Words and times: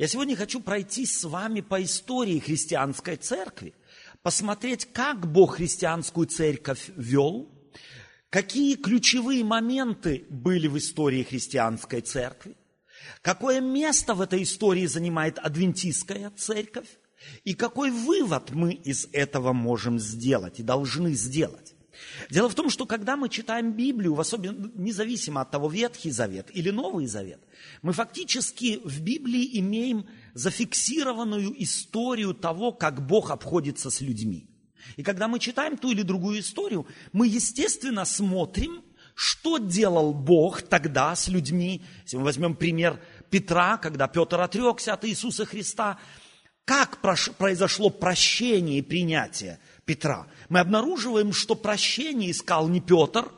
Я 0.00 0.08
сегодня 0.08 0.34
хочу 0.34 0.62
пройти 0.62 1.04
с 1.04 1.24
вами 1.24 1.60
по 1.60 1.82
истории 1.82 2.38
христианской 2.38 3.16
церкви, 3.16 3.74
посмотреть, 4.22 4.86
как 4.94 5.30
Бог 5.30 5.56
христианскую 5.56 6.26
церковь 6.26 6.88
вел, 6.96 7.50
какие 8.30 8.76
ключевые 8.76 9.44
моменты 9.44 10.24
были 10.30 10.68
в 10.68 10.78
истории 10.78 11.22
христианской 11.22 12.00
церкви, 12.00 12.56
какое 13.20 13.60
место 13.60 14.14
в 14.14 14.22
этой 14.22 14.44
истории 14.44 14.86
занимает 14.86 15.38
адвентистская 15.38 16.30
церковь, 16.30 16.88
и 17.44 17.52
какой 17.52 17.90
вывод 17.90 18.52
мы 18.52 18.72
из 18.72 19.06
этого 19.12 19.52
можем 19.52 19.98
сделать 19.98 20.60
и 20.60 20.62
должны 20.62 21.12
сделать. 21.12 21.74
Дело 22.30 22.48
в 22.48 22.54
том, 22.54 22.70
что 22.70 22.86
когда 22.86 23.16
мы 23.16 23.28
читаем 23.28 23.72
Библию, 23.72 24.14
в 24.14 24.20
особенно, 24.20 24.70
независимо 24.74 25.40
от 25.40 25.50
того, 25.50 25.68
Ветхий 25.68 26.10
Завет 26.10 26.50
или 26.52 26.70
Новый 26.70 27.06
Завет, 27.06 27.40
мы 27.82 27.92
фактически 27.92 28.80
в 28.84 29.00
Библии 29.00 29.58
имеем 29.60 30.06
зафиксированную 30.34 31.62
историю 31.62 32.34
того, 32.34 32.72
как 32.72 33.06
Бог 33.06 33.30
обходится 33.30 33.90
с 33.90 34.00
людьми. 34.00 34.46
И 34.96 35.02
когда 35.02 35.28
мы 35.28 35.38
читаем 35.38 35.76
ту 35.76 35.90
или 35.90 36.02
другую 36.02 36.40
историю, 36.40 36.86
мы, 37.12 37.26
естественно, 37.26 38.04
смотрим, 38.04 38.82
что 39.14 39.58
делал 39.58 40.14
Бог 40.14 40.62
тогда 40.62 41.14
с 41.14 41.28
людьми. 41.28 41.82
Если 42.04 42.16
мы 42.16 42.24
возьмем 42.24 42.54
пример 42.54 43.00
Петра, 43.28 43.76
когда 43.76 44.08
Петр 44.08 44.40
отрекся 44.40 44.94
от 44.94 45.04
Иисуса 45.04 45.44
Христа, 45.44 45.98
как 46.64 47.00
произошло 47.00 47.90
прощение 47.90 48.78
и 48.78 48.82
принятие 48.82 49.58
Петра? 49.90 50.28
Мы 50.48 50.60
обнаруживаем, 50.60 51.32
что 51.32 51.56
прощение 51.56 52.30
искал 52.30 52.68
не 52.68 52.80
Петр, 52.80 53.28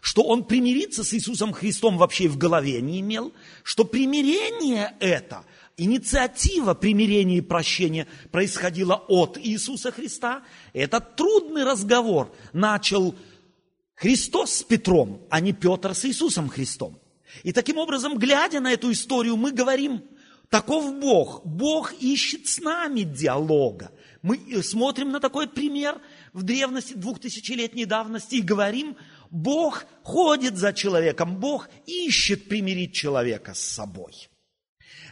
что 0.00 0.22
он 0.22 0.44
примириться 0.44 1.04
с 1.04 1.12
Иисусом 1.12 1.52
Христом 1.52 1.98
вообще 1.98 2.28
в 2.28 2.38
голове 2.38 2.80
не 2.80 3.00
имел, 3.00 3.30
что 3.62 3.84
примирение 3.84 4.94
это, 5.00 5.44
инициатива 5.76 6.72
примирения 6.72 7.36
и 7.36 7.42
прощения 7.42 8.06
происходила 8.30 8.94
от 8.94 9.36
Иисуса 9.36 9.92
Христа. 9.92 10.44
Этот 10.72 11.14
трудный 11.14 11.64
разговор 11.64 12.34
начал 12.54 13.14
Христос 13.94 14.54
с 14.54 14.62
Петром, 14.62 15.20
а 15.28 15.40
не 15.40 15.52
Петр 15.52 15.94
с 15.94 16.06
Иисусом 16.06 16.48
Христом. 16.48 16.98
И 17.42 17.52
таким 17.52 17.76
образом, 17.76 18.16
глядя 18.16 18.60
на 18.60 18.72
эту 18.72 18.90
историю, 18.90 19.36
мы 19.36 19.52
говорим– 19.52 20.02
Таков 20.50 20.98
Бог. 20.98 21.44
Бог 21.44 21.92
ищет 22.00 22.46
с 22.46 22.58
нами 22.58 23.02
диалога. 23.02 23.90
Мы 24.28 24.62
смотрим 24.62 25.10
на 25.10 25.20
такой 25.20 25.48
пример 25.48 25.98
в 26.34 26.42
древности, 26.42 26.92
двухтысячелетней 26.92 27.86
давности 27.86 28.34
и 28.34 28.42
говорим, 28.42 28.98
Бог 29.30 29.86
ходит 30.02 30.58
за 30.58 30.74
человеком, 30.74 31.36
Бог 31.36 31.70
ищет 31.86 32.46
примирить 32.46 32.92
человека 32.92 33.54
с 33.54 33.60
собой. 33.60 34.28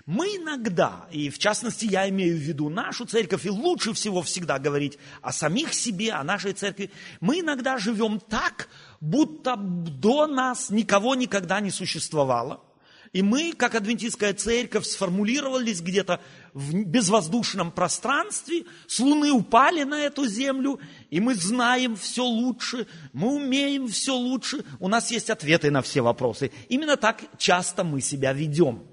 Мы 0.05 0.27
иногда, 0.36 1.08
и 1.11 1.31
в 1.31 1.39
частности 1.39 1.86
я 1.86 2.06
имею 2.11 2.36
в 2.36 2.41
виду 2.41 2.69
нашу 2.69 3.06
церковь, 3.06 3.47
и 3.47 3.50
лучше 3.50 3.95
всего 3.95 4.20
всегда 4.20 4.58
говорить 4.58 4.98
о 5.23 5.33
самих 5.33 5.73
себе, 5.73 6.12
о 6.12 6.23
нашей 6.23 6.53
церкви, 6.53 6.91
мы 7.20 7.41
иногда 7.41 7.78
живем 7.78 8.20
так, 8.20 8.69
будто 9.01 9.56
до 9.56 10.27
нас 10.27 10.69
никого 10.69 11.14
никогда 11.14 11.61
не 11.61 11.70
существовало. 11.70 12.66
И 13.17 13.22
мы, 13.22 13.55
как 13.55 13.75
адвентистская 13.75 14.34
церковь, 14.34 14.84
сформулировались 14.84 15.81
где-то 15.81 16.20
в 16.53 16.75
безвоздушном 16.84 17.73
пространстве, 17.73 18.67
с 18.86 19.00
Луны 19.00 19.33
упали 19.33 19.84
на 19.84 20.03
эту 20.03 20.27
землю, 20.27 20.78
и 21.08 21.19
мы 21.19 21.34
знаем 21.34 21.97
все 21.97 22.25
лучше, 22.25 22.86
мы 23.14 23.36
умеем 23.36 23.89
все 23.89 24.14
лучше, 24.14 24.67
у 24.81 24.89
нас 24.89 25.11
есть 25.11 25.31
ответы 25.31 25.70
на 25.70 25.81
все 25.81 26.03
вопросы. 26.03 26.53
Именно 26.69 26.98
так 26.98 27.23
часто 27.39 27.84
мы 27.84 28.03
себя 28.03 28.34
ведем. 28.34 28.86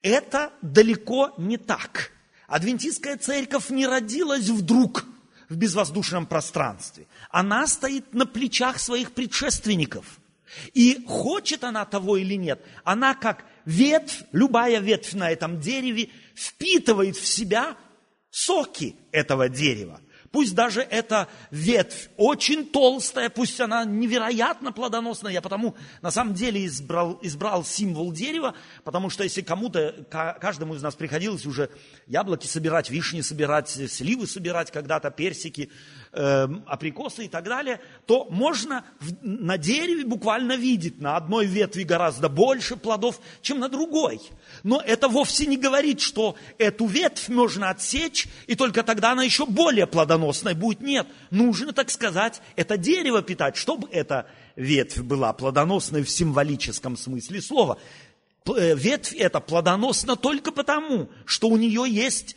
Это 0.00 0.50
далеко 0.62 1.34
не 1.36 1.58
так. 1.58 2.10
Адвентистская 2.46 3.18
церковь 3.18 3.68
не 3.68 3.86
родилась 3.86 4.48
вдруг 4.48 5.04
в 5.50 5.56
безвоздушном 5.56 6.24
пространстве. 6.24 7.06
Она 7.28 7.66
стоит 7.66 8.14
на 8.14 8.24
плечах 8.24 8.78
своих 8.78 9.12
предшественников– 9.12 10.06
и 10.72 11.04
хочет 11.06 11.64
она 11.64 11.84
того 11.84 12.16
или 12.16 12.34
нет, 12.34 12.64
она 12.84 13.14
как 13.14 13.44
ветвь, 13.64 14.22
любая 14.32 14.80
ветвь 14.80 15.14
на 15.14 15.30
этом 15.30 15.60
дереве, 15.60 16.10
впитывает 16.34 17.16
в 17.16 17.26
себя 17.26 17.76
соки 18.30 18.96
этого 19.12 19.48
дерева. 19.48 20.00
Пусть 20.34 20.56
даже 20.56 20.80
эта 20.80 21.28
ветвь 21.52 22.08
очень 22.16 22.66
толстая, 22.66 23.30
пусть 23.30 23.60
она 23.60 23.84
невероятно 23.84 24.72
плодоносная. 24.72 25.32
Я 25.32 25.40
потому 25.40 25.76
на 26.02 26.10
самом 26.10 26.34
деле 26.34 26.66
избрал, 26.66 27.20
избрал 27.22 27.64
символ 27.64 28.10
дерева, 28.12 28.56
потому 28.82 29.10
что 29.10 29.22
если 29.22 29.42
кому-то, 29.42 29.94
каждому 30.40 30.74
из 30.74 30.82
нас 30.82 30.96
приходилось 30.96 31.46
уже 31.46 31.70
яблоки 32.08 32.48
собирать, 32.48 32.90
вишни 32.90 33.20
собирать, 33.20 33.68
сливы 33.68 34.26
собирать 34.26 34.72
когда-то, 34.72 35.12
персики, 35.12 35.70
э, 36.14 36.48
априкосы 36.66 37.26
и 37.26 37.28
так 37.28 37.44
далее, 37.44 37.80
то 38.06 38.26
можно 38.30 38.84
в, 39.00 39.12
на 39.22 39.58
дереве 39.58 40.04
буквально 40.04 40.56
видеть 40.56 41.00
на 41.00 41.16
одной 41.16 41.46
ветви 41.46 41.82
гораздо 41.82 42.28
больше 42.28 42.76
плодов, 42.76 43.20
чем 43.42 43.58
на 43.58 43.68
другой. 43.68 44.20
Но 44.62 44.80
это 44.80 45.08
вовсе 45.08 45.46
не 45.46 45.56
говорит, 45.56 46.00
что 46.00 46.36
эту 46.58 46.86
ветвь 46.86 47.28
можно 47.28 47.70
отсечь, 47.70 48.28
и 48.46 48.54
только 48.54 48.82
тогда 48.82 49.12
она 49.12 49.24
еще 49.24 49.46
более 49.46 49.86
плодоносной 49.86 50.54
будет. 50.54 50.80
Нет, 50.80 51.06
нужно, 51.30 51.72
так 51.72 51.90
сказать, 51.90 52.40
это 52.56 52.76
дерево 52.76 53.22
питать, 53.22 53.56
чтобы 53.56 53.88
эта 53.90 54.26
ветвь 54.56 55.00
была 55.00 55.32
плодоносной 55.32 56.02
в 56.02 56.10
символическом 56.10 56.96
смысле 56.96 57.42
слова. 57.42 57.78
Э, 58.46 58.74
ветвь 58.74 59.14
эта 59.14 59.40
плодоносна 59.40 60.16
только 60.16 60.52
потому, 60.52 61.08
что 61.24 61.48
у 61.48 61.56
нее 61.56 61.84
есть 61.88 62.36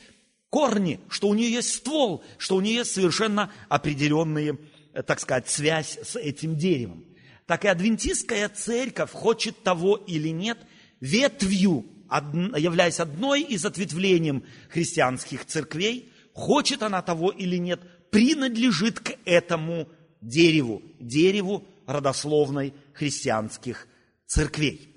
корни, 0.50 1.00
что 1.09 1.28
у 1.30 1.34
нее 1.34 1.52
есть 1.52 1.74
ствол, 1.74 2.24
что 2.38 2.56
у 2.56 2.62
нее 2.62 2.78
есть 2.78 2.91
совершенно 2.91 3.52
определенная, 3.69 4.58
э, 4.94 5.03
так 5.03 5.19
сказать, 5.19 5.50
связь 5.50 5.97
с 6.03 6.16
этим 6.16 6.56
деревом. 6.56 7.06
Так 7.46 7.66
и 7.66 7.69
адвентистская 7.69 8.50
церковь, 8.50 9.12
хочет 9.12 9.63
того 9.63 9.96
или 9.96 10.30
нет, 10.30 10.57
ветвью, 11.00 11.86
являясь 12.09 13.00
одной 13.00 13.41
из 13.41 13.66
ответвлением 13.66 14.44
христианских 14.69 15.46
церквей, 15.46 16.12
хочет 16.34 16.84
она 16.84 17.02
того 17.02 17.31
или 17.31 17.57
нет, 17.57 17.81
принадлежит 18.12 19.00
к 19.00 19.16
этому 19.25 19.88
дереву, 20.22 20.81
дереву 21.00 21.66
родословной 21.86 22.74
христианских 22.94 23.88
церквей. 24.25 24.94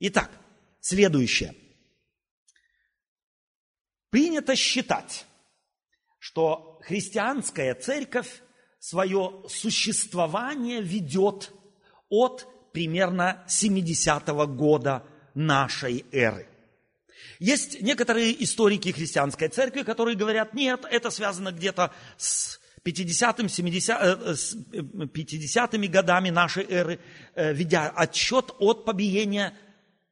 Итак, 0.00 0.30
следующее. 0.80 1.54
Принято 4.12 4.54
считать, 4.56 5.24
что 6.18 6.78
христианская 6.82 7.74
церковь 7.74 8.42
свое 8.78 9.42
существование 9.48 10.82
ведет 10.82 11.50
от 12.10 12.46
примерно 12.74 13.42
70-го 13.48 14.46
года 14.46 15.02
нашей 15.32 16.04
эры. 16.12 16.46
Есть 17.38 17.80
некоторые 17.80 18.44
историки 18.44 18.92
христианской 18.92 19.48
церкви, 19.48 19.80
которые 19.80 20.14
говорят, 20.14 20.52
нет, 20.52 20.84
это 20.90 21.08
связано 21.08 21.50
где-то 21.50 21.90
с 22.18 22.60
50-ми 22.84 23.48
70, 23.48 25.10
50 25.10 25.90
годами 25.90 26.28
нашей 26.28 26.66
эры, 26.68 27.00
э, 27.34 27.54
ведя 27.54 27.88
отчет 27.88 28.52
от 28.58 28.84
побиения 28.84 29.54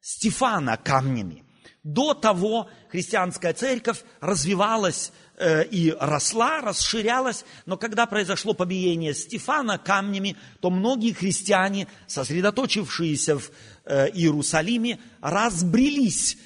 Стефана 0.00 0.78
камнями. 0.78 1.44
До 1.82 2.12
того 2.12 2.68
христианская 2.90 3.54
церковь 3.54 4.02
развивалась 4.20 5.12
э, 5.36 5.64
и 5.64 5.94
росла, 5.98 6.60
расширялась, 6.60 7.46
но 7.64 7.78
когда 7.78 8.04
произошло 8.04 8.52
побиение 8.52 9.14
Стефана 9.14 9.78
камнями, 9.78 10.36
то 10.60 10.68
многие 10.68 11.12
христиане, 11.12 11.86
сосредоточившиеся 12.06 13.38
в 13.38 13.50
э, 13.86 14.10
Иерусалиме, 14.10 14.98
разбрелись, 15.22 16.36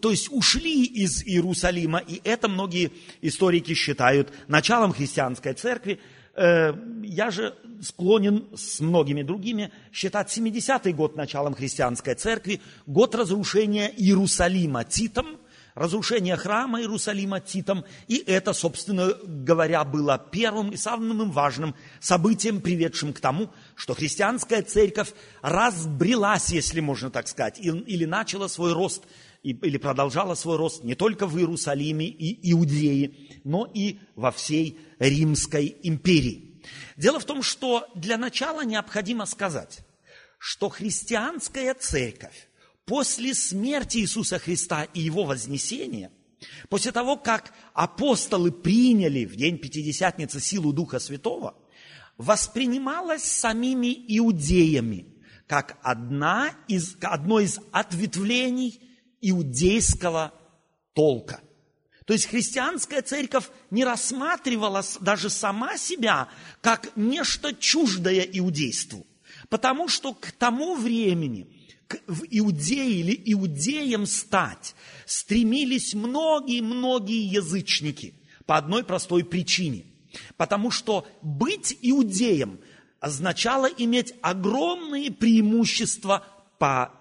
то 0.00 0.10
есть 0.10 0.26
ушли 0.32 0.84
из 0.84 1.22
Иерусалима, 1.22 2.00
и 2.00 2.20
это 2.24 2.48
многие 2.48 2.90
историки 3.22 3.74
считают 3.74 4.32
началом 4.48 4.92
христианской 4.92 5.54
церкви, 5.54 6.00
Э, 6.34 6.72
я 7.02 7.30
же 7.30 7.54
склонен 7.82 8.46
с 8.54 8.80
многими 8.80 9.22
другими 9.22 9.72
считать 9.92 10.36
70-й 10.36 10.92
год 10.92 11.16
началом 11.16 11.54
христианской 11.54 12.14
церкви, 12.14 12.60
год 12.86 13.14
разрушения 13.14 13.92
Иерусалима 13.96 14.84
Титом, 14.84 15.38
разрушение 15.74 16.36
храма 16.36 16.80
Иерусалима 16.80 17.40
Титом, 17.40 17.84
и 18.06 18.22
это, 18.26 18.52
собственно 18.52 19.14
говоря, 19.24 19.82
было 19.84 20.24
первым 20.30 20.70
и 20.70 20.76
самым 20.76 21.30
важным 21.30 21.74
событием, 22.00 22.60
приведшим 22.60 23.12
к 23.12 23.20
тому, 23.20 23.50
что 23.74 23.94
христианская 23.94 24.62
церковь 24.62 25.12
разбрелась, 25.42 26.50
если 26.50 26.80
можно 26.80 27.10
так 27.10 27.28
сказать, 27.28 27.58
или 27.58 28.04
начала 28.04 28.46
свой 28.46 28.72
рост, 28.72 29.02
или 29.42 29.78
продолжала 29.78 30.34
свой 30.34 30.56
рост 30.56 30.84
не 30.84 30.94
только 30.94 31.26
в 31.26 31.38
Иерусалиме 31.38 32.06
и 32.06 32.52
Иудее, 32.52 33.14
но 33.44 33.70
и 33.72 33.98
во 34.14 34.30
всей 34.30 34.78
Римской 34.98 35.76
империи. 35.82 36.62
Дело 36.96 37.18
в 37.18 37.24
том, 37.24 37.42
что 37.42 37.88
для 37.94 38.18
начала 38.18 38.64
необходимо 38.64 39.26
сказать, 39.26 39.80
что 40.38 40.68
христианская 40.68 41.74
церковь 41.74 42.48
после 42.84 43.34
смерти 43.34 43.98
Иисуса 43.98 44.38
Христа 44.38 44.84
и 44.84 45.00
Его 45.00 45.24
вознесения, 45.24 46.10
после 46.68 46.92
того, 46.92 47.16
как 47.16 47.52
апостолы 47.72 48.50
приняли 48.50 49.24
в 49.24 49.36
день 49.36 49.58
Пятидесятницы 49.58 50.40
силу 50.40 50.72
Духа 50.72 50.98
Святого, 50.98 51.54
воспринималось 52.18 53.24
самими 53.24 53.94
иудеями 54.08 55.06
как 55.46 55.78
одна 55.82 56.52
из, 56.68 56.96
одно 57.00 57.40
из 57.40 57.58
ответвлений 57.72 58.80
иудейского 59.20 60.32
толка. 60.94 61.40
То 62.06 62.14
есть 62.14 62.26
христианская 62.26 63.02
церковь 63.02 63.44
не 63.70 63.84
рассматривала 63.84 64.82
даже 65.00 65.30
сама 65.30 65.78
себя 65.78 66.28
как 66.60 66.96
нечто 66.96 67.54
чуждое 67.54 68.22
иудейству. 68.22 69.06
Потому 69.48 69.88
что 69.88 70.14
к 70.14 70.32
тому 70.32 70.74
времени 70.74 71.46
в 72.06 72.24
Иудее 72.30 73.00
или 73.00 73.22
иудеям 73.32 74.06
стать 74.06 74.74
стремились 75.06 75.94
многие-многие 75.94 77.26
язычники 77.26 78.14
по 78.46 78.56
одной 78.56 78.84
простой 78.84 79.24
причине. 79.24 79.86
Потому 80.36 80.70
что 80.70 81.06
быть 81.22 81.76
иудеем 81.82 82.60
означало 83.00 83.66
иметь 83.66 84.14
огромные 84.20 85.10
преимущества 85.10 86.26
по 86.58 86.92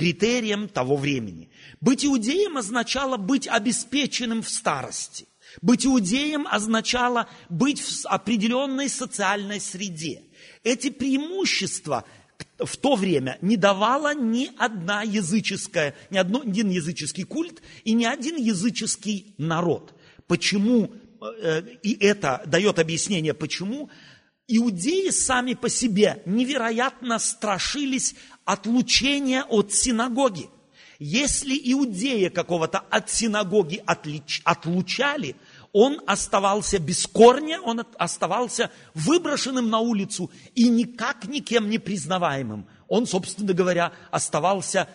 критериям 0.00 0.66
того 0.66 0.96
времени. 0.96 1.50
Быть 1.82 2.06
иудеем 2.06 2.56
означало 2.56 3.18
быть 3.18 3.46
обеспеченным 3.46 4.42
в 4.42 4.48
старости. 4.48 5.26
Быть 5.60 5.84
иудеем 5.84 6.46
означало 6.50 7.28
быть 7.50 7.82
в 7.82 8.06
определенной 8.06 8.88
социальной 8.88 9.60
среде. 9.60 10.22
Эти 10.64 10.88
преимущества 10.88 12.06
в 12.58 12.78
то 12.78 12.94
время 12.94 13.36
не 13.42 13.58
давала 13.58 14.14
ни 14.14 14.50
одна 14.56 15.02
языческая, 15.02 15.94
ни 16.08 16.16
один 16.16 16.70
языческий 16.70 17.24
культ 17.24 17.60
и 17.84 17.92
ни 17.92 18.06
один 18.06 18.36
языческий 18.36 19.34
народ. 19.36 19.92
Почему, 20.26 20.92
э, 21.42 21.62
и 21.82 21.94
это 22.00 22.42
дает 22.46 22.78
объяснение, 22.78 23.34
почему 23.34 23.90
иудеи 24.56 25.10
сами 25.10 25.54
по 25.54 25.68
себе 25.68 26.22
невероятно 26.26 27.18
страшились 27.18 28.14
отлучения 28.44 29.44
от 29.44 29.72
синагоги. 29.72 30.50
Если 30.98 31.58
иудея 31.72 32.28
какого-то 32.28 32.80
от 32.90 33.10
синагоги 33.10 33.82
отлич, 33.86 34.42
отлучали– 34.44 35.36
он 35.72 36.00
оставался 36.06 36.78
без 36.78 37.06
корня, 37.06 37.60
он 37.60 37.84
оставался 37.96 38.70
выброшенным 38.94 39.70
на 39.70 39.78
улицу 39.78 40.30
и 40.54 40.68
никак 40.68 41.26
никем 41.26 41.70
не 41.70 41.78
признаваемым. 41.78 42.66
Он, 42.88 43.06
собственно 43.06 43.52
говоря, 43.52 43.92
оставался 44.10 44.88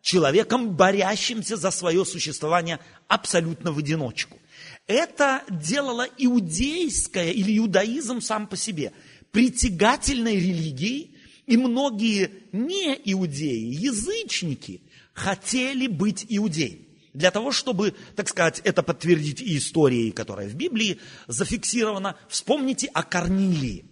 человеком, 0.00 0.74
борящимся 0.74 1.56
за 1.56 1.70
свое 1.70 2.04
существование 2.04 2.80
абсолютно 3.08 3.72
в 3.72 3.78
одиночку. 3.78 4.38
Это 4.86 5.44
делало 5.48 6.06
иудейское 6.18 7.30
или 7.30 7.56
иудаизм 7.58 8.20
сам 8.20 8.46
по 8.46 8.56
себе 8.56 8.92
притягательной 9.30 10.36
религией, 10.36 11.16
и 11.46 11.56
многие 11.56 12.30
не 12.52 12.94
иудеи, 13.04 13.74
язычники 13.74 14.82
хотели 15.12 15.86
быть 15.86 16.26
иудеями. 16.28 16.86
Для 17.12 17.30
того, 17.30 17.52
чтобы, 17.52 17.94
так 18.16 18.28
сказать, 18.28 18.60
это 18.64 18.82
подтвердить 18.82 19.42
историей, 19.42 20.12
которая 20.12 20.48
в 20.48 20.54
Библии 20.54 20.98
зафиксирована, 21.26 22.16
вспомните 22.28 22.86
о 22.86 23.02
Корнилии. 23.02 23.84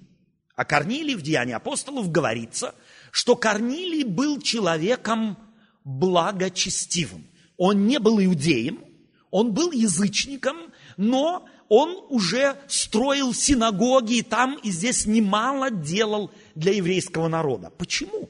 О 0.56 0.64
Корнилии 0.64 1.14
в 1.14 1.22
Деянии 1.22 1.52
апостолов 1.52 2.10
говорится, 2.10 2.74
что 3.10 3.36
Корнилий 3.36 4.04
был 4.04 4.40
человеком 4.40 5.38
благочестивым. 5.84 7.26
Он 7.56 7.86
не 7.86 7.98
был 7.98 8.22
иудеем, 8.22 8.84
он 9.30 9.52
был 9.52 9.70
язычником, 9.70 10.56
но 11.00 11.48
он 11.70 11.96
уже 12.10 12.56
строил 12.68 13.32
синагоги 13.32 14.18
и 14.18 14.22
там 14.22 14.58
и 14.62 14.70
здесь 14.70 15.06
немало 15.06 15.70
делал 15.70 16.30
для 16.54 16.74
еврейского 16.74 17.26
народа. 17.26 17.70
Почему? 17.70 18.28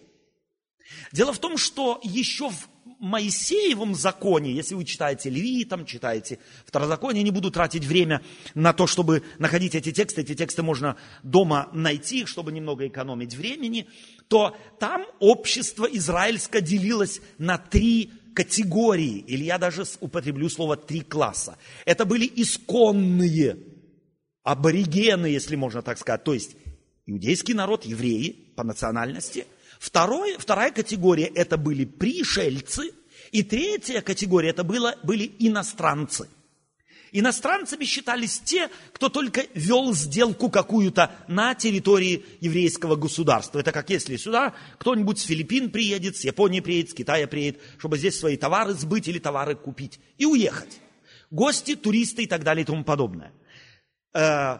Дело 1.10 1.32
в 1.32 1.40
том, 1.40 1.58
что 1.58 1.98
еще 2.04 2.48
в 2.48 2.68
Моисеевом 3.00 3.96
законе, 3.96 4.52
если 4.52 4.76
вы 4.76 4.84
читаете 4.84 5.30
Левитам, 5.30 5.84
читаете 5.84 6.38
Второзаконие, 6.64 7.24
не 7.24 7.32
буду 7.32 7.50
тратить 7.50 7.84
время 7.84 8.22
на 8.54 8.72
то, 8.72 8.86
чтобы 8.86 9.24
находить 9.40 9.74
эти 9.74 9.90
тексты, 9.90 10.20
эти 10.20 10.36
тексты 10.36 10.62
можно 10.62 10.96
дома 11.24 11.70
найти, 11.72 12.24
чтобы 12.24 12.52
немного 12.52 12.86
экономить 12.86 13.34
времени, 13.34 13.88
то 14.28 14.56
там 14.78 15.06
общество 15.18 15.86
израильское 15.86 16.60
делилось 16.60 17.20
на 17.38 17.58
три 17.58 18.12
категории, 18.44 19.18
или 19.26 19.44
я 19.44 19.58
даже 19.58 19.84
употреблю 20.00 20.48
слово 20.48 20.76
три 20.76 21.00
класса. 21.00 21.56
Это 21.84 22.04
были 22.04 22.30
исконные, 22.36 23.58
аборигены, 24.42 25.26
если 25.26 25.56
можно 25.56 25.82
так 25.82 25.98
сказать, 25.98 26.24
то 26.24 26.34
есть 26.34 26.56
иудейский 27.06 27.54
народ, 27.54 27.84
евреи 27.84 28.52
по 28.56 28.64
национальности– 28.64 29.46
Второй, 29.80 30.36
вторая 30.38 30.70
категория– 30.72 31.24
это 31.34 31.56
были 31.56 31.86
пришельцы. 31.86 32.92
И 33.32 33.42
третья 33.42 34.02
категория– 34.02 34.50
это 34.50 34.62
было, 34.62 34.94
были 35.02 35.32
иностранцы. 35.38 36.28
Иностранцами 37.12 37.84
считались 37.84 38.40
те, 38.40 38.70
кто 38.92 39.08
только 39.08 39.46
вел 39.54 39.92
сделку 39.94 40.48
какую-то 40.50 41.12
на 41.28 41.54
территории 41.54 42.24
еврейского 42.40 42.96
государства. 42.96 43.58
Это 43.58 43.72
как 43.72 43.90
если 43.90 44.16
сюда 44.16 44.54
кто-нибудь 44.78 45.18
с 45.18 45.24
Филиппин 45.24 45.70
приедет, 45.70 46.16
с 46.16 46.24
Японии 46.24 46.60
приедет, 46.60 46.90
с 46.90 46.94
Китая 46.94 47.26
приедет, 47.26 47.60
чтобы 47.78 47.98
здесь 47.98 48.18
свои 48.18 48.36
товары 48.36 48.74
сбыть 48.74 49.08
или 49.08 49.18
товары 49.18 49.56
купить 49.56 49.98
и 50.18 50.26
уехать. 50.26 50.80
Гости, 51.30 51.76
туристы 51.76 52.24
и 52.24 52.26
так 52.26 52.42
далее 52.42 52.62
и 52.62 52.66
тому 52.66 52.84
подобное. 52.84 53.32
Э, 54.12 54.58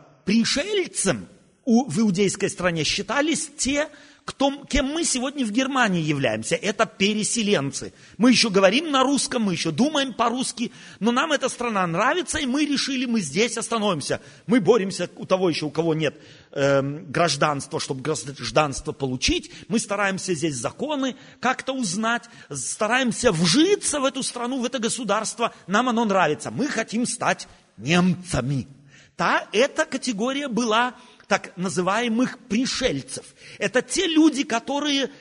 пришельцем 1.65 1.89
в 1.89 1.99
иудейской 1.99 2.51
стране 2.51 2.85
считались 2.85 3.51
те, 3.57 3.89
кто, 4.25 4.65
кем 4.69 4.87
мы 4.87 5.05
сегодня 5.05 5.45
в 5.45 5.51
Германии 5.51 6.03
являемся. 6.03 6.55
Это 6.55 6.87
переселенцы. 6.87 7.93
Мы 8.17 8.31
еще 8.31 8.51
говорим 8.51 8.91
на 8.91 9.03
русском, 9.03 9.43
мы 9.43 9.53
еще 9.53 9.73
думаем 9.73 10.13
по-русски, 10.13 10.73
но 11.01 11.11
нам 11.11 11.33
эта 11.33 11.49
страна 11.49 11.85
нравится, 11.87 12.39
и 12.39 12.47
мы 12.47 12.65
решили, 12.65 13.07
мы 13.07 13.23
здесь 13.23 13.59
остановимся. 13.59 14.21
Мы 14.47 14.61
боремся 14.61 15.11
у 15.17 15.25
того 15.25 15.49
еще, 15.49 15.67
у 15.67 15.71
кого 15.71 15.95
нет 15.95 16.21
э, 16.53 16.81
гражданства, 16.83 17.81
чтобы 17.81 18.03
гражданство 18.03 18.93
получить. 18.93 19.51
Мы 19.69 19.81
стараемся 19.81 20.35
здесь 20.35 20.55
законы 20.55 21.17
как-то 21.41 21.73
узнать, 21.73 22.25
стараемся 22.51 23.33
вжиться 23.33 24.01
в 24.01 24.05
эту 24.05 24.23
страну, 24.23 24.61
в 24.61 24.65
это 24.65 24.79
государство. 24.79 25.53
Нам 25.67 25.89
оно 25.89 26.05
нравится. 26.05 26.51
Мы 26.51 26.69
хотим 26.69 27.07
стать 27.07 27.49
немцами. 27.79 28.69
Та, 29.17 29.49
эта 29.53 29.85
категория 29.85 30.49
была 30.49 30.95
так 31.31 31.57
называемых 31.57 32.41
пришельцев. 32.49 33.25
Это 33.59 33.83
те 33.83 34.09
люди, 34.09 34.43
которые, 34.43 35.13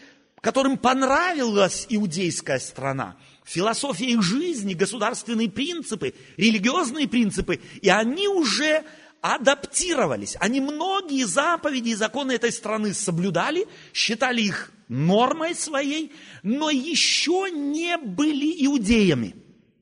которым 0.42 0.80
понравилась 0.80 1.86
иудейская 1.88 2.58
страна, 2.58 3.16
философия 3.46 4.08
их 4.08 4.24
жизни, 4.24 4.74
государственные 4.74 5.52
принципы, 5.52 6.16
религиозные 6.36 7.08
принципы, 7.08 7.62
и 7.84 7.90
они 7.90 8.28
уже 8.28 8.84
адаптировались. 9.22 10.36
Они 10.40 10.60
многие 10.60 11.26
заповеди 11.26 11.90
и 11.90 11.96
законы 11.96 12.32
этой 12.32 12.52
страны 12.52 12.96
соблюдали, 12.96 13.68
считали 13.94 14.42
их 14.42 14.72
нормой 14.88 15.54
своей, 15.54 16.12
но 16.42 16.72
еще 16.72 17.52
не 17.52 17.98
были 17.98 18.66
иудеями. 18.66 19.36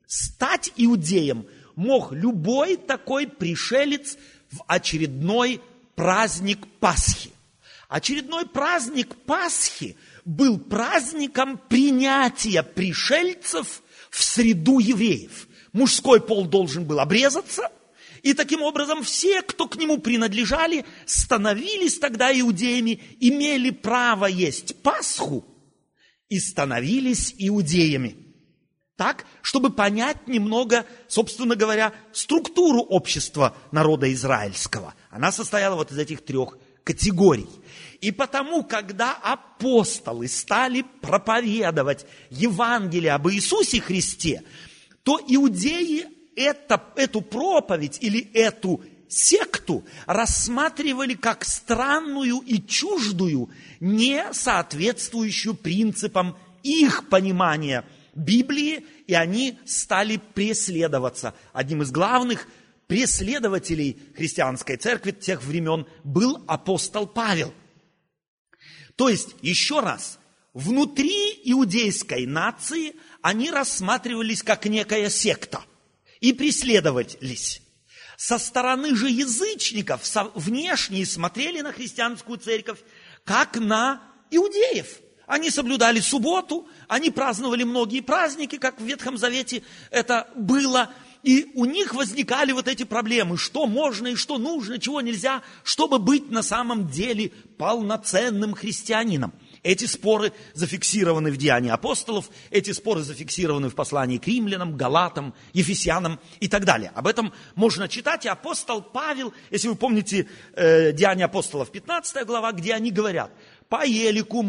Стать 0.08 0.74
иудеем 0.76 1.48
мог 1.78 2.12
любой 2.12 2.76
такой 2.76 3.28
пришелец 3.28 4.18
в 4.52 4.62
очередной 4.68 5.62
праздник 5.98 6.68
Пасхи. 6.80 7.32
Очередной 7.90 8.46
праздник 8.46 9.16
Пасхи 9.26 9.98
был 10.26 10.60
праздником 10.60 11.60
принятия 11.70 12.62
пришельцев 12.62 13.82
в 14.12 14.24
среду 14.24 14.78
евреев. 14.78 15.48
Мужской 15.74 16.22
пол 16.22 16.46
должен 16.46 16.86
был 16.86 17.00
обрезаться, 17.00 17.72
и 18.22 18.34
таким 18.34 18.62
образом 18.62 19.04
все, 19.04 19.42
кто 19.42 19.68
к 19.68 19.76
нему 19.76 19.98
принадлежали, 19.98 20.86
становились 21.06 21.98
тогда 21.98 22.32
иудеями, 22.40 23.02
имели 23.20 23.72
право 23.72 24.26
есть 24.26 24.80
Пасху 24.84 25.46
и 26.30 26.40
становились 26.40 27.34
иудеями. 27.40 28.18
Так, 28.98 29.26
чтобы 29.42 29.72
понять 29.72 30.28
немного, 30.28 30.86
собственно 31.08 31.56
говоря, 31.56 31.94
структуру 32.12 32.82
общества 32.82 33.56
народа 33.72 34.12
израильского– 34.14 34.94
она 35.18 35.32
состояла 35.32 35.74
вот 35.74 35.92
из 35.92 35.98
этих 35.98 36.24
трех 36.24 36.60
категорий. 36.84 37.48
И 38.02 38.12
потому, 38.12 38.64
когда 38.64 39.14
апостолы 39.14 40.28
стали 40.28 40.86
проповедовать 41.02 42.06
Евангелие 42.30 43.14
об 43.14 43.28
Иисусе 43.28 43.82
Христе, 43.82 44.44
то 45.02 45.20
иудеи 45.28 46.06
это, 46.36 46.84
эту 46.96 47.22
проповедь 47.22 47.98
или 48.00 48.30
эту 48.34 48.84
секту 49.08 49.84
рассматривали 50.06 51.16
как 51.16 51.46
странную 51.46 52.38
и 52.46 52.62
чуждую, 52.62 53.50
не 53.80 54.24
соответствующую 54.34 55.56
принципам 55.56 56.38
их 56.62 57.10
понимания 57.10 57.86
Библии, 58.14 58.86
и 59.08 59.16
они 59.16 59.58
стали 59.66 60.18
преследоваться. 60.36 61.34
Одним 61.54 61.82
из 61.82 61.90
главных 61.90 62.48
преследователей 62.88 64.00
христианской 64.16 64.78
церкви 64.78 65.12
тех 65.12 65.44
времен 65.44 65.86
был 66.04 66.44
апостол 66.48 67.06
Павел. 67.06 67.54
То 68.96 69.10
есть, 69.10 69.36
еще 69.42 69.82
раз, 69.82 70.20
внутри 70.54 71.40
иудейской 71.44 72.26
нации 72.26 72.96
они 73.22 73.52
рассматривались 73.52 74.42
как 74.42 74.66
некая 74.66 75.10
секта 75.10 75.64
и 76.20 76.34
преследовались. 76.34 77.62
Со 78.16 78.40
стороны 78.40 78.96
же 78.96 79.10
язычников 79.10 80.02
внешне 80.34 81.06
смотрели 81.06 81.62
на 81.62 81.72
христианскую 81.72 82.40
церковь 82.40 82.80
как 83.24 83.58
на 83.58 84.02
иудеев. 84.32 84.88
Они 85.28 85.52
соблюдали 85.52 86.00
субботу, 86.00 86.68
они 86.88 87.12
праздновали 87.12 87.64
многие 87.64 88.00
праздники, 88.00 88.58
как 88.58 88.80
в 88.80 88.84
Ветхом 88.84 89.18
Завете 89.18 89.62
это 89.92 90.28
было. 90.36 90.90
И 91.28 91.52
у 91.56 91.66
них 91.66 91.94
возникали 91.94 92.54
вот 92.54 92.70
эти 92.70 92.84
проблемы, 92.84 93.36
что 93.36 93.68
можно 93.68 94.08
и 94.08 94.16
что 94.16 94.38
нужно, 94.38 94.80
чего 94.80 95.02
нельзя, 95.02 95.42
чтобы 95.66 96.00
быть 96.00 96.32
на 96.32 96.42
самом 96.42 96.88
деле 96.88 97.34
полноценным 97.58 98.54
христианином. 98.54 99.34
Эти 99.62 99.84
споры 99.84 100.32
зафиксированы 100.54 101.30
в 101.30 101.36
Деянии 101.36 101.70
апостолов, 101.70 102.30
эти 102.50 102.72
споры 102.72 103.02
зафиксированы 103.02 103.68
в 103.68 103.76
послании 103.76 104.20
к 104.20 104.28
римлянам, 104.28 104.78
галатам, 104.78 105.34
ефесянам 105.52 106.18
и 106.40 106.48
так 106.48 106.64
далее. 106.64 106.94
Об 106.96 107.08
этом 107.08 107.34
можно 107.56 107.90
читать, 107.90 108.24
и 108.24 108.30
апостол 108.30 108.82
Павел, 108.82 109.34
если 109.52 109.68
вы 109.68 109.76
помните 109.76 110.30
э, 110.54 110.94
Деяния 110.94 111.26
апостолов, 111.26 111.72
15 111.72 112.26
глава, 112.26 112.54
где 112.54 112.74
они 112.74 112.90
говорят, 112.90 113.32
по 113.68 113.86
елику 113.86 114.46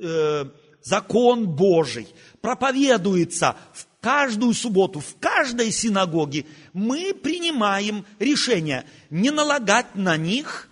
э, 0.00 0.46
закон 0.82 1.46
Божий 1.46 2.08
проповедуется 2.40 3.54
в 3.72 3.86
каждую 4.06 4.54
субботу, 4.54 5.00
в 5.00 5.16
каждой 5.18 5.72
синагоге, 5.72 6.46
мы 6.72 7.12
принимаем 7.12 8.06
решение 8.20 8.84
не 9.10 9.32
налагать 9.32 9.96
на 9.96 10.16
них 10.16 10.68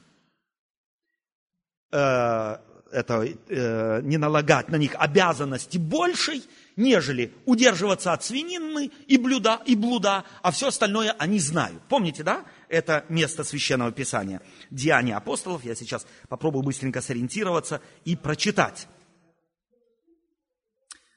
э, 1.91 2.57
это, 2.93 3.29
э, 3.49 4.01
не 4.05 4.19
налагать 4.19 4.69
на 4.69 4.77
них 4.77 4.95
обязанности 4.97 5.79
большей, 5.79 6.45
нежели 6.77 7.33
удерживаться 7.45 8.13
от 8.13 8.23
свинины 8.23 8.93
и 9.09 9.19
блюда, 9.19 9.61
и 9.67 9.75
блуда, 9.75 10.23
а 10.41 10.53
все 10.53 10.69
остальное 10.69 11.11
они 11.19 11.41
знают. 11.41 11.83
Помните, 11.89 12.23
да? 12.23 12.45
Это 12.69 13.05
место 13.09 13.43
Священного 13.43 13.91
Писания. 13.91 14.43
Деяния 14.71 15.17
апостолов. 15.17 15.65
Я 15.65 15.75
сейчас 15.75 16.07
попробую 16.29 16.63
быстренько 16.63 17.01
сориентироваться 17.01 17.81
и 18.05 18.15
прочитать. 18.15 18.87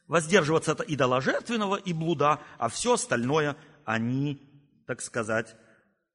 Воздерживаться 0.08 0.72
от 0.72 0.82
идоложертвенного 0.90 1.76
и 1.76 1.94
блуда, 1.94 2.40
а 2.58 2.70
все 2.70 2.94
остальное 2.94 3.58
они, 3.86 4.42
так 4.86 5.02
сказать, 5.02 5.56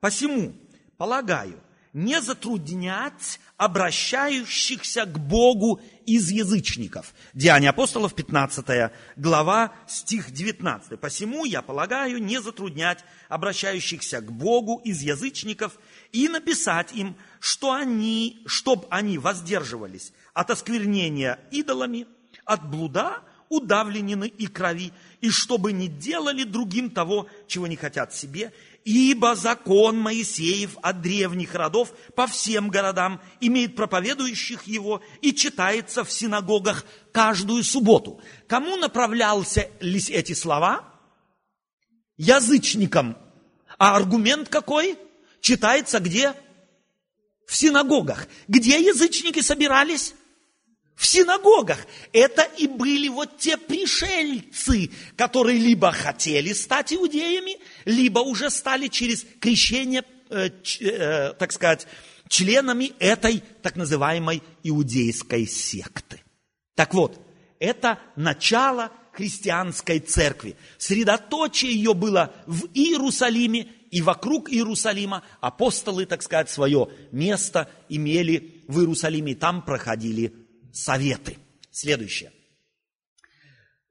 посему, 0.00 0.54
полагаю, 0.96 1.62
не 1.92 2.22
затруднять 2.22 3.38
обращающихся 3.58 5.04
к 5.04 5.18
Богу 5.18 5.80
из 6.06 6.30
язычников. 6.30 7.12
Деяния 7.34 7.68
апостолов, 7.68 8.14
15 8.14 8.92
глава, 9.16 9.72
стих 9.86 10.30
19. 10.30 10.98
«Посему, 10.98 11.44
я 11.44 11.60
полагаю, 11.60 12.22
не 12.22 12.40
затруднять 12.40 13.04
обращающихся 13.28 14.20
к 14.20 14.32
Богу 14.32 14.80
из 14.84 15.02
язычников 15.02 15.78
и 16.12 16.28
написать 16.28 16.92
им, 16.92 17.14
что 17.40 17.72
они, 17.72 18.42
чтоб 18.46 18.86
они 18.90 19.18
воздерживались 19.18 20.12
от 20.32 20.50
осквернения 20.50 21.38
идолами, 21.50 22.06
от 22.46 22.68
блуда, 22.68 23.22
удавленины 23.52 24.28
и 24.28 24.46
крови, 24.46 24.92
и 25.20 25.28
чтобы 25.28 25.72
не 25.72 25.88
делали 25.88 26.42
другим 26.44 26.90
того, 26.90 27.28
чего 27.46 27.66
не 27.66 27.76
хотят 27.76 28.14
себе, 28.14 28.52
ибо 28.84 29.34
закон 29.36 29.98
Моисеев 29.98 30.78
от 30.82 31.02
древних 31.02 31.54
родов 31.54 31.92
по 32.16 32.26
всем 32.26 32.70
городам 32.70 33.20
имеет 33.40 33.76
проповедующих 33.76 34.62
его 34.64 35.02
и 35.20 35.34
читается 35.34 36.02
в 36.02 36.10
синагогах 36.10 36.86
каждую 37.12 37.62
субботу. 37.62 38.20
Кому 38.46 38.76
направлялся 38.76 39.68
эти 39.80 40.32
слова? 40.32 40.88
Язычникам. 42.16 43.18
А 43.78 43.96
аргумент 43.96 44.48
какой? 44.48 44.98
Читается 45.40 46.00
где? 46.00 46.34
В 47.46 47.54
синагогах. 47.54 48.28
Где 48.48 48.80
язычники 48.80 49.40
собирались? 49.40 50.14
В 50.94 51.06
синагогах. 51.06 51.78
Это 52.12 52.42
и 52.58 52.66
были 52.66 53.08
вот 53.08 53.38
те 53.38 53.56
пришельцы, 53.56 54.90
которые 55.16 55.58
либо 55.58 55.90
хотели 55.92 56.52
стать 56.52 56.92
иудеями, 56.92 57.58
либо 57.84 58.20
уже 58.20 58.50
стали 58.50 58.88
через 58.88 59.26
крещение, 59.40 60.04
э, 60.30 60.50
э, 60.80 61.32
так 61.34 61.52
сказать, 61.52 61.86
членами 62.28 62.92
этой 62.98 63.42
так 63.62 63.76
называемой 63.76 64.42
иудейской 64.62 65.46
секты. 65.46 66.22
Так 66.74 66.94
вот, 66.94 67.20
это 67.58 67.98
начало 68.16 68.90
христианской 69.12 70.00
церкви. 70.00 70.56
Средоточие 70.78 71.74
ее 71.74 71.94
было 71.94 72.34
в 72.46 72.66
Иерусалиме, 72.74 73.68
и 73.90 74.00
вокруг 74.00 74.50
Иерусалима 74.50 75.22
апостолы, 75.40 76.06
так 76.06 76.22
сказать, 76.22 76.48
свое 76.48 76.88
место 77.12 77.68
имели 77.90 78.62
в 78.66 78.80
Иерусалиме, 78.80 79.32
и 79.32 79.34
там 79.34 79.62
проходили 79.62 80.32
советы. 80.72 81.38
Следующее. 81.70 82.32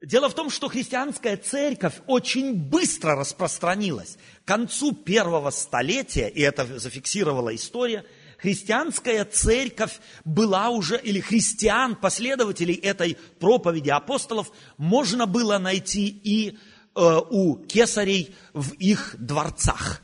Дело 0.01 0.29
в 0.29 0.33
том, 0.33 0.50
что 0.50 0.67
христианская 0.67 1.38
церковь 1.38 1.93
очень 2.07 2.55
быстро 2.55 3.15
распространилась. 3.15 4.17
К 4.43 4.47
концу 4.47 4.93
первого 4.93 5.51
столетия, 5.51 6.27
и 6.27 6.41
это 6.41 6.79
зафиксировала 6.79 7.53
история, 7.53 8.03
христианская 8.39 9.23
церковь 9.25 10.00
была 10.25 10.69
уже, 10.69 11.00
или 11.00 11.19
христиан, 11.19 11.95
последователей 11.95 12.73
этой 12.73 13.15
проповеди 13.39 13.91
апостолов, 13.91 14.51
можно 14.77 15.27
было 15.27 15.59
найти 15.59 16.07
и 16.07 16.57
э, 16.95 17.19
у 17.29 17.57
кесарей 17.57 18.35
в 18.53 18.73
их 18.73 19.15
дворцах. 19.19 20.01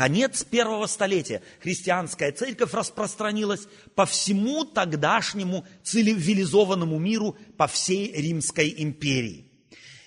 Конец 0.00 0.44
первого 0.44 0.86
столетия. 0.86 1.42
Христианская 1.62 2.32
церковь 2.32 2.72
распространилась 2.72 3.68
по 3.94 4.06
всему 4.06 4.64
тогдашнему 4.64 5.66
цивилизованному 5.82 6.98
миру, 6.98 7.36
по 7.58 7.66
всей 7.66 8.10
Римской 8.10 8.74
империи. 8.78 9.44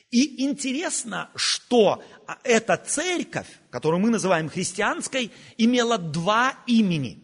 И 0.10 0.46
интересно, 0.46 1.30
что 1.36 2.04
эта 2.44 2.76
церковь, 2.76 3.46
которую 3.70 4.02
мы 4.02 4.10
называем 4.10 4.50
христианской, 4.50 5.32
имела 5.60 6.00
два 6.00 6.56
имени. 6.66 7.24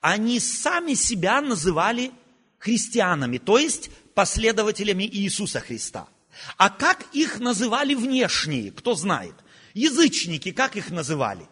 Они 0.00 0.40
сами 0.40 0.94
себя 0.94 1.42
называли 1.42 2.10
христианами, 2.58 3.36
то 3.36 3.58
есть 3.58 3.90
последователями 4.14 5.04
Иисуса 5.04 5.60
Христа. 5.60 6.08
А 6.56 6.70
как 6.70 7.04
их 7.12 7.38
называли 7.38 7.94
внешние, 7.94 8.70
кто 8.70 8.94
знает? 8.94 9.34
Язычники, 9.74 10.52
как 10.52 10.76
их 10.76 10.90
называли? 10.90 11.46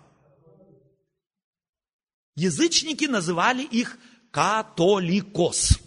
Язычники 2.35 3.05
называли 3.05 3.63
их 3.63 3.99
католикос. 4.31 5.81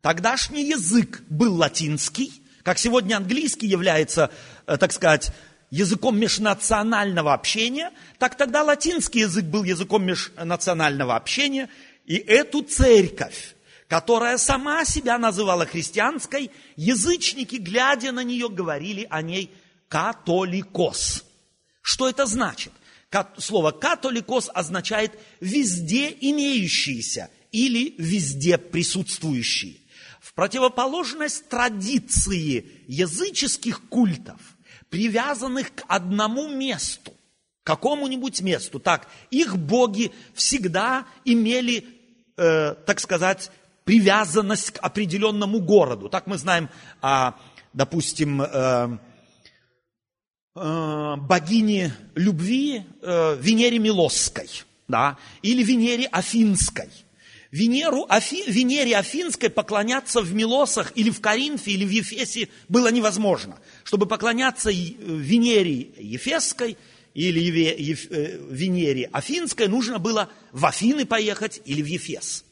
Тогдашний 0.00 0.68
язык 0.68 1.22
был 1.28 1.56
латинский, 1.56 2.32
как 2.62 2.78
сегодня 2.78 3.16
английский 3.16 3.66
является, 3.66 4.30
э, 4.66 4.76
так 4.76 4.92
сказать, 4.92 5.32
языком 5.70 6.18
межнационального 6.18 7.34
общения, 7.34 7.92
так 8.18 8.36
тогда 8.36 8.62
латинский 8.62 9.22
язык 9.22 9.44
был 9.44 9.64
языком 9.64 10.04
межнационального 10.04 11.16
общения, 11.16 11.68
и 12.04 12.14
эту 12.16 12.62
церковь, 12.62 13.56
которая 13.88 14.38
сама 14.38 14.84
себя 14.84 15.18
называла 15.18 15.66
христианской, 15.66 16.50
язычники, 16.76 17.56
глядя 17.56 18.12
на 18.12 18.22
нее, 18.22 18.48
говорили 18.48 19.06
о 19.10 19.22
ней 19.22 19.52
католикос. 19.88 21.24
Что 21.82 22.08
это 22.08 22.26
значит? 22.26 22.72
Слово 23.38 23.70
«католикос» 23.70 24.50
означает 24.52 25.18
«везде 25.40 26.14
имеющийся» 26.20 27.30
или 27.52 27.94
«везде 27.98 28.58
присутствующий». 28.58 29.80
В 30.20 30.34
противоположность 30.34 31.48
традиции 31.48 32.66
языческих 32.88 33.88
культов, 33.88 34.40
привязанных 34.90 35.72
к 35.74 35.84
одному 35.86 36.48
месту, 36.48 37.12
какому-нибудь 37.62 38.40
месту. 38.42 38.80
Так, 38.80 39.08
их 39.30 39.56
боги 39.56 40.12
всегда 40.34 41.06
имели, 41.24 41.84
э, 42.36 42.74
так 42.86 43.00
сказать, 43.00 43.50
привязанность 43.84 44.72
к 44.72 44.78
определенному 44.78 45.60
городу. 45.60 46.08
Так 46.08 46.26
мы 46.26 46.38
знаем, 46.38 46.68
э, 47.02 47.32
допустим, 47.72 48.42
э, 48.42 48.98
э, 50.56 51.16
богини 51.16 51.92
любви 52.14 52.82
э, 53.02 53.36
Венере 53.40 53.78
Милосской, 53.78 54.48
да, 54.88 55.18
или 55.42 55.62
Венере 55.62 56.06
Афинской. 56.06 56.88
Венеру, 57.52 58.04
Афи, 58.08 58.42
Венере 58.48 58.96
Афинской 58.96 59.50
поклоняться 59.50 60.20
в 60.20 60.34
Милосах 60.34 60.92
или 60.94 61.10
в 61.10 61.20
Коринфе 61.20 61.70
или 61.72 61.84
в 61.84 61.90
Ефесе 61.90 62.48
было 62.68 62.90
невозможно. 62.90 63.58
Чтобы 63.84 64.06
поклоняться 64.06 64.70
Венере 64.70 65.88
Ефесской 65.98 66.76
или 67.14 67.96
э, 68.10 68.38
Венере 68.50 69.08
Афинской, 69.12 69.68
нужно 69.68 69.98
было 69.98 70.28
в 70.52 70.66
Афины 70.66 71.06
поехать 71.06 71.62
или 71.64 71.82
в 71.82 71.86
Ефес. 71.86 72.44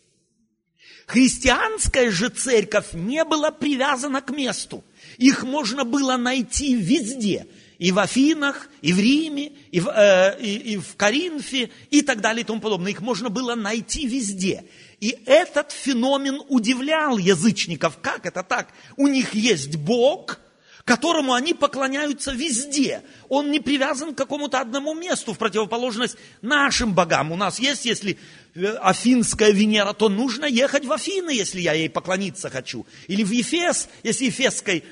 Христианская 1.07 2.11
же 2.11 2.31
церковь 2.31 2.95
не 2.95 3.25
была 3.25 3.51
привязана 3.51 4.23
к 4.23 4.31
месту. 4.31 4.83
Их 5.19 5.43
можно 5.43 5.85
было 5.85 6.17
найти 6.17 6.75
везде. 6.75 7.47
И 7.79 7.93
в 7.93 7.99
Афинах, 7.99 8.69
и 8.83 8.93
в 8.93 8.99
Риме, 8.99 9.53
и 9.71 9.81
в, 9.81 9.89
э, 9.89 10.39
и, 10.41 10.75
и 10.75 10.77
в 10.77 10.97
Коринфе, 10.97 11.71
и 11.91 12.03
так 12.03 12.21
далее 12.21 12.43
и 12.43 12.45
тому 12.45 12.61
подобное. 12.61 12.93
Их 12.93 13.01
можно 13.01 13.31
было 13.31 13.55
найти 13.55 14.07
везде. 14.07 14.65
И 15.01 15.19
этот 15.27 15.73
феномен 15.73 16.41
удивлял 16.49 17.19
язычников. 17.19 17.99
Как 18.01 18.27
это 18.27 18.43
так? 18.43 18.69
У 18.97 19.09
них 19.09 19.35
есть 19.35 19.77
Бог, 19.77 20.39
которому 20.85 21.33
они 21.33 21.55
поклоняются 21.55 22.33
везде. 22.33 23.03
Он 23.29 23.51
не 23.51 23.59
привязан 23.59 24.15
к 24.15 24.19
какому-то 24.19 24.61
одному 24.61 24.95
месту, 24.95 25.33
в 25.33 25.39
противоположность 25.39 26.17
нашим 26.43 26.95
богам. 26.95 27.33
У 27.33 27.37
нас 27.37 27.59
есть, 27.59 27.87
если 27.87 28.19
э, 28.55 28.67
Афинская 28.83 29.51
Венера, 29.51 29.95
то 29.95 30.11
нужно 30.11 30.45
ехать 30.45 30.85
в 30.85 30.93
Афины, 30.93 31.31
если 31.31 31.61
я 31.61 31.73
ей 31.73 31.89
поклониться 31.89 32.51
хочу. 32.51 32.87
Или 33.09 33.25
в 33.25 33.31
Ефес, 33.31 33.89
если 34.03 34.27
Ефесской, 34.27 34.85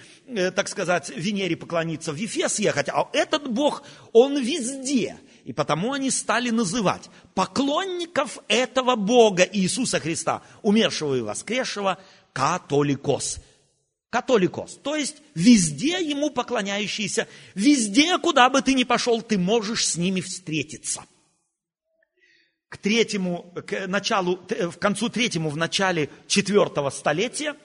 так 0.55 0.69
сказать, 0.69 1.11
Венере 1.15 1.57
поклониться, 1.57 2.13
в 2.13 2.17
Ефес 2.17 2.59
ехать. 2.59 2.89
А 2.89 3.09
этот 3.13 3.51
бог, 3.51 3.83
он 4.13 4.39
везде. 4.39 5.17
И 5.45 5.53
потому 5.53 5.93
они 5.93 6.11
стали 6.11 6.51
называть 6.51 7.11
поклонников 7.35 8.39
этого 8.49 8.97
Бога 8.97 9.43
Иисуса 9.43 10.01
Христа, 10.01 10.43
умершего 10.63 11.15
и 11.17 11.21
воскресшего, 11.21 11.99
католикос– 12.33 13.39
католикос, 14.13 14.79
то 14.83 14.95
есть 14.95 15.17
везде 15.35 15.99
ему 16.07 16.29
поклоняющиеся, 16.29 17.27
везде, 17.55 18.19
куда 18.19 18.51
бы 18.51 18.61
ты 18.61 18.75
ни 18.75 18.85
пошел, 18.85 19.23
ты 19.23 19.39
можешь 19.39 19.87
с 19.89 19.97
ними 19.97 20.21
встретиться. 20.21 21.03
К 22.69 22.77
третьему, 22.77 23.55
к 23.67 23.87
началу, 23.87 24.39
в 24.49 24.77
концу 24.77 25.09
третьему, 25.09 25.49
в 25.49 25.57
начале 25.57 26.11
четвертого 26.27 26.91
столетия 26.91 27.57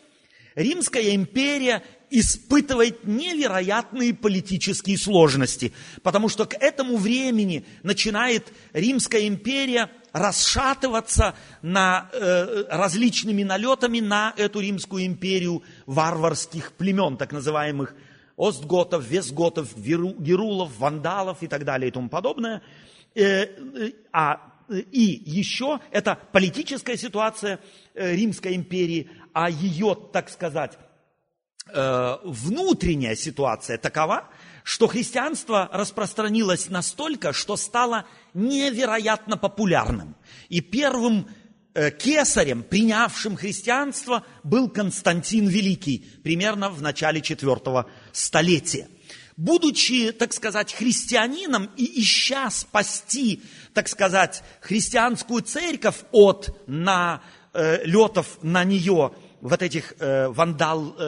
Римская 0.57 1.13
империя 1.13 1.83
испытывает 2.09 3.05
невероятные 3.05 4.15
политические 4.15 4.97
сложности, 4.97 5.71
потому 6.01 6.29
что 6.29 6.45
к 6.45 6.55
этому 6.55 6.97
времени 6.97 7.63
начинает 7.83 8.51
Римская 8.73 9.27
империя 9.27 9.91
расшатываться 10.13 11.35
на, 11.61 12.09
э, 12.11 12.65
различными 12.69 13.43
налетами 13.43 13.99
на 13.99 14.33
эту 14.35 14.59
Римскую 14.59 15.05
империю 15.05 15.61
варварских 15.85 16.71
племен, 16.71 17.17
так 17.17 17.31
называемых 17.31 17.93
Остготов, 18.35 19.07
Вестготов, 19.07 19.77
Герулов, 19.77 20.75
Вандалов 20.79 21.43
и 21.43 21.47
так 21.47 21.65
далее 21.65 21.89
и 21.89 21.91
тому 21.91 22.09
подобное. 22.09 22.63
Э, 23.13 23.43
э, 23.43 23.91
а, 24.11 24.41
и 24.69 25.21
еще 25.25 25.79
это 25.91 26.19
политическая 26.31 26.97
ситуация 26.97 27.59
э, 27.93 28.15
Римской 28.15 28.55
империи, 28.55 29.09
а 29.33 29.49
ее, 29.49 29.95
так 30.11 30.29
сказать, 30.29 30.77
Э, 31.73 32.17
внутренняя 32.23 33.15
ситуация 33.15 33.77
такова, 33.77 34.29
что 34.63 34.87
христианство 34.87 35.69
распространилось 35.73 36.69
настолько, 36.69 37.33
что 37.33 37.57
стало 37.57 38.05
невероятно 38.33 39.37
популярным. 39.37 40.15
И 40.47 40.61
первым 40.61 41.27
э, 41.73 41.91
кесарем, 41.91 42.63
принявшим 42.63 43.35
христианство, 43.35 44.23
был 44.43 44.69
Константин 44.69 45.47
Великий, 45.47 46.05
примерно 46.23 46.69
в 46.69 46.81
начале 46.81 47.19
IV 47.19 47.85
столетия. 48.13 48.87
Будучи, 49.37 50.11
так 50.11 50.33
сказать, 50.33 50.73
христианином 50.73 51.69
и 51.77 52.01
ища 52.01 52.49
спасти, 52.49 53.43
так 53.73 53.87
сказать, 53.87 54.41
христианскую 54.61 55.43
церковь 55.43 56.03
от 56.11 56.59
налетов 56.65 58.39
на 58.41 58.63
нее 58.63 59.13
вот 59.41 59.61
этих 59.61 59.93
э, 59.99 60.27
вандал, 60.29 60.95
э, 60.97 61.03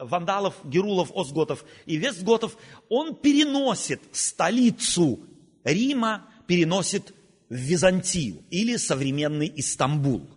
э, 0.00 0.04
вандалов, 0.04 0.54
герулов, 0.64 1.14
осготов 1.14 1.66
и 1.84 1.96
вестготов, 1.98 2.56
он 2.88 3.14
переносит 3.14 4.00
столицу 4.12 5.20
Рима, 5.62 6.24
переносит 6.46 7.12
в 7.50 7.54
Византию 7.54 8.42
или 8.50 8.76
современный 8.76 9.52
Истамбул. 9.54 10.30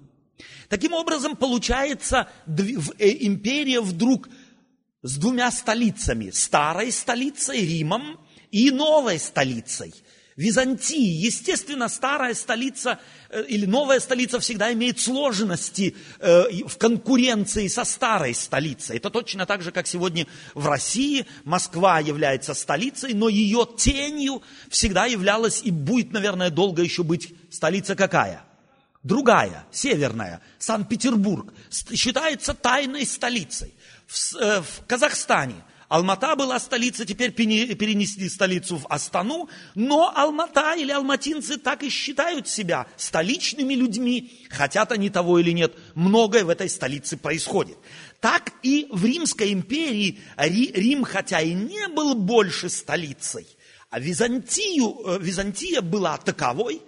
Таким 0.67 0.93
образом, 0.93 1.35
получается, 1.35 2.29
э, 2.45 3.09
империя 3.21 3.81
вдруг 3.81 4.29
с 5.01 5.17
двумя 5.17 5.51
столицами. 5.51 6.29
Старой 6.31 6.91
столицей 6.91 7.65
Римом 7.65 8.19
и 8.51 8.71
новой 8.71 9.19
столицей– 9.19 9.93
Византии. 10.39 11.25
Естественно, 11.25 11.89
старая 11.89 12.33
столица 12.33 12.97
э, 13.29 13.43
или 13.49 13.65
новая 13.65 13.99
столица 13.99 14.39
всегда 14.39 14.71
имеет 14.71 14.97
сложности 14.97 15.97
э, 16.19 16.63
в 16.65 16.77
конкуренции 16.77 17.67
со 17.67 17.83
старой 17.83 18.33
столицей. 18.33 18.95
Это 18.95 19.09
точно 19.09 19.45
так 19.45 19.61
же, 19.61 19.73
как 19.73 19.85
сегодня 19.85 20.27
в 20.53 20.65
России 20.65 21.25
Москва 21.43 21.99
является 21.99 22.53
столицей, 22.53 23.13
но 23.13 23.27
ее 23.27 23.67
тенью 23.77 24.41
всегда 24.69 25.07
являлась 25.07 25.61
и 25.61 25.71
будет, 25.71 26.13
наверное, 26.13 26.49
долго 26.49 26.83
еще 26.83 27.03
быть 27.03 27.33
столица 27.51 27.97
какая? 27.97 28.45
Другая, 29.03 29.65
северная, 29.71 30.41
Санкт-Петербург, 30.57 31.53
считается 31.69 32.53
тайной 32.53 33.05
столицей. 33.05 33.73
В, 34.09 34.35
э, 34.37 34.61
в 34.61 34.85
Казахстане 34.87 35.63
Алмата 35.87 36.35
была 36.35 36.59
столица, 36.59 37.05
теперь 37.05 37.31
перенесли 37.31 38.27
столицу 38.27 38.77
в 38.77 38.87
Астану, 38.89 39.49
но 39.75 40.11
Алмата 40.15 40.73
или 40.75 40.91
алматинцы 40.91 41.57
так 41.57 41.83
и 41.83 41.89
считают 41.89 42.47
себя 42.47 42.87
столичными 42.97 43.75
людьми, 43.75 44.45
хотят 44.49 44.91
они 44.91 45.11
того 45.11 45.37
или 45.39 45.51
нет, 45.51 45.75
многое 45.93 46.43
в 46.43 46.49
этой 46.49 46.69
столице 46.69 47.17
происходит. 47.17 47.77
Так 48.19 48.51
и 48.63 48.87
в 48.91 49.05
Римской 49.05 49.53
империи 49.53 50.19
Рим, 50.37 51.03
хотя 51.03 51.41
и 51.41 51.53
не 51.53 51.87
был 51.87 52.15
больше 52.15 52.69
столицей, 52.69 53.47
а 53.91 53.99
Византию, 53.99 55.01
э, 55.05 55.17
Византия 55.19 55.81
была 55.81 56.17
таковой, 56.17 56.81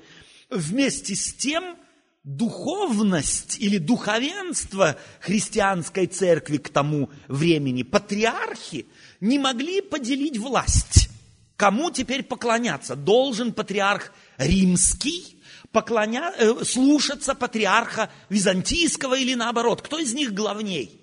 вместе 0.50 1.16
с 1.16 1.34
тем 1.34 1.78
духовность 2.24 3.58
или 3.60 3.78
духовенство 3.78 4.98
христианской 5.20 6.08
церкви 6.08 6.58
к 6.58 6.70
тому 6.70 7.10
времени, 7.28 7.84
патриархи, 7.84 8.86
не 9.20 9.40
могли 9.40 9.82
поделить 9.82 10.38
власть. 10.38 11.10
Кому 11.56 11.92
теперь 11.92 12.24
поклоняться? 12.24 12.96
Должен 12.96 13.54
патриарх 13.54 14.12
римский 14.38 15.38
поклоня... 15.72 16.34
Э, 16.38 16.64
слушаться 16.64 17.36
патриарха 17.36 18.10
византийского 18.30 19.18
или 19.18 19.36
наоборот? 19.36 19.82
Кто 19.82 20.00
из 20.00 20.14
них 20.14 20.34
главней? 20.34 21.02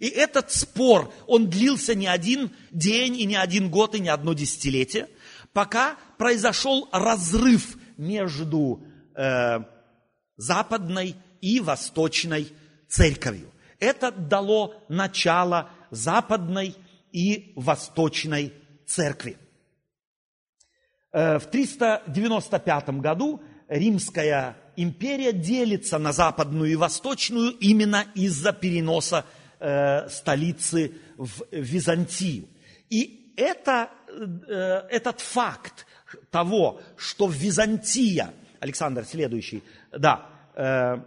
И 0.00 0.08
этот 0.08 0.50
спор, 0.50 1.12
он 1.26 1.48
длился 1.48 1.94
не 1.94 2.06
один 2.06 2.50
день, 2.72 3.16
и 3.16 3.24
не 3.24 3.36
один 3.36 3.70
год, 3.70 3.94
и 3.94 4.00
не 4.00 4.08
одно 4.08 4.34
десятилетие, 4.34 5.08
пока 5.52 5.96
произошел 6.18 6.88
разрыв 6.92 7.76
между 7.96 8.84
э, 9.14 9.60
западной 10.36 11.16
и 11.40 11.60
восточной 11.60 12.48
церковью. 12.88 13.50
Это 13.78 14.10
дало 14.10 14.74
начало 14.88 15.70
западной 15.90 16.74
и 17.12 17.52
восточной 17.56 18.52
церкви. 18.86 19.36
Э, 21.12 21.38
в 21.38 21.46
395 21.46 23.00
году 23.00 23.42
Римская 23.68 24.56
империя 24.76 25.32
делится 25.32 25.98
на 25.98 26.12
западную 26.12 26.72
и 26.72 26.76
восточную 26.76 27.52
именно 27.52 28.04
из-за 28.14 28.52
переноса 28.52 29.24
э, 29.60 30.08
столицы 30.08 30.92
в 31.16 31.44
Византию. 31.52 32.48
И 32.90 33.32
это, 33.36 33.90
э, 34.08 34.86
этот 34.90 35.20
факт 35.20 35.86
того, 36.30 36.80
что 36.96 37.28
Византия, 37.28 38.32
Александр, 38.60 39.04
следующий, 39.04 39.62
да, 39.98 41.04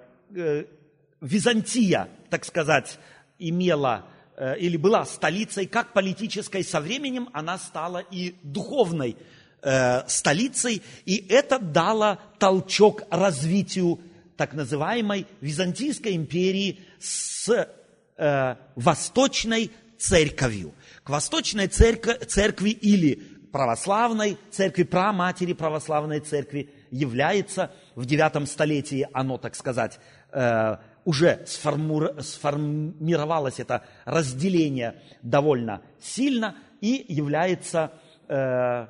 Византия, 1.21 2.09
так 2.29 2.45
сказать, 2.45 2.99
имела 3.39 4.05
Э, 4.37 4.55
или 4.59 4.77
была 4.77 5.03
столицей, 5.05 5.65
как 5.65 5.93
политической, 5.93 6.63
со 6.63 6.79
временем 6.79 7.27
она 7.33 7.57
стала 7.57 8.03
и 8.11 8.35
духовной 8.43 9.17
э, 9.63 10.07
столицей, 10.07 10.83
и 11.05 11.25
это 11.27 11.57
дало 11.57 12.19
толчок 12.37 13.01
развитию 13.09 13.99
так 14.35 14.53
называемой 14.53 15.25
Византийской 15.41 16.15
империи 16.15 16.81
с 16.99 17.49
э, 18.17 18.55
восточной 18.75 19.71
церковью. 19.97 20.71
К 21.03 21.09
восточной 21.09 21.65
церкви, 21.65 22.23
церкви 22.25 22.69
или 22.69 23.15
православной 23.51 24.37
церкви, 24.51 24.83
праматери 24.83 25.53
православной 25.53 26.19
церкви 26.19 26.69
является, 26.91 27.71
в 27.95 28.05
девятом 28.05 28.45
столетии 28.45 29.07
оно, 29.13 29.37
так 29.37 29.55
сказать, 29.55 29.99
э, 30.31 30.77
уже 31.05 31.45
сформировалось 31.45 33.59
это 33.59 33.85
разделение 34.05 35.01
довольно 35.21 35.81
сильно 35.99 36.55
и 36.81 37.05
является, 37.07 37.93
э, 38.27 38.87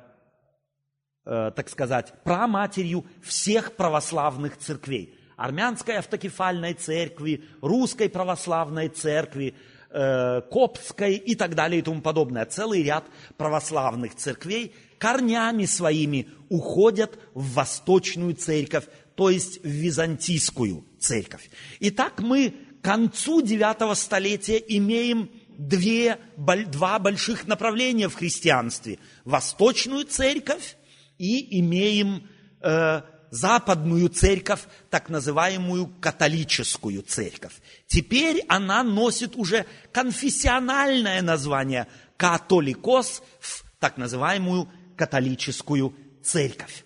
э, 1.24 1.52
так 1.54 1.68
сказать, 1.68 2.12
праматерью 2.24 3.06
всех 3.22 3.76
православных 3.76 4.58
церквей. 4.58 5.14
Армянской 5.36 5.98
автокефальной 5.98 6.74
церкви, 6.74 7.44
русской 7.62 8.08
православной 8.08 8.88
церкви, 8.88 9.54
э, 9.90 10.42
коптской 10.50 11.14
и 11.14 11.34
так 11.34 11.54
далее 11.54 11.80
и 11.80 11.82
тому 11.82 12.00
подобное. 12.00 12.44
Целый 12.44 12.82
ряд 12.82 13.04
православных 13.36 14.14
церквей 14.14 14.74
корнями 14.98 15.64
своими 15.64 16.28
уходят 16.48 17.18
в 17.34 17.54
восточную 17.54 18.34
церковь, 18.34 18.84
то 19.14 19.30
есть 19.30 19.62
в 19.62 19.68
византийскую 19.68 20.84
церковь. 20.98 21.50
Итак, 21.80 22.20
мы 22.20 22.54
к 22.80 22.84
концу 22.84 23.42
IX 23.42 23.94
столетия 23.94 24.62
имеем 24.68 25.30
две, 25.58 26.18
два 26.36 26.98
больших 26.98 27.46
направления 27.46 28.08
в 28.08 28.14
христианстве. 28.14 28.98
Восточную 29.24 30.04
церковь 30.04 30.76
и 31.18 31.60
имеем 31.60 32.28
э, 32.60 33.02
западную 33.30 34.08
церковь, 34.08 34.62
так 34.90 35.08
называемую 35.08 35.92
католическую 36.00 37.02
церковь. 37.02 37.54
Теперь 37.86 38.44
она 38.48 38.82
носит 38.82 39.36
уже 39.36 39.66
конфессиональное 39.92 41.22
название 41.22 41.86
католикос 42.16 43.22
в 43.40 43.64
так 43.78 43.96
называемую 43.96 44.68
католическую 44.96 45.94
церковь. 46.22 46.84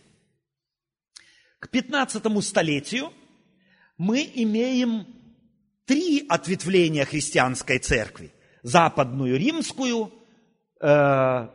К 1.59 1.69
15 1.69 2.45
столетию 2.45 3.13
мы 3.97 4.29
имеем 4.35 5.07
три 5.87 6.27
ответвления 6.29 7.05
христианской 7.05 7.79
церкви. 7.79 8.33
Западную 8.63 9.39
римскую, 9.39 10.13
э, 10.81 11.49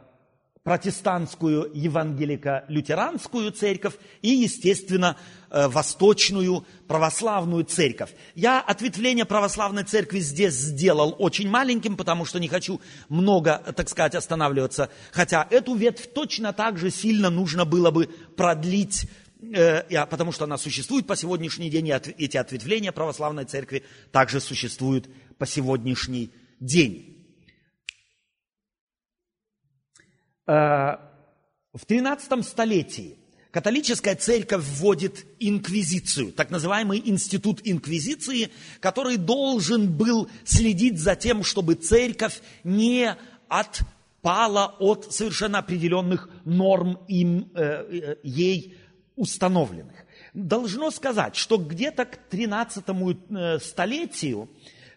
протестантскую 0.68 1.72
евангелико-лютеранскую 1.74 3.52
церковь 3.52 3.94
и, 4.22 4.32
естественно, 4.32 5.16
э, 5.50 5.66
восточную 5.70 6.66
православную 6.90 7.64
церковь. 7.64 8.10
Я 8.36 8.60
ответвление 8.60 9.24
православной 9.24 9.86
церкви 9.86 10.20
здесь 10.20 10.56
сделал 10.56 11.16
очень 11.20 11.50
маленьким, 11.50 11.96
потому 11.96 12.26
что 12.26 12.38
не 12.38 12.50
хочу 12.50 12.82
много, 13.08 13.64
так 13.78 13.88
сказать, 13.88 14.16
останавливаться. 14.16 14.90
Хотя 15.14 15.48
эту 15.50 15.74
ветвь 15.74 16.12
точно 16.14 16.52
так 16.52 16.78
же 16.78 16.92
сильно 16.92 17.30
нужно 17.30 17.64
было 17.64 17.90
бы 17.90 18.08
продлить 18.36 19.08
Э, 19.40 20.06
потому 20.08 20.34
что 20.34 20.44
она 20.44 20.58
существует 20.58 21.08
по 21.08 21.16
сегодняшний 21.16 21.70
день, 21.70 21.88
и 21.88 21.92
эти 21.92 22.36
ответвления 22.36 22.92
православной 22.92 23.46
церкви 23.46 23.84
также 24.12 24.42
существуют 24.42 25.08
по 25.38 25.46
сегодняшний 25.46 26.32
день. 26.60 27.14
Э, 27.14 27.18
в 30.48 31.86
13 31.86 32.46
столетии 32.46 33.18
католическая 33.52 34.16
церковь 34.16 34.64
вводит 34.64 35.26
инквизицию, 35.40 36.32
так 36.32 36.50
называемый 36.52 37.02
институт 37.04 37.60
инквизиции, 37.64 38.50
который 38.80 39.18
должен 39.18 39.92
был 39.92 40.30
следить 40.46 41.00
за 41.00 41.16
тем, 41.16 41.44
чтобы 41.44 41.76
церковь 41.76 42.42
не 42.64 43.16
отпала 43.48 44.76
от 44.80 45.12
совершенно 45.14 45.60
определенных 45.60 46.30
норм 46.46 47.00
им, 47.08 47.50
э, 47.56 48.16
ей 48.24 48.78
установленных. 49.16 50.06
Должно 50.34 50.92
сказать, 50.92 51.36
что 51.36 51.58
где-то 51.58 52.06
к 52.06 52.18
13 52.30 52.86
э, 52.88 53.60
столетию 53.60 54.50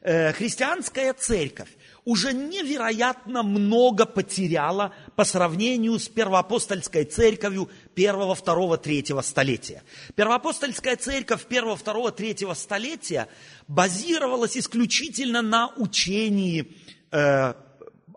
э, 0.02 0.32
христианская 0.32 1.14
церковь 1.14 1.70
уже 2.04 2.32
невероятно 2.32 3.42
много 3.42 4.06
потеряла 4.06 4.94
по 5.16 5.24
сравнению 5.24 5.98
с 5.98 6.08
первоапостольской 6.08 7.04
церковью 7.04 7.70
первого, 7.94 8.34
второго, 8.34 8.78
третьего 8.78 9.20
столетия. 9.20 9.82
Первоапостольская 10.14 10.96
церковь 10.96 11.46
первого, 11.46 11.76
второго, 11.76 12.10
третьего 12.10 12.54
столетия 12.54 13.28
базировалась 13.68 14.56
исключительно 14.56 15.42
на 15.42 15.72
учении 15.76 16.76
э, 17.10 17.54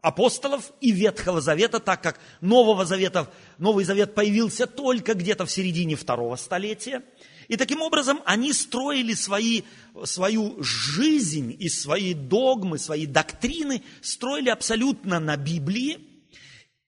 апостолов 0.02 0.74
и 0.82 0.92
Ветхого 0.92 1.42
Завета, 1.42 1.80
так 1.80 2.04
как 2.04 2.20
Нового 2.42 2.86
Завета, 2.86 3.32
Новый 3.58 3.86
Завет 3.86 4.14
появился 4.14 4.68
только 4.68 5.14
где-то 5.14 5.46
в 5.46 5.52
середине 5.52 5.96
второго 5.96 6.36
столетия. 6.36 7.02
И 7.48 7.58
таким 7.58 7.82
образом 7.82 8.22
они 8.26 8.54
строили 8.54 9.14
свои, 9.14 9.64
свою 10.04 10.62
жизнь 10.64 11.56
и 11.58 11.70
свои 11.70 12.14
догмы, 12.14 12.78
свои 12.78 13.06
доктрины, 13.06 13.84
строили 14.02 14.50
абсолютно 14.50 15.20
на 15.20 15.38
Библии. 15.38 16.00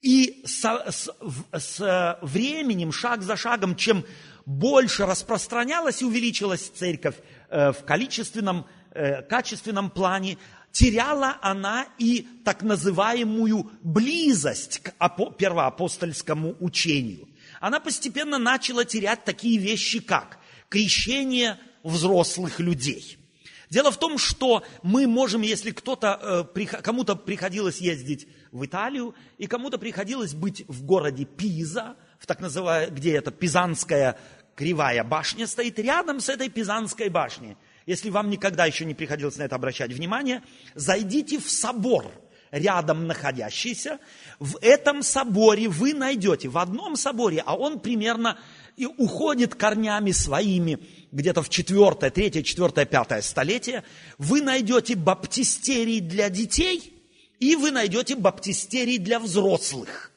И 0.02 0.44
с, 0.46 0.64
с, 0.64 1.10
с 1.52 2.20
временем, 2.22 2.92
шаг 2.92 3.24
за 3.24 3.36
шагом, 3.36 3.76
чем 3.76 4.06
больше 4.46 5.06
распространялась 5.06 6.02
и 6.02 6.06
увеличилась 6.06 6.70
церковь 6.70 7.16
э, 7.50 7.72
в 7.72 7.84
количественном, 7.86 8.68
э, 8.92 9.24
качественном 9.24 9.90
плане, 9.90 10.38
теряла 10.72 11.38
она 11.42 11.88
и 11.98 12.28
так 12.44 12.62
называемую 12.62 13.72
близость 13.82 14.80
к 14.80 14.94
первоапостольскому 15.38 16.58
учению. 16.60 17.30
Она 17.62 17.80
постепенно 17.80 18.38
начала 18.38 18.84
терять 18.84 19.24
такие 19.24 19.58
вещи, 19.58 20.00
как 20.02 20.38
крещение 20.70 21.58
взрослых 21.84 22.60
людей. 22.60 23.18
Дело 23.70 23.92
в 23.92 23.98
том, 23.98 24.18
что 24.18 24.64
мы 24.84 25.08
можем, 25.08 25.42
если 25.42 25.72
кто-то, 25.72 26.48
э, 26.56 26.66
кому-то 26.66 27.16
приходилось 27.16 27.80
ездить 27.80 28.28
в 28.52 28.66
Италию, 28.66 29.16
и 29.38 29.48
кому-то 29.48 29.78
приходилось 29.78 30.34
быть 30.34 30.64
в 30.68 30.84
городе 30.86 31.26
Пиза, 31.26 31.96
в 32.20 32.28
так 32.28 32.40
называемой, 32.40 32.96
где 32.96 33.16
эта 33.16 33.32
Пизанская 33.32 34.20
кривая 34.56 35.04
башня 35.04 35.48
стоит, 35.48 35.80
рядом 35.80 36.20
с 36.20 36.30
этой 36.30 36.50
Пизанской 36.50 37.10
башней 37.10 37.58
если 37.86 38.10
вам 38.10 38.30
никогда 38.30 38.66
еще 38.66 38.86
не 38.86 38.94
приходилось 38.94 39.38
на 39.38 39.44
это 39.44 39.56
обращать 39.56 39.92
внимание, 39.92 40.42
зайдите 40.74 41.40
в 41.40 41.50
собор, 41.50 42.06
рядом 42.52 43.08
находящийся. 43.08 44.00
В 44.40 44.58
этом 44.62 45.04
соборе 45.04 45.68
вы 45.68 45.94
найдете, 45.94 46.48
в 46.48 46.58
одном 46.58 46.96
соборе, 46.96 47.44
а 47.46 47.56
он 47.56 47.80
примерно 47.80 48.40
и 48.78 48.86
уходит 48.86 49.56
корнями 49.56 50.12
своими 50.12 50.80
где-то 51.12 51.42
в 51.42 51.50
четвертое, 51.50 52.10
третье, 52.10 52.44
четвертое, 52.44 52.86
пятое 52.86 53.22
столетие, 53.22 53.84
вы 54.18 54.42
найдете 54.42 54.96
баптистерий 54.96 56.00
для 56.00 56.30
детей 56.30 56.94
и 57.40 57.56
вы 57.56 57.72
найдете 57.72 58.16
баптистерий 58.16 58.98
для 58.98 59.20
взрослых. 59.20 60.12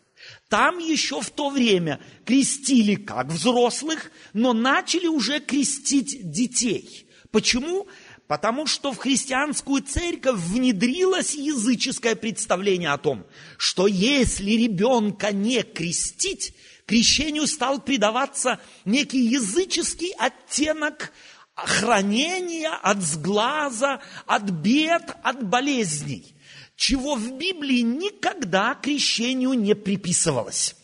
Там 0.49 0.79
еще 0.79 1.21
в 1.21 1.31
то 1.31 1.51
время 1.51 2.01
крестили 2.25 2.95
как 2.95 3.29
взрослых, 3.29 4.11
но 4.33 4.53
начали 4.53 5.07
уже 5.07 5.41
крестить 5.41 6.31
детей– 6.31 7.05
Почему? 7.31 7.87
Потому 8.27 8.67
что 8.67 8.93
в 8.93 8.99
христианскую 8.99 9.83
церковь 9.83 10.39
внедрилось 10.39 11.35
языческое 11.35 12.15
представление 12.15 12.91
о 12.91 12.99
том, 12.99 13.25
что 13.57 13.87
если 13.87 14.51
ребенка 14.51 15.33
не 15.33 15.63
крестить, 15.63 16.55
крещению 16.89 17.47
стал 17.47 17.81
придаваться 17.81 18.59
некий 18.87 19.21
языческий 19.21 20.13
оттенок 20.19 21.13
хранения 21.55 22.75
от 22.75 23.03
сглаза, 23.03 24.01
от 24.27 24.45
бед, 24.51 25.15
от 25.23 25.45
болезней, 25.45 26.35
чего 26.77 27.15
в 27.15 27.33
Библии 27.37 27.81
никогда 27.81 28.75
крещению 28.75 29.53
не 29.53 29.75
приписывалось. 29.75 30.77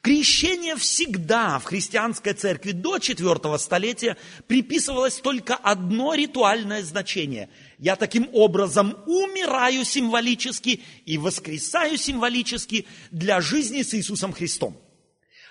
Крещение 0.00 0.76
всегда 0.76 1.58
в 1.58 1.64
христианской 1.64 2.32
церкви 2.32 2.70
до 2.70 2.96
IV 2.96 3.58
столетия 3.58 4.16
приписывалось 4.46 5.16
только 5.16 5.56
одно 5.56 6.14
ритуальное 6.14 6.82
значение. 6.82 7.50
Я 7.78 7.96
таким 7.96 8.28
образом 8.32 8.96
умираю 9.06 9.84
символически 9.84 10.82
и 11.04 11.18
воскресаю 11.18 11.98
символически 11.98 12.86
для 13.10 13.40
жизни 13.40 13.82
с 13.82 13.92
Иисусом 13.92 14.32
Христом. 14.32 14.80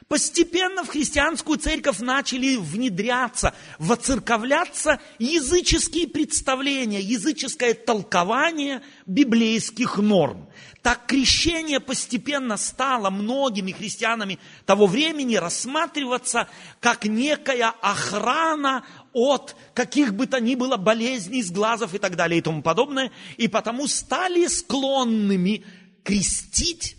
Постепенно 0.07 0.83
в 0.83 0.89
христианскую 0.89 1.57
церковь 1.57 1.99
начали 1.99 2.55
внедряться, 2.55 3.53
воцерковляться 3.77 5.01
языческие 5.19 6.07
представления, 6.07 7.01
языческое 7.01 7.73
толкование 7.73 8.83
библейских 9.05 9.97
норм. 9.97 10.49
Так 10.81 11.07
крещение 11.07 11.81
постепенно 11.81 12.55
стало 12.55 13.09
многими 13.09 13.71
христианами 13.71 14.39
того 14.65 14.85
времени 14.85 15.35
рассматриваться 15.35 16.47
как 16.79 17.03
некая 17.03 17.73
охрана 17.81 18.85
от 19.11 19.57
каких 19.73 20.13
бы 20.13 20.27
то 20.27 20.39
ни 20.39 20.55
было 20.55 20.77
болезней, 20.77 21.41
сглазов 21.41 21.93
и 21.95 21.97
так 21.97 22.15
далее 22.15 22.37
и 22.37 22.41
тому 22.41 22.61
подобное. 22.61 23.11
И 23.35 23.49
потому 23.49 23.87
стали 23.87 24.47
склонными 24.47 25.65
крестить, 26.03 26.95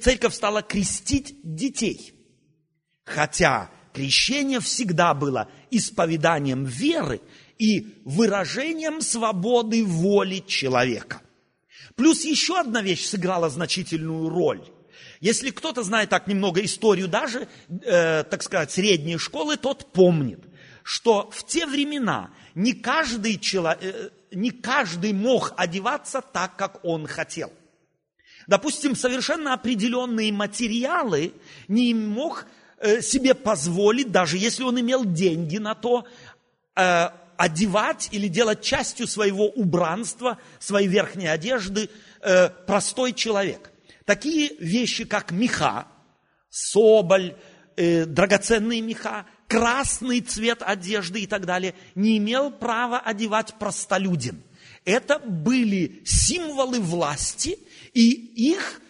церковь 0.00 0.34
стала 0.34 0.62
крестить 0.62 1.34
детей– 1.42 2.14
Хотя 3.08 3.70
Крещение 3.98 4.60
всегда 4.60 5.12
было 5.12 5.48
исповеданием 5.72 6.64
веры 6.64 7.20
и 7.58 8.00
выражением 8.04 9.00
свободы 9.00 9.84
воли 9.84 10.44
человека. 10.46 11.20
Плюс 11.96 12.24
еще 12.24 12.60
одна 12.60 12.80
вещь 12.80 13.04
сыграла 13.04 13.48
значительную 13.48 14.28
роль. 14.28 14.62
Если 15.18 15.50
кто-то 15.50 15.82
знает 15.82 16.10
так 16.10 16.28
немного 16.28 16.64
историю 16.64 17.08
даже, 17.08 17.48
э, 17.68 18.22
так 18.22 18.40
сказать, 18.44 18.70
средней 18.70 19.18
школы, 19.18 19.56
тот 19.56 19.92
помнит, 19.92 20.44
что 20.84 21.28
в 21.32 21.44
те 21.44 21.66
времена 21.66 22.30
не 22.54 22.74
каждый, 22.74 23.36
человек, 23.36 23.82
э, 23.82 24.10
не 24.30 24.52
каждый 24.52 25.12
мог 25.12 25.54
одеваться 25.56 26.20
так, 26.20 26.54
как 26.54 26.84
он 26.84 27.08
хотел. 27.08 27.52
Допустим, 28.46 28.94
совершенно 28.94 29.54
определенные 29.54 30.32
материалы 30.32 31.32
не 31.66 31.92
мог 31.94 32.46
себе 33.02 33.34
позволить, 33.34 34.10
даже 34.10 34.38
если 34.38 34.62
он 34.62 34.80
имел 34.80 35.04
деньги 35.04 35.58
на 35.58 35.74
то, 35.74 36.06
э, 36.76 37.08
одевать 37.36 38.08
или 38.12 38.28
делать 38.28 38.62
частью 38.62 39.06
своего 39.06 39.48
убранства, 39.48 40.38
своей 40.58 40.88
верхней 40.88 41.28
одежды 41.28 41.90
э, 42.20 42.48
простой 42.48 43.12
человек. 43.12 43.70
Такие 44.04 44.56
вещи, 44.58 45.04
как 45.04 45.30
меха, 45.30 45.86
соболь, 46.48 47.36
драгоценные 47.76 48.80
меха, 48.80 49.26
красный 49.48 50.20
цвет 50.20 50.62
одежды 50.62 51.22
и 51.22 51.26
так 51.26 51.46
далее, 51.46 51.74
не 51.94 52.18
имел 52.18 52.50
права 52.50 52.98
одевать 53.00 53.54
простолюдин. 53.58 54.42
Это 54.84 55.18
были 55.18 56.02
символы 56.04 56.80
власти, 56.80 57.58
и 57.92 58.10
их 58.10 58.80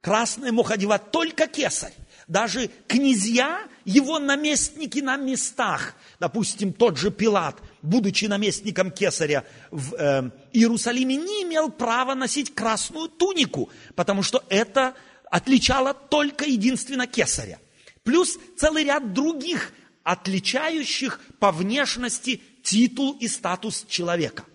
красное 0.00 0.52
мог 0.52 0.70
одевать 0.70 1.10
только 1.10 1.46
кесарь. 1.46 1.94
Даже 2.28 2.70
князья, 2.86 3.66
его 3.86 4.18
наместники 4.18 4.98
на 4.98 5.16
местах, 5.16 5.94
допустим, 6.20 6.74
тот 6.74 6.98
же 6.98 7.10
Пилат, 7.10 7.56
будучи 7.80 8.26
наместником 8.26 8.90
кесаря 8.90 9.44
в 9.70 9.94
э, 9.94 10.30
Иерусалиме, 10.52 11.16
не 11.16 11.44
имел 11.44 11.70
права 11.70 12.14
носить 12.14 12.54
красную 12.54 13.08
тунику, 13.08 13.70
потому 13.94 14.22
что 14.22 14.44
это 14.50 14.94
отличало 15.30 15.94
только 15.94 16.44
единственно 16.44 17.06
кесаря. 17.06 17.58
Плюс 18.04 18.38
целый 18.58 18.84
ряд 18.84 19.14
других 19.14 19.72
отличающих 20.02 21.20
по 21.38 21.50
внешности 21.50 22.42
титул 22.62 23.16
и 23.18 23.26
статус 23.26 23.86
человека– 23.88 24.44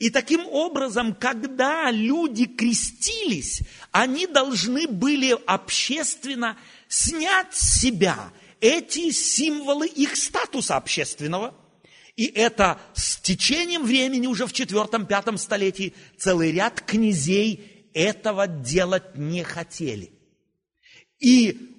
и 0.00 0.08
таким 0.08 0.46
образом, 0.46 1.14
когда 1.14 1.90
люди 1.90 2.46
крестились, 2.46 3.60
они 3.92 4.26
должны 4.26 4.88
были 4.88 5.36
общественно 5.46 6.56
снять 6.88 7.54
с 7.54 7.80
себя 7.80 8.32
эти 8.60 9.10
символы 9.10 9.86
их 9.86 10.16
статуса 10.16 10.78
общественного. 10.78 11.54
И 12.16 12.24
это 12.24 12.80
с 12.94 13.18
течением 13.18 13.84
времени, 13.84 14.26
уже 14.26 14.46
в 14.46 14.54
четвертом-пятом 14.54 15.36
столетии, 15.36 15.92
целый 16.16 16.50
ряд 16.50 16.80
князей 16.80 17.90
этого 17.92 18.46
делать 18.46 19.16
не 19.16 19.44
хотели. 19.44 20.12
И 21.18 21.69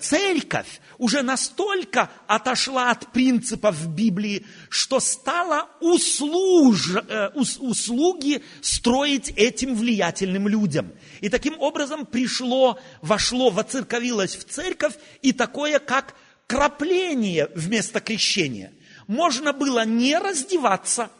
церковь 0.00 0.80
уже 0.98 1.22
настолько 1.22 2.10
отошла 2.26 2.90
от 2.90 3.12
принципов 3.12 3.88
Библии, 3.88 4.44
что 4.68 4.98
стала 4.98 5.68
услуж, 5.80 6.96
э, 6.96 7.28
услуги 7.34 8.42
строить 8.60 9.32
этим 9.36 9.76
влиятельным 9.76 10.48
людям. 10.48 10.92
И 11.20 11.28
таким 11.28 11.58
образом 11.60 12.04
пришло, 12.04 12.78
вошло, 13.00 13.50
воцерковилось 13.50 14.36
в 14.36 14.44
церковь 14.44 14.94
и 15.22 15.32
такое, 15.32 15.78
как 15.78 16.16
крапление 16.48 17.48
вместо 17.54 18.00
крещения. 18.00 18.72
Можно 19.06 19.52
было 19.52 19.84
не 19.84 20.18
раздеваться, 20.18 21.10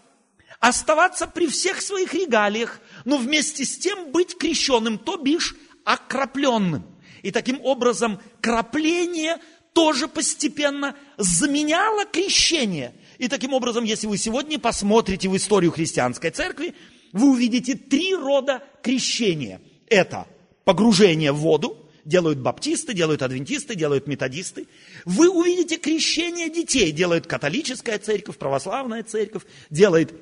оставаться 0.58 1.28
при 1.28 1.46
всех 1.46 1.80
своих 1.80 2.14
регалиях, 2.14 2.80
но 3.04 3.16
вместе 3.16 3.64
с 3.64 3.78
тем 3.78 4.10
быть 4.10 4.36
крещенным, 4.36 4.98
то 4.98 5.16
бишь 5.16 5.54
окропленным. 5.84 6.89
И 7.22 7.30
таким 7.30 7.61
образом 7.62 8.20
крапление 8.40 9.38
тоже 9.72 10.09
постепенно 10.09 10.96
заменяло 11.16 12.04
крещение. 12.04 12.94
И 13.18 13.28
таким 13.28 13.52
образом, 13.52 13.85
если 13.85 14.06
вы 14.06 14.18
сегодня 14.18 14.59
посмотрите 14.59 15.28
в 15.28 15.37
историю 15.37 15.70
христианской 15.70 16.30
церкви, 16.30 16.74
вы 17.12 17.30
увидите 17.30 17.74
три 17.74 18.14
рода 18.14 18.62
крещения. 18.83 19.61
Это 19.88 20.26
погружение 20.64 21.33
в 21.33 21.37
воду, 21.37 21.90
делают 22.04 22.38
баптисты, 22.38 22.94
делают 22.94 23.22
адвентисты, 23.22 23.74
делают 23.74 24.06
методисты. 24.06 24.66
Вы 25.04 25.28
увидите 25.28 25.76
крещение 25.76 26.48
детей, 26.48 26.92
делают 26.92 27.26
католическая 27.26 27.98
церковь, 27.98 28.38
православная 28.38 29.02
церковь, 29.02 29.42
делает 29.68 30.12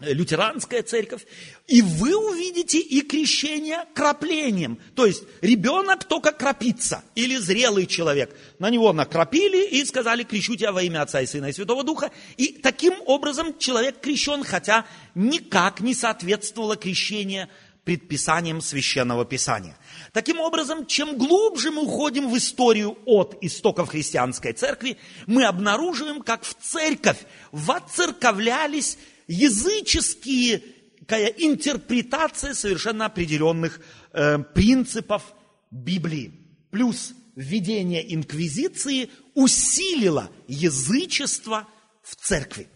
лютеранская 0.00 0.82
церковь, 0.82 1.26
и 1.66 1.82
вы 1.82 2.16
увидите 2.16 2.78
и 2.78 3.02
крещение 3.02 3.84
краплением. 3.94 4.78
То 4.94 5.06
есть 5.06 5.24
ребенок 5.42 6.04
только 6.04 6.32
крапится, 6.32 7.04
или 7.14 7.36
зрелый 7.36 7.86
человек. 7.86 8.34
На 8.58 8.70
него 8.70 8.92
накропили 8.92 9.66
и 9.66 9.84
сказали, 9.84 10.22
крещу 10.22 10.56
тебя 10.56 10.72
во 10.72 10.82
имя 10.82 11.02
Отца 11.02 11.20
и 11.20 11.26
Сына 11.26 11.46
и 11.46 11.52
Святого 11.52 11.84
Духа. 11.84 12.10
И 12.36 12.48
таким 12.62 12.94
образом 13.04 13.58
человек 13.58 14.00
крещен, 14.00 14.44
хотя 14.44 14.86
никак 15.14 15.80
не 15.80 15.94
соответствовало 15.94 16.76
крещение 16.76 17.48
предписаниям 17.84 18.60
Священного 18.60 19.24
Писания. 19.24 19.76
Таким 20.12 20.40
образом, 20.40 20.86
чем 20.86 21.18
глубже 21.18 21.70
мы 21.70 21.82
уходим 21.82 22.30
в 22.30 22.36
историю 22.36 22.96
от 23.04 23.36
истоков 23.42 23.88
христианской 23.88 24.52
церкви, 24.52 24.98
мы 25.26 25.44
обнаруживаем, 25.44 26.22
как 26.22 26.44
в 26.44 26.54
церковь 26.54 27.18
воцерковлялись 27.50 28.98
языческие 29.32 30.62
интерпретация 31.08 32.54
совершенно 32.54 33.06
определенных 33.06 33.80
э, 34.12 34.38
принципов 34.38 35.34
Библии. 35.70 36.32
Плюс 36.70 37.14
введение 37.34 38.14
инквизиции 38.14 39.10
усилило 39.34 40.30
язычество 40.46 41.66
в 42.02 42.16
церкви. 42.16 42.68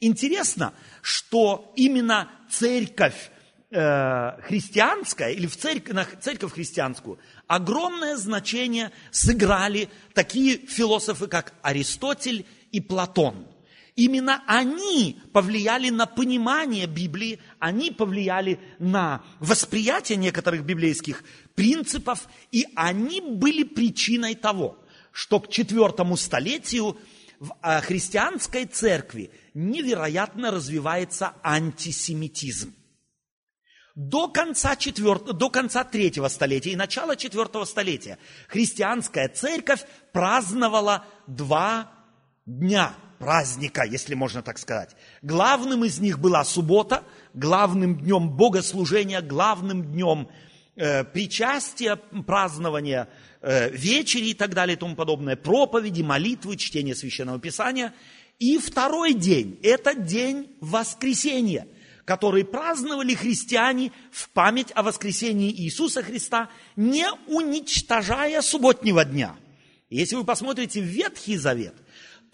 Интересно, 0.00 0.74
что 1.02 1.72
именно 1.76 2.30
церковь 2.50 3.30
э, 3.70 4.40
христианская 4.42 5.30
или 5.30 5.46
в 5.46 5.56
церковь, 5.56 6.08
церковь 6.20 6.52
христианскую 6.52 7.18
огромное 7.46 8.16
значение 8.16 8.92
сыграли 9.10 9.88
такие 10.12 10.58
философы, 10.58 11.26
как 11.26 11.54
Аристотель 11.62 12.46
и 12.72 12.80
Платон– 12.80 13.48
Именно 13.96 14.42
они 14.48 15.20
повлияли 15.32 15.88
на 15.88 16.06
понимание 16.06 16.86
Библии, 16.86 17.38
они 17.60 17.92
повлияли 17.92 18.58
на 18.80 19.24
восприятие 19.38 20.18
некоторых 20.18 20.64
библейских 20.64 21.22
принципов, 21.54 22.26
и 22.50 22.66
они 22.74 23.20
были 23.20 23.62
причиной 23.62 24.34
того, 24.34 24.84
что 25.12 25.38
к 25.38 25.48
четвертому 25.48 26.16
столетию 26.16 26.98
в 27.38 27.54
а, 27.62 27.80
христианской 27.82 28.64
церкви 28.64 29.30
невероятно 29.54 30.50
развивается 30.50 31.34
антисемитизм. 31.44 32.74
До 33.94 34.26
конца, 34.26 34.74
четвертого, 34.74 35.34
до 35.34 35.50
конца 35.50 35.84
третьего 35.84 36.26
столетия 36.26 36.72
и 36.72 36.76
начала 36.76 37.14
четвертого 37.14 37.64
столетия 37.64 38.18
христианская 38.48 39.28
церковь 39.28 39.84
праздновала 40.12 41.06
два 41.28 41.92
дня 42.44 42.96
праздника, 43.18 43.84
если 43.84 44.14
можно 44.14 44.42
так 44.42 44.58
сказать. 44.58 44.96
Главным 45.22 45.84
из 45.84 45.98
них 45.98 46.18
была 46.18 46.44
суббота, 46.44 47.04
главным 47.34 47.98
днем 47.98 48.30
богослужения, 48.30 49.20
главным 49.20 49.84
днем 49.92 50.28
э, 50.76 51.04
причастия, 51.04 51.96
празднования 51.96 53.08
э, 53.40 53.70
вечери 53.70 54.28
и 54.30 54.34
так 54.34 54.54
далее 54.54 54.76
и 54.76 54.78
тому 54.78 54.94
подобное, 54.94 55.36
проповеди, 55.36 56.02
молитвы, 56.02 56.56
чтение 56.56 56.94
Священного 56.94 57.38
Писания. 57.38 57.92
И 58.38 58.58
второй 58.58 59.14
день– 59.14 59.58
это 59.62 59.94
день 59.94 60.50
воскресения, 60.60 61.68
который 62.04 62.44
праздновали 62.44 63.14
христиане 63.14 63.92
в 64.10 64.28
память 64.30 64.72
о 64.74 64.82
воскресении 64.82 65.52
Иисуса 65.52 66.02
Христа, 66.02 66.50
не 66.76 67.06
уничтожая 67.28 68.42
субботнего 68.42 69.04
дня. 69.04 69.36
Если 69.88 70.16
вы 70.16 70.24
посмотрите 70.24 70.80
Ветхий 70.80 71.36
Завет, 71.36 71.74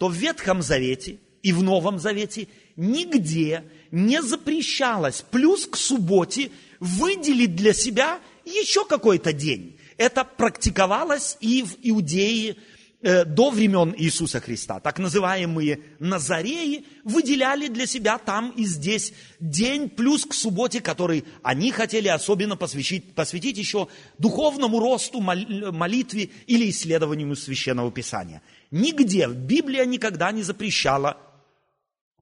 то 0.01 0.07
в 0.07 0.15
Ветхом 0.15 0.63
Завете 0.63 1.19
и 1.43 1.53
в 1.53 1.61
Новом 1.61 1.99
Завете 1.99 2.47
нигде 2.75 3.65
не 3.91 4.19
запрещалось 4.23 5.23
плюс 5.29 5.67
к 5.67 5.77
субботе 5.77 6.49
выделить 6.79 7.55
для 7.55 7.71
себя 7.71 8.19
еще 8.43 8.83
какой-то 8.83 9.31
день. 9.31 9.77
Это 9.97 10.23
практиковалось 10.23 11.37
и 11.39 11.61
в 11.61 11.77
Иудее, 11.83 12.55
э, 13.03 13.25
до 13.25 13.51
времен 13.51 13.93
Иисуса 13.95 14.39
Христа, 14.39 14.79
так 14.79 14.97
называемые 14.97 15.81
Назареи, 15.99 16.83
выделяли 17.03 17.67
для 17.67 17.85
себя 17.85 18.17
там 18.17 18.49
и 18.57 18.65
здесь 18.65 19.13
день 19.39 19.87
плюс 19.87 20.25
к 20.25 20.33
субботе, 20.33 20.81
который 20.81 21.25
они 21.43 21.71
хотели 21.71 22.07
особенно 22.07 22.55
посвятить, 22.55 23.13
посвятить 23.13 23.59
еще 23.59 23.87
духовному 24.17 24.79
росту, 24.79 25.21
молитве 25.21 26.31
или 26.47 26.71
исследованию 26.71 27.35
Священного 27.35 27.91
Писания. 27.91 28.41
Нигде 28.71 29.27
Библия 29.27 29.85
никогда 29.85 30.31
не 30.31 30.43
запрещала 30.43 31.17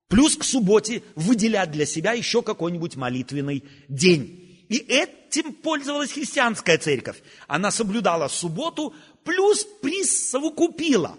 плюс 0.09 0.35
к 0.35 0.43
субботе 0.43 1.03
выделять 1.15 1.71
для 1.71 1.85
себя 1.85 2.13
еще 2.13 2.41
какой-нибудь 2.41 2.95
молитвенный 2.97 3.63
день. 3.87 4.65
И 4.67 4.77
этим 4.77 5.53
пользовалась 5.53 6.11
христианская 6.11 6.77
церковь. 6.77 7.21
Она 7.47 7.71
соблюдала 7.71 8.27
субботу, 8.27 8.93
плюс 9.23 9.63
присовокупила 9.81 11.17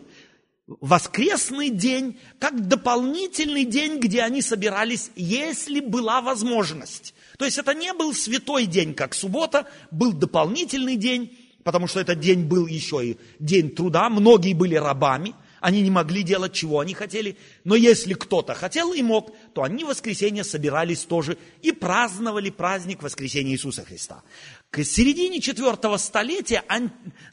воскресный 0.66 1.70
день 1.70 2.18
как 2.38 2.68
дополнительный 2.68 3.64
день, 3.64 3.98
где 3.98 4.22
они 4.22 4.42
собирались, 4.42 5.10
если 5.16 5.80
была 5.80 6.20
возможность. 6.20 7.14
То 7.38 7.44
есть 7.44 7.58
это 7.58 7.74
не 7.74 7.92
был 7.92 8.14
святой 8.14 8.66
день, 8.66 8.94
как 8.94 9.14
суббота, 9.14 9.66
был 9.90 10.12
дополнительный 10.12 10.96
день, 10.96 11.36
потому 11.64 11.86
что 11.86 12.00
этот 12.00 12.20
день 12.20 12.44
был 12.44 12.66
еще 12.66 13.04
и 13.04 13.18
день 13.38 13.70
труда, 13.70 14.08
многие 14.08 14.54
были 14.54 14.74
рабами– 14.74 15.34
они 15.60 15.82
не 15.82 15.90
могли 15.90 16.22
делать, 16.22 16.54
чего 16.54 16.80
они 16.80 16.94
хотели. 16.94 17.36
Но 17.64 17.74
если 17.76 18.14
кто-то 18.14 18.54
хотел 18.54 18.92
и 18.92 19.02
мог, 19.02 19.30
то 19.52 19.62
они 19.62 19.84
в 19.84 19.88
воскресенье 19.88 20.42
собирались 20.42 21.04
тоже 21.04 21.36
и 21.62 21.70
праздновали 21.70 22.50
праздник 22.50 23.02
воскресения 23.02 23.52
Иисуса 23.52 23.84
Христа. 23.84 24.22
К 24.70 24.82
середине 24.82 25.40
четвертого 25.40 25.98
столетия 25.98 26.64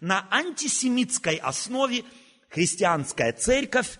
на 0.01 0.27
антисемитской 0.29 1.37
основе 1.37 2.03
христианская 2.49 3.31
церковь 3.31 3.97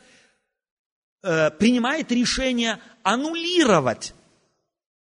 э, 1.24 1.50
принимает 1.52 2.12
решение 2.12 2.80
аннулировать 3.04 4.13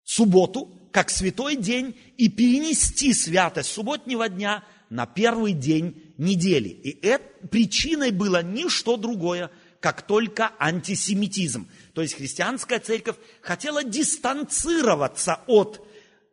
субботу 0.03 0.71
как 0.93 1.09
святой 1.09 1.57
день 1.57 1.99
и 2.15 2.29
перенести 2.29 3.13
святость 3.13 3.71
субботнего 3.71 4.29
дня 4.29 4.63
на 4.89 5.05
первый 5.05 5.53
день 5.53 6.13
недели. 6.17 6.69
И 6.69 6.99
это, 7.05 7.23
причиной 7.47 8.11
было 8.11 8.41
ни 8.41 8.67
что 8.67 8.97
другое, 8.97 9.51
как 9.79 10.01
только 10.01 10.51
антисемитизм. 10.59 11.67
То 11.93 12.01
есть 12.01 12.15
христианская 12.15 12.79
церковь 12.79 13.15
хотела 13.41 13.83
дистанцироваться 13.83 15.41
от 15.47 15.85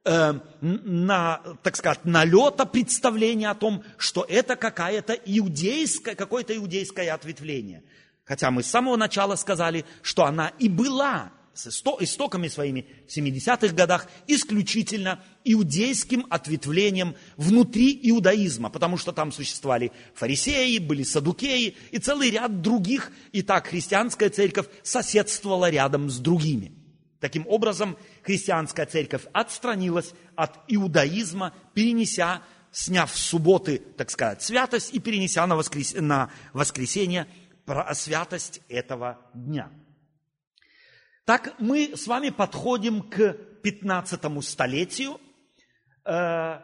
э, 0.04 0.34
на, 0.60 1.42
так 1.62 1.76
сказать, 1.76 2.04
налета 2.04 2.64
представления 2.64 3.50
о 3.50 3.54
том, 3.54 3.84
что 3.98 4.24
это 4.28 4.56
какая-то 4.56 5.12
иудейская, 5.12 6.14
какое-то 6.14 6.56
иудейское 6.56 7.12
ответвление. 7.12 7.82
Хотя 8.24 8.50
мы 8.50 8.62
с 8.62 8.66
самого 8.66 8.96
начала 8.96 9.36
сказали, 9.36 9.84
что 10.02 10.24
она 10.24 10.48
и 10.58 10.68
была 10.68 11.32
с 11.54 11.82
истоками 12.00 12.48
своими 12.48 12.86
в 13.06 13.16
70-х 13.16 13.74
годах 13.74 14.08
исключительно 14.26 15.22
иудейским 15.44 16.26
ответвлением 16.28 17.14
внутри 17.36 17.98
иудаизма, 18.02 18.70
потому 18.70 18.96
что 18.96 19.12
там 19.12 19.30
существовали 19.30 19.92
фарисеи, 20.14 20.78
были 20.78 21.04
садукеи 21.04 21.76
и 21.92 21.98
целый 21.98 22.30
ряд 22.30 22.60
других, 22.60 23.12
и 23.32 23.42
так 23.42 23.68
христианская 23.68 24.30
церковь 24.30 24.66
соседствовала 24.82 25.70
рядом 25.70 26.10
с 26.10 26.18
другими. 26.18 26.72
Таким 27.20 27.46
образом, 27.46 27.96
христианская 28.22 28.86
церковь 28.86 29.22
отстранилась 29.32 30.12
от 30.34 30.58
иудаизма, 30.68 31.54
перенеся, 31.72 32.42
сняв 32.70 33.16
с 33.16 33.20
субботы, 33.20 33.80
так 33.96 34.10
сказать, 34.10 34.42
святость 34.42 34.92
и 34.92 34.98
перенеся 34.98 35.46
на, 35.46 35.56
воскрес... 35.56 35.94
на 35.94 36.30
воскресенье 36.52 37.26
святость 37.94 38.60
этого 38.68 39.20
дня– 39.32 39.70
так 41.24 41.54
мы 41.58 41.96
с 41.96 42.06
вами 42.06 42.30
подходим 42.30 43.02
к 43.02 43.32
15 43.62 44.42
столетию, 44.42 45.20
э, 46.04 46.58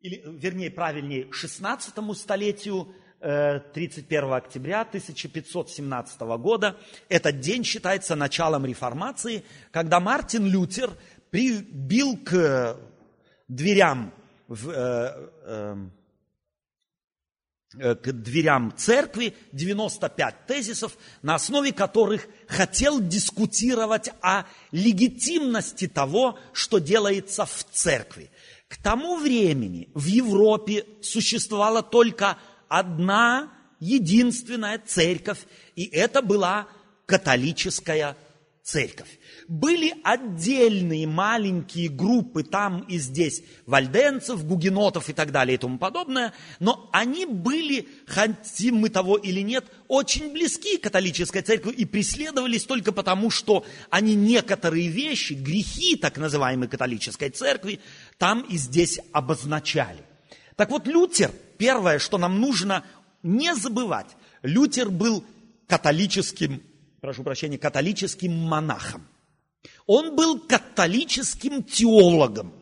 или, 0.00 0.22
вернее, 0.26 0.70
правильнее, 0.70 1.32
16 1.32 2.14
столетию, 2.14 2.94
э, 3.20 3.60
31 3.72 4.36
октября 4.36 4.84
1517 4.84 6.36
года. 6.36 6.76
Этот 7.08 7.40
день 7.40 7.64
считается 7.64 8.14
началом 8.16 8.66
реформации, 8.66 9.44
когда 9.70 9.98
Мартин 9.98 10.46
Лютер 10.46 10.90
прибил 11.30 12.18
к 12.18 12.78
дверям 13.48 14.12
в, 14.46 14.68
э, 14.70 15.30
э, 15.46 15.76
к 17.78 18.12
дверям 18.12 18.72
церкви 18.76 19.34
95 19.52 20.46
тезисов, 20.46 20.96
на 21.22 21.34
основе 21.34 21.72
которых 21.72 22.26
хотел 22.46 23.00
дискутировать 23.00 24.10
о 24.20 24.44
легитимности 24.72 25.88
того, 25.88 26.38
что 26.52 26.78
делается 26.78 27.44
в 27.46 27.64
церкви. 27.72 28.30
К 28.68 28.76
тому 28.82 29.16
времени 29.18 29.88
в 29.94 30.06
Европе 30.06 30.84
существовала 31.02 31.82
только 31.82 32.38
одна 32.68 33.52
единственная 33.80 34.80
церковь, 34.84 35.40
и 35.76 35.84
это 35.84 36.22
была 36.22 36.68
католическая 37.06 38.16
церковь. 38.64 39.18
Были 39.46 39.94
отдельные 40.02 41.06
маленькие 41.06 41.90
группы 41.90 42.42
там 42.42 42.80
и 42.88 42.96
здесь, 42.96 43.42
вальденцев, 43.66 44.42
гугенотов 44.42 45.10
и 45.10 45.12
так 45.12 45.32
далее 45.32 45.56
и 45.56 45.58
тому 45.58 45.76
подобное, 45.76 46.32
но 46.60 46.88
они 46.90 47.26
были, 47.26 47.86
хотим 48.06 48.76
мы 48.76 48.88
того 48.88 49.18
или 49.18 49.40
нет, 49.40 49.66
очень 49.86 50.32
близки 50.32 50.78
к 50.78 50.84
католической 50.84 51.42
церкви 51.42 51.72
и 51.72 51.84
преследовались 51.84 52.64
только 52.64 52.90
потому, 52.90 53.28
что 53.28 53.66
они 53.90 54.14
некоторые 54.14 54.88
вещи, 54.88 55.34
грехи 55.34 55.96
так 55.96 56.16
называемой 56.16 56.68
католической 56.68 57.28
церкви, 57.28 57.80
там 58.16 58.40
и 58.48 58.56
здесь 58.56 58.98
обозначали. 59.12 60.00
Так 60.56 60.70
вот, 60.70 60.86
Лютер, 60.86 61.30
первое, 61.58 61.98
что 61.98 62.16
нам 62.16 62.40
нужно 62.40 62.82
не 63.22 63.54
забывать, 63.54 64.16
Лютер 64.42 64.88
был 64.88 65.22
католическим 65.66 66.62
прошу 67.04 67.22
прощения, 67.22 67.58
католическим 67.58 68.32
монахом. 68.32 69.06
Он 69.86 70.16
был 70.16 70.38
католическим 70.38 71.62
теологом. 71.62 72.54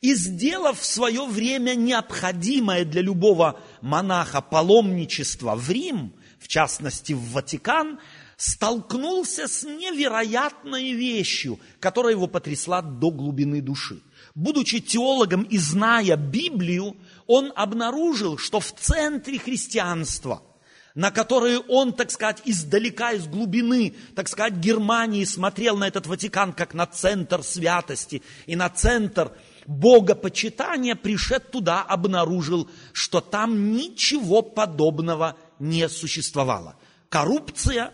И 0.00 0.14
сделав 0.14 0.78
в 0.78 0.84
свое 0.84 1.26
время 1.26 1.74
необходимое 1.74 2.84
для 2.84 3.02
любого 3.02 3.60
монаха 3.80 4.40
паломничество 4.40 5.56
в 5.56 5.68
Рим, 5.68 6.12
в 6.38 6.46
частности 6.46 7.12
в 7.12 7.32
Ватикан, 7.32 7.98
столкнулся 8.36 9.48
с 9.48 9.64
невероятной 9.64 10.92
вещью, 10.92 11.58
которая 11.80 12.12
его 12.12 12.28
потрясла 12.28 12.82
до 12.82 13.10
глубины 13.10 13.60
души. 13.60 14.00
Будучи 14.36 14.78
теологом 14.78 15.42
и 15.42 15.58
зная 15.58 16.16
Библию, 16.16 16.96
он 17.26 17.52
обнаружил, 17.56 18.38
что 18.38 18.60
в 18.60 18.70
центре 18.72 19.40
христианства– 19.40 20.40
на 20.94 21.10
которые 21.10 21.58
он, 21.58 21.92
так 21.92 22.10
сказать, 22.10 22.42
издалека, 22.44 23.12
из 23.12 23.26
глубины, 23.26 23.94
так 24.14 24.28
сказать, 24.28 24.54
Германии 24.54 25.24
смотрел 25.24 25.76
на 25.76 25.88
этот 25.88 26.06
Ватикан 26.06 26.52
как 26.52 26.72
на 26.72 26.86
центр 26.86 27.42
святости 27.42 28.22
и 28.46 28.54
на 28.54 28.68
центр 28.68 29.32
богопочитания, 29.66 30.94
пришед 30.94 31.50
туда, 31.50 31.82
обнаружил, 31.82 32.70
что 32.92 33.20
там 33.20 33.72
ничего 33.72 34.42
подобного 34.42 35.36
не 35.58 35.88
существовало. 35.88 36.76
Коррупция, 37.08 37.92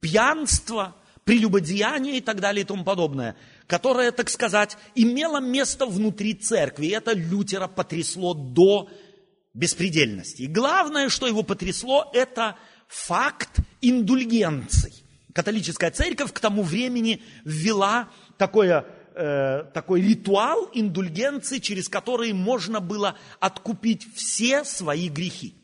пьянство, 0.00 0.96
прелюбодеяние 1.22 2.16
и 2.16 2.20
так 2.20 2.40
далее 2.40 2.64
и 2.64 2.66
тому 2.66 2.84
подобное, 2.84 3.36
которое, 3.66 4.10
так 4.10 4.30
сказать, 4.30 4.76
имело 4.94 5.40
место 5.40 5.86
внутри 5.86 6.34
церкви. 6.34 6.86
И 6.86 6.90
это 6.90 7.12
Лютера 7.12 7.68
потрясло 7.68 8.34
до 8.34 8.88
беспредельности. 9.58 10.42
И 10.42 10.46
главное, 10.46 11.08
что 11.08 11.26
его 11.26 11.42
потрясло, 11.42 12.10
это 12.14 12.56
факт 12.86 13.58
индульгенций. 13.80 14.92
Католическая 15.34 15.90
церковь 15.90 16.32
к 16.32 16.38
тому 16.38 16.62
времени 16.62 17.22
ввела 17.44 18.08
такое, 18.38 18.86
э, 19.14 19.64
такой 19.74 20.00
ритуал 20.00 20.70
индульгенции, 20.72 21.58
через 21.58 21.88
который 21.88 22.32
можно 22.32 22.80
было 22.80 23.16
откупить 23.40 24.06
все 24.14 24.64
свои 24.64 25.08
грехи. 25.08 25.54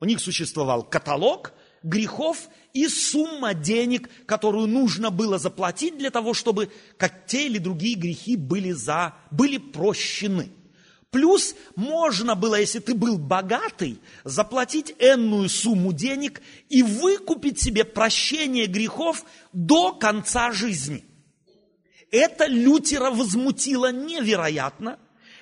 У 0.00 0.06
них 0.06 0.18
существовал 0.18 0.82
каталог 0.82 1.52
грехов 1.82 2.48
и 2.72 2.88
сумма 2.88 3.52
денег, 3.54 4.08
которую 4.24 4.68
нужно 4.68 5.10
было 5.10 5.38
заплатить 5.38 5.98
для 5.98 6.10
того, 6.10 6.32
чтобы 6.32 6.70
как 6.96 7.26
те 7.26 7.46
или 7.46 7.58
другие 7.58 7.96
грехи 7.96 8.36
были, 8.36 8.72
за, 8.72 9.14
были 9.30 9.58
прощены. 9.58 10.50
Плюс 11.12 11.54
можно 11.76 12.34
было, 12.34 12.58
если 12.58 12.80
ты 12.80 12.94
был 12.94 13.18
богатый, 13.18 14.00
заплатить 14.24 14.94
энную 14.98 15.48
сумму 15.48 15.92
денег 15.92 16.42
и 16.68 16.82
выкупить 16.82 17.60
себе 17.60 17.84
прощение 17.84 18.66
грехов 18.66 19.24
до 19.52 19.92
конца 19.92 20.50
жизни. 20.50 21.04
Это 22.10 22.46
Лютера 22.46 23.10
возмутило 23.10 23.92
невероятно, 23.92 24.98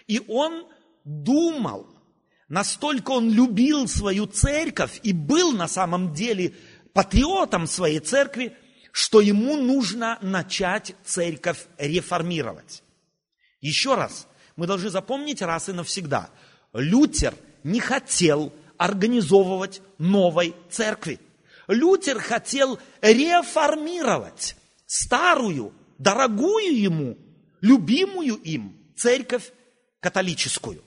и 0.07 0.21
он 0.29 0.67
думал 1.05 1.87
настолько 2.51 3.13
он 3.13 3.31
любил 3.31 3.89
свою 3.89 4.27
церковь 4.27 5.01
и 5.03 5.15
был 5.15 5.53
на 5.53 5.69
самом 5.69 6.13
деле 6.13 6.53
патриотом 6.93 7.67
своей 7.67 8.01
церкви, 8.01 8.55
что 8.93 9.21
ему 9.21 9.57
нужно 9.57 10.19
начать 10.21 10.95
церковь 11.05 11.67
реформировать. 11.79 12.83
Еще 13.63 13.95
раз, 13.95 14.27
мы 14.57 14.67
должны 14.67 14.91
запомнить 14.91 15.43
раз 15.43 15.69
и 15.69 15.73
навсегда. 15.73 16.31
Лютер 16.73 17.35
не 17.65 17.81
хотел 17.81 18.53
организовывать 18.77 19.83
новой 19.99 20.55
церкви. 20.71 21.19
Лютер 21.69 22.19
хотел 22.19 22.79
реформировать 23.01 24.57
старую, 24.87 25.73
дорогую 25.99 26.77
ему, 26.81 27.17
любимую 27.61 28.37
им 28.37 28.77
церковь 28.97 29.53
католическую. 30.01 30.83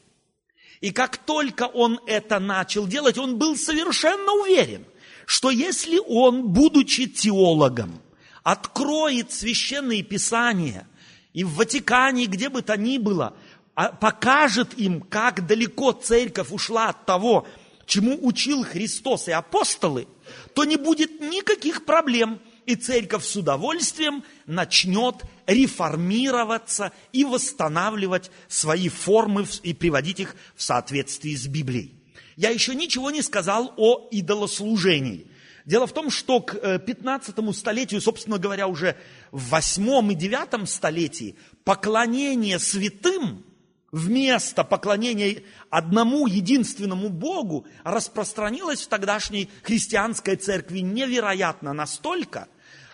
И 0.81 0.91
как 0.91 1.17
только 1.17 1.63
он 1.63 1.99
это 2.07 2.39
начал 2.39 2.87
делать, 2.87 3.17
он 3.17 3.37
был 3.37 3.55
совершенно 3.55 4.33
уверен, 4.33 4.85
что 5.25 5.49
если 5.49 5.99
он, 6.05 6.49
будучи 6.49 7.07
теологом, 7.07 8.01
откроет 8.43 9.31
священные 9.31 10.03
писания 10.03 10.85
и 11.31 11.45
в 11.45 11.55
Ватикане, 11.55 12.25
где 12.25 12.49
бы 12.49 12.61
то 12.61 12.75
ни 12.75 12.97
было, 12.97 13.33
покажет 13.75 14.77
им, 14.77 15.01
как 15.01 15.45
далеко 15.45 15.91
церковь 15.91 16.51
ушла 16.51 16.89
от 16.89 17.05
того, 17.05 17.47
чему 17.85 18.17
учил 18.21 18.63
Христос 18.63 19.27
и 19.27 19.31
апостолы, 19.31 20.07
то 20.53 20.63
не 20.63 20.77
будет 20.77 21.19
никаких 21.19 21.85
проблем, 21.85 22.39
и 22.65 22.75
церковь 22.75 23.25
с 23.25 23.35
удовольствием 23.35 24.23
начнет 24.45 25.15
реформироваться 25.47 26.93
и 27.11 27.25
восстанавливать 27.25 28.31
свои 28.47 28.87
формы 28.87 29.45
и 29.63 29.73
приводить 29.73 30.21
их 30.21 30.35
в 30.55 30.63
соответствии 30.63 31.35
с 31.35 31.47
Библией. 31.47 31.93
Я 32.35 32.49
еще 32.49 32.73
ничего 32.73 33.11
не 33.11 33.21
сказал 33.21 33.73
о 33.77 34.07
идолослужении. 34.11 35.27
Дело 35.65 35.87
в 35.87 35.93
том, 35.93 36.09
что 36.09 36.41
к 36.41 36.79
15 36.79 37.35
э, 37.37 37.53
столетию, 37.53 38.01
собственно 38.01 38.37
говоря, 38.37 38.67
уже 38.67 38.97
в 39.31 39.49
8 39.49 40.11
и 40.11 40.15
9 40.15 40.69
столетии 40.69 41.35
поклонение 41.63 42.59
святым 42.59 43.45
вместо 43.93 44.63
поклонения 44.63 45.43
одному 45.69 46.25
единственному 46.25 47.09
Богу 47.09 47.67
распространилось 47.83 48.81
в 48.81 48.87
тогдашней 48.87 49.49
христианской 49.61 50.35
церкви 50.35 50.79
невероятно 50.79 51.73
настолько, 51.73 52.47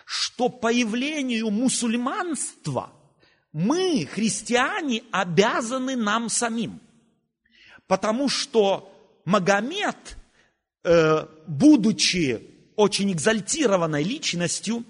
что 0.04 0.50
появлению 0.50 1.50
мусульманства 1.50 2.92
мы, 3.52 4.06
христиане, 4.12 5.02
обязаны 5.10 5.96
нам 5.96 6.28
самим. 6.28 6.80
Потому 7.86 8.28
что 8.28 8.92
Магомед, 9.24 10.16
э, 10.84 11.26
будучи 11.46 12.46
очень 12.76 13.10
экзальтированной 13.12 14.04
личностью, 14.04 14.84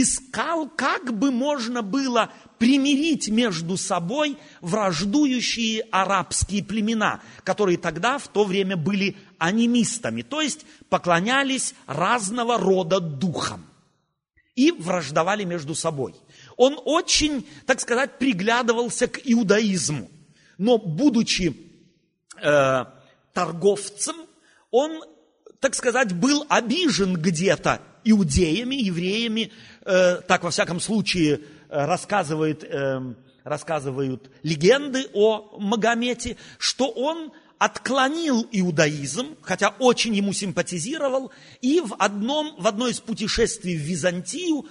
искал, 0.00 0.68
как 0.68 1.16
бы 1.18 1.30
можно 1.30 1.82
было 1.82 2.30
примирить 2.58 3.28
между 3.28 3.76
собой 3.76 4.36
враждующие 4.60 5.82
арабские 5.90 6.62
племена, 6.62 7.20
которые 7.44 7.78
тогда 7.78 8.18
в 8.18 8.28
то 8.28 8.44
время 8.44 8.76
были 8.76 9.16
анимистами, 9.38 10.22
то 10.22 10.40
есть 10.40 10.66
поклонялись 10.88 11.74
разного 11.86 12.58
рода 12.58 13.00
духам 13.00 13.66
и 14.54 14.72
враждовали 14.72 15.44
между 15.44 15.74
собой. 15.74 16.14
Он 16.56 16.80
очень, 16.84 17.46
так 17.66 17.80
сказать, 17.80 18.18
приглядывался 18.18 19.06
к 19.06 19.20
иудаизму, 19.24 20.10
но 20.58 20.78
будучи 20.78 21.56
э, 22.40 22.84
торговцем, 23.34 24.16
он, 24.70 25.02
так 25.60 25.74
сказать, 25.74 26.14
был 26.14 26.46
обижен 26.48 27.14
где-то 27.14 27.82
иудеями, 28.06 28.76
евреями, 28.76 29.50
э, 29.84 30.20
так 30.26 30.44
во 30.44 30.50
всяком 30.50 30.80
случае 30.80 31.34
э, 31.34 31.40
рассказывает, 31.68 32.64
э, 32.64 33.14
рассказывают 33.44 34.30
легенды 34.42 35.06
о 35.12 35.58
Магомете, 35.58 36.36
что 36.58 36.88
он 36.88 37.32
отклонил 37.58 38.46
иудаизм, 38.52 39.36
хотя 39.42 39.74
очень 39.78 40.14
ему 40.14 40.32
симпатизировал, 40.32 41.32
и 41.60 41.80
в, 41.80 41.94
одном, 41.98 42.54
в 42.58 42.66
одно 42.66 42.86
из 42.88 43.00
путешествий 43.00 43.76
в 43.76 43.80
Византию 43.80 44.66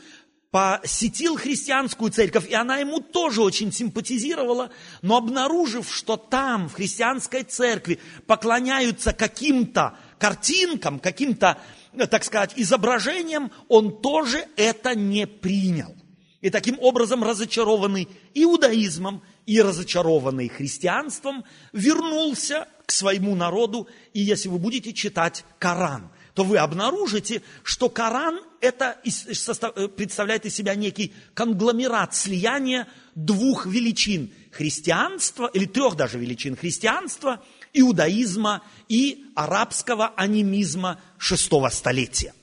посетил 0.55 1.36
христианскую 1.36 2.11
церковь, 2.11 2.47
и 2.47 2.53
она 2.53 2.77
ему 2.77 3.01
тоже 3.01 3.41
очень 3.41 3.73
симпатизировала, 3.73 4.69
но 5.01 5.17
обнаружив, 5.17 5.93
что 5.93 6.15
там, 6.15 6.69
в 6.69 6.75
христианской 6.75 7.43
церкви, 7.43 7.99
поклоняются 8.25 9.11
каким-то 9.11 9.97
картинкам, 10.17 10.99
каким-то, 10.99 11.57
так 11.96 12.24
сказать, 12.24 12.54
изображениям, 12.56 13.52
он 13.68 14.02
тоже 14.02 14.46
это 14.56 14.96
не 14.96 15.28
принял. 15.28 15.96
И 16.41 16.50
таким 16.50 16.78
образом 16.80 17.24
разочарованный 17.24 18.08
иудаизмом 18.34 19.24
и 19.46 19.62
разочарованный 19.62 20.48
христианством 20.48 21.43
вернулся 21.74 22.68
к 22.86 22.91
своему 22.91 23.36
народу. 23.36 23.88
И 24.14 24.22
если 24.22 24.50
вы 24.50 24.60
будете 24.60 24.93
читать 24.93 25.43
Коран, 25.58 26.12
то 26.36 26.43
вы 26.43 26.58
обнаружите, 26.58 27.41
что 27.64 27.89
Коран 27.89 28.39
это 28.62 29.00
э, 29.04 29.88
представляет 29.88 30.46
из 30.46 30.54
себя 30.54 30.76
некий 30.76 31.14
конгломерат 31.34 32.14
слияния 32.14 32.88
двух 33.16 33.66
величин 33.66 34.32
христианства, 34.52 35.50
или 35.54 35.66
трех 35.66 35.96
даже 35.96 36.20
величин 36.20 36.56
христианства, 36.56 37.43
иудаизма 37.76 38.63
и 38.89 39.26
арабского 39.36 40.07
анимизма 40.15 40.99
шестого 41.17 41.69
столетия. 41.69 42.34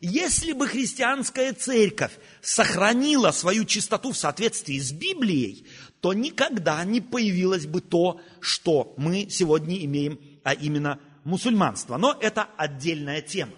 Если 0.00 0.52
бы 0.52 0.66
христианская 0.68 1.52
церковь 1.54 2.12
сохранила 2.42 3.30
свою 3.30 3.64
чистоту 3.64 4.12
в 4.12 4.16
соответствии 4.16 4.78
с 4.78 4.92
Библией, 4.92 5.66
то 6.00 6.12
никогда 6.12 6.84
не 6.84 7.00
появилось 7.00 7.66
бы 7.66 7.80
то, 7.80 8.20
что 8.40 8.92
мы 8.98 9.28
сегодня 9.30 9.82
имеем, 9.84 10.20
а 10.44 10.52
именно 10.52 11.00
мусульманство. 11.24 11.96
Но 11.96 12.16
это 12.20 12.48
отдельная 12.56 13.22
тема. 13.22 13.52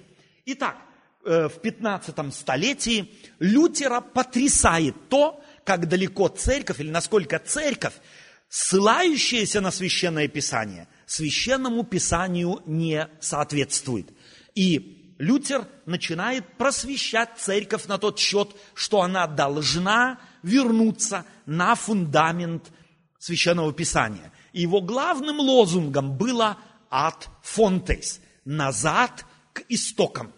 Итак, 0.47 0.77
э, 1.25 1.49
в 1.49 1.61
15 1.61 2.33
столетии 2.33 3.13
Лютера 3.41 4.01
потрясает 4.01 4.95
то, 5.09 5.43
как 5.65 5.89
далеко 5.89 6.29
церковь 6.29 6.81
или 6.81 6.91
насколько 6.91 7.39
церковь, 7.39 7.95
ссылающаяся 8.49 9.61
на 9.61 9.71
священное 9.71 10.29
писание, 10.29 10.89
священному 11.09 11.85
писанию 11.85 12.63
не 12.67 13.09
соответствует. 13.21 14.13
И 14.55 15.15
Лютер 15.19 15.67
начинает 15.87 16.57
просвещать 16.57 17.31
церковь 17.39 17.87
на 17.87 17.99
тот 17.99 18.19
счет, 18.19 18.55
что 18.75 19.03
она 19.03 19.27
должна 19.27 20.21
вернуться 20.43 21.25
на 21.47 21.75
фундамент 21.75 22.71
священного 23.19 23.73
писания. 23.73 24.33
И 24.53 24.63
его 24.63 24.81
главным 24.81 25.41
лозунгом 25.41 26.17
было 26.17 26.59
«ad 26.91 27.27
fontes»– 27.43 28.21
«назад 28.45 29.25
к 29.53 29.65
истокам». 29.69 30.33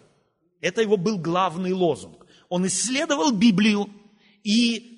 Это 0.61 0.81
его 0.81 0.97
был 0.97 1.17
главный 1.17 1.73
лозунг. 1.73 2.25
Он 2.49 2.65
исследовал 2.65 3.31
Библию 3.31 3.89
и 4.43 4.91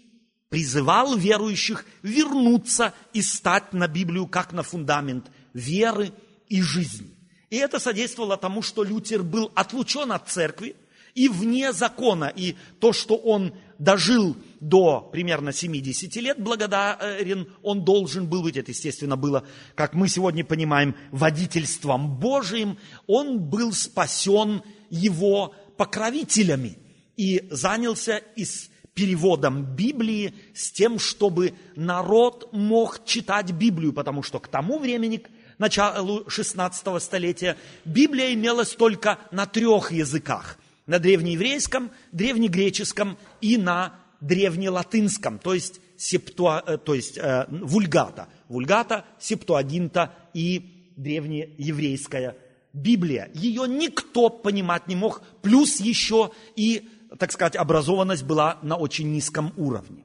призывал 0.49 1.17
верующих 1.17 1.85
вернуться 2.03 2.93
и 3.11 3.21
стать 3.21 3.73
на 3.73 3.87
Библию 3.87 4.27
как 4.27 4.53
на 4.53 4.61
фундамент 4.61 5.31
веры 5.53 6.11
и 6.49 6.61
жизни. 6.61 7.09
И 7.49 7.57
это 7.57 7.79
содействовало 7.79 8.37
тому, 8.37 8.61
что 8.61 8.83
Лютер 8.83 9.23
был 9.23 9.51
отлучен 9.53 10.11
от 10.11 10.27
церкви 10.27 10.75
и 11.13 11.29
вне 11.29 11.71
закона. 11.71 12.31
И 12.35 12.55
то, 12.79 12.93
что 12.93 13.15
он 13.15 13.53
дожил 13.77 14.35
до 14.59 15.01
примерно 15.11 15.51
70 15.51 16.15
лет 16.15 16.41
благодарен, 16.41 17.47
он 17.61 17.83
должен 17.85 18.27
был 18.27 18.43
быть, 18.43 18.57
это, 18.57 18.71
естественно, 18.71 19.17
было, 19.17 19.45
как 19.75 19.93
мы 19.93 20.07
сегодня 20.07 20.43
понимаем, 20.43 20.95
водительством 21.11 22.17
Божиим, 22.17 22.77
он 23.07 23.39
был 23.39 23.73
спасен 23.73 24.63
его 24.89 25.53
покровителями 25.77 26.77
и 27.17 27.47
занялся 27.51 28.17
из 28.35 28.69
переводом 28.93 29.75
Библии 29.75 30.33
с 30.53 30.71
тем, 30.71 30.99
чтобы 30.99 31.53
народ 31.75 32.49
мог 32.53 33.05
читать 33.05 33.51
Библию, 33.51 33.91
потому 33.91 34.23
что 34.23 34.39
к 34.39 34.47
тому 34.47 34.77
времени, 34.77 35.23
началу 35.57 36.29
16 36.29 37.01
столетия, 37.01 37.57
Библия 37.85 38.33
имелась 38.33 38.71
только 38.71 39.19
на 39.31 39.45
трех 39.45 39.91
языках. 39.91 40.57
На 40.85 40.99
древнееврейском, 40.99 41.91
древнегреческом 42.11 43.17
и 43.41 43.57
на 43.57 43.95
древнелатынском, 44.19 45.39
то 45.39 45.53
есть, 45.53 45.79
септуа, 45.97 46.63
э, 46.65 46.77
то 46.77 46.93
есть 46.93 47.17
э, 47.17 47.45
вульгата. 47.49 48.27
Вульгата, 48.49 49.05
септуагинта 49.19 50.13
и 50.33 50.93
древнееврейская 50.97 52.35
Библия. 52.73 53.29
Ее 53.33 53.67
никто 53.67 54.29
понимать 54.29 54.87
не 54.87 54.95
мог, 54.95 55.21
плюс 55.41 55.79
еще 55.79 56.31
и, 56.55 56.89
так 57.19 57.31
сказать, 57.31 57.55
образованность 57.55 58.23
была 58.23 58.59
на 58.63 58.75
очень 58.75 59.11
низком 59.11 59.53
уровне. 59.57 60.03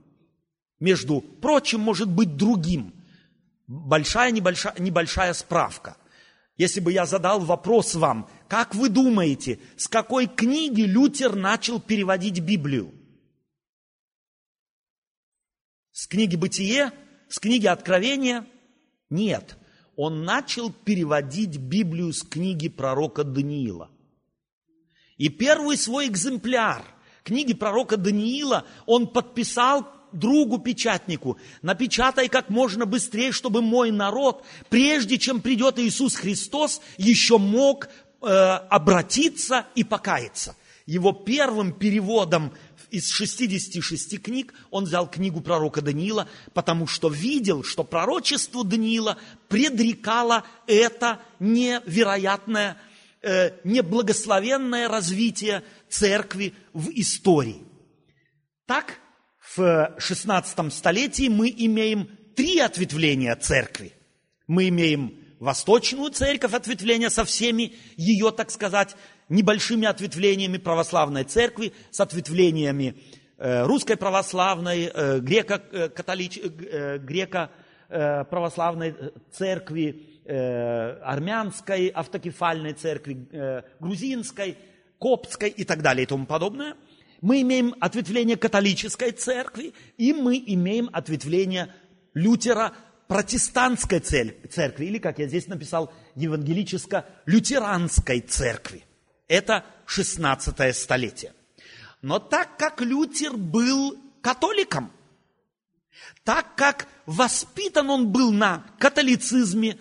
Между 0.81 1.21
прочим, 1.21 1.81
может 1.81 2.09
быть 2.09 2.37
другим. 2.37 2.93
Большая, 3.69 4.31
небольшая, 4.31 4.75
небольшая 4.79 5.35
справка. 5.35 5.99
Если 6.57 6.81
бы 6.81 6.91
я 6.91 7.05
задал 7.05 7.41
вопрос 7.41 7.95
вам, 7.95 8.29
как 8.49 8.75
вы 8.75 8.89
думаете, 8.89 9.61
с 9.77 9.87
какой 9.87 10.27
книги 10.27 10.81
Лютер 10.81 11.37
начал 11.37 11.79
переводить 11.79 12.41
Библию? 12.41 12.93
С 15.93 16.07
книги 16.07 16.35
«Бытие», 16.35 16.93
с 17.29 17.39
книги 17.39 17.67
«Откровения»? 17.67 18.47
Нет. 19.11 19.57
Он 19.97 20.25
начал 20.25 20.73
переводить 20.73 21.59
Библию 21.59 22.13
с 22.13 22.23
книги 22.23 22.69
пророка 22.69 23.23
Даниила. 23.23 23.91
И 25.17 25.29
первый 25.29 25.77
свой 25.77 26.07
экземпляр 26.07 26.85
книги 27.23 27.53
пророка 27.53 27.97
Даниила 27.99 28.65
он 28.87 29.09
подписал 29.09 29.87
другу 30.13 30.59
печатнику, 30.59 31.39
напечатай 31.63 32.29
как 32.29 32.51
можно 32.51 32.87
быстрее, 32.87 33.33
чтобы 33.33 33.63
мой 33.63 33.91
народ, 33.91 34.45
прежде 34.69 35.19
чем 35.19 35.41
придет 35.41 35.79
Иисус 35.79 36.15
Христос, 36.17 36.81
еще 36.97 37.39
мог 37.39 37.89
э, 38.21 38.27
обратиться 38.27 39.67
и 39.75 39.85
покаяться. 39.85 40.57
Его 40.87 41.13
первым 41.13 41.73
переводом 41.73 42.53
из 42.91 43.11
66 43.11 44.23
книг 44.23 44.55
он 44.71 44.85
взял 44.85 45.09
книгу 45.11 45.41
пророка 45.41 45.83
Даниила, 45.83 46.29
потому 46.55 46.87
что 46.87 47.09
видел, 47.09 47.63
что 47.63 47.85
пророчество 47.85 48.65
Даниила 48.65 49.19
предрекало 49.49 50.45
это 50.67 51.21
невероятное, 51.39 52.81
э, 53.23 53.53
неблагословенное 53.65 54.89
развитие 54.89 55.63
церкви 55.89 56.55
в 56.73 56.91
истории. 56.91 57.63
Так, 58.67 58.99
в 59.57 59.95
16 59.99 60.73
столетии 60.73 61.29
мы 61.29 61.55
имеем 61.57 62.09
три 62.37 62.59
ответвления 62.61 63.35
церкви. 63.37 63.93
Мы 64.47 64.69
имеем 64.69 65.15
восточную 65.41 66.11
церковь, 66.11 66.53
ответвление 66.55 67.11
со 67.11 67.25
всеми 67.25 67.75
ее, 67.97 68.31
так 68.31 68.51
сказать, 68.51 68.97
небольшими 69.29 69.87
ответвлениями 69.87 70.59
православной 70.59 71.25
церкви, 71.25 71.73
с 71.91 72.01
ответвлениями 72.01 72.97
э, 73.39 73.65
русской 73.65 73.97
православной, 73.97 74.91
э, 74.93 75.21
греко-католич, 75.21 76.39
э, 76.39 76.99
греко-православной 76.99 78.95
церкви, 79.31 80.05
армянской 80.29 81.89
автокефальной 81.89 82.75
церкви, 82.75 83.65
грузинской, 83.81 84.59
коптской 84.99 85.49
и 85.49 85.65
так 85.65 85.81
далее 85.81 86.03
и 86.03 86.07
тому 86.07 86.27
подобное. 86.27 86.75
Мы 87.21 87.43
имеем 87.43 87.75
ответвление 87.81 88.37
католической 88.37 89.11
церкви, 89.11 89.75
и 89.97 90.13
мы 90.13 90.41
имеем 90.47 90.89
ответвление 90.93 91.75
Лютера 92.15 92.73
протестантской 93.09 93.99
церкви, 94.01 94.85
или, 94.85 94.99
как 94.99 95.19
я 95.19 95.27
здесь 95.27 95.49
написал, 95.49 95.93
евангелическо-лютеранской 96.15 98.21
церкви. 98.21 98.85
Это 99.27 99.65
16 99.87 100.77
столетие. 100.77 101.33
Но 102.03 102.19
так 102.19 102.57
как 102.57 102.81
Лютер 102.81 103.37
был 103.37 103.99
католиком, 104.21 104.93
так 106.23 106.55
как 106.55 106.87
воспитан 107.07 107.91
он 107.91 108.13
был 108.13 108.33
на 108.33 108.65
католицизме, 108.79 109.79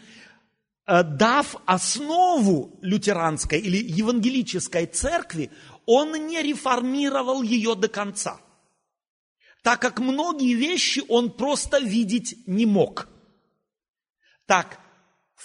э, 0.88 1.04
дав 1.04 1.56
основу 1.66 2.80
лютеранской 2.82 3.60
или 3.60 3.78
евангелической 3.78 4.88
церкви, 4.88 5.52
он 5.88 6.28
не 6.28 6.44
реформировал 6.44 7.42
ее 7.42 7.74
до 7.74 7.88
конца. 7.88 8.40
Так 9.64 9.82
как 9.82 10.00
многие 10.00 10.54
вещи 10.54 11.02
он 11.08 11.32
просто 11.32 11.80
видеть 11.80 12.36
не 12.46 12.68
мог. 12.68 13.08
Так, 14.46 14.80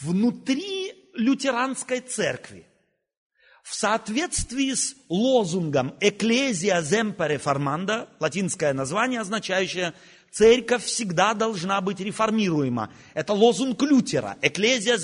внутри 0.01 0.93
лютеранской 1.15 2.01
церкви 2.01 2.67
в 3.63 3.75
соответствии 3.75 4.75
с 4.75 4.97
лозунгом 5.09 5.95
«Ecclesia 6.01 6.83
semper 6.83 7.37
reformanda», 7.37 8.09
латинское 8.19 8.73
название, 8.73 9.21
означающее 9.21 9.95
«Церковь 10.33 10.85
всегда 10.85 11.35
должна 11.35 11.81
быть 11.81 12.01
реформируема». 12.01 12.93
Это 13.15 13.33
лозунг 13.33 13.81
Лютера 13.83 14.37
«Ecclesia 14.43 14.97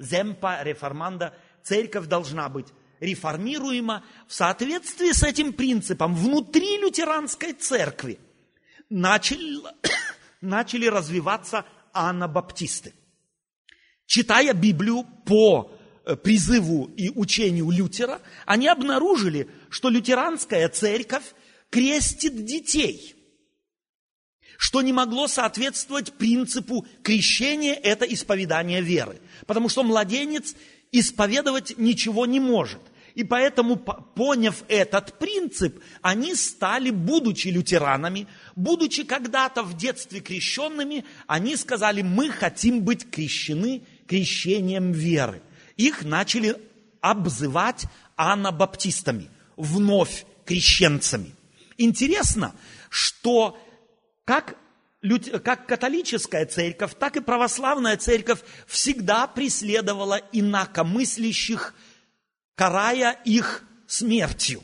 semper 0.00 0.64
reformanda» 0.64 1.32
Церковь 1.66 2.06
должна 2.06 2.48
быть 2.48 2.66
реформируема. 3.00 4.04
В 4.28 4.34
соответствии 4.34 5.12
с 5.12 5.22
этим 5.22 5.52
принципом 5.52 6.14
внутри 6.14 6.78
лютеранской 6.78 7.52
церкви 7.52 8.18
начали, 8.88 9.60
начали 10.40 10.86
развиваться 10.86 11.64
анабаптисты. 11.92 12.94
Читая 14.06 14.52
Библию 14.54 15.04
по 15.24 15.76
Э, 16.06 16.14
призыву 16.14 16.88
и 16.96 17.10
учению 17.10 17.68
Лютера, 17.70 18.20
они 18.44 18.68
обнаружили, 18.68 19.48
что 19.70 19.88
лютеранская 19.88 20.68
церковь 20.68 21.24
крестит 21.68 22.44
детей, 22.44 23.16
что 24.56 24.82
не 24.82 24.92
могло 24.92 25.26
соответствовать 25.26 26.12
принципу 26.12 26.86
крещения– 27.02 27.74
это 27.82 28.04
исповедание 28.04 28.82
веры, 28.82 29.20
потому 29.48 29.68
что 29.68 29.82
младенец 29.82 30.54
исповедовать 30.92 31.78
ничего 31.78 32.26
не 32.26 32.40
может. 32.40 32.80
И 33.14 33.24
поэтому, 33.24 33.76
поняв 33.76 34.62
этот 34.68 35.18
принцип, 35.18 35.80
они 36.02 36.34
стали, 36.34 36.90
будучи 36.90 37.48
лютеранами, 37.48 38.26
будучи 38.54 39.04
когда-то 39.04 39.62
в 39.62 39.76
детстве 39.76 40.20
крещенными, 40.20 41.04
они 41.26 41.56
сказали, 41.56 42.02
мы 42.02 42.30
хотим 42.30 42.82
быть 42.82 43.10
крещены 43.10 43.82
крещением 44.06 44.92
веры 44.92 45.42
их 45.76 46.04
начали 46.04 46.56
обзывать 47.00 47.84
анабаптистами, 48.16 49.30
вновь 49.56 50.24
крещенцами. 50.44 51.34
Интересно, 51.76 52.54
что 52.88 53.58
как, 54.24 54.56
как 55.42 55.66
католическая 55.66 56.46
церковь, 56.46 56.92
так 56.98 57.16
и 57.16 57.20
православная 57.20 57.96
церковь 57.96 58.40
всегда 58.66 59.26
преследовала 59.26 60.20
инакомыслящих, 60.32 61.74
карая 62.54 63.12
их 63.24 63.62
смертью. 63.86 64.62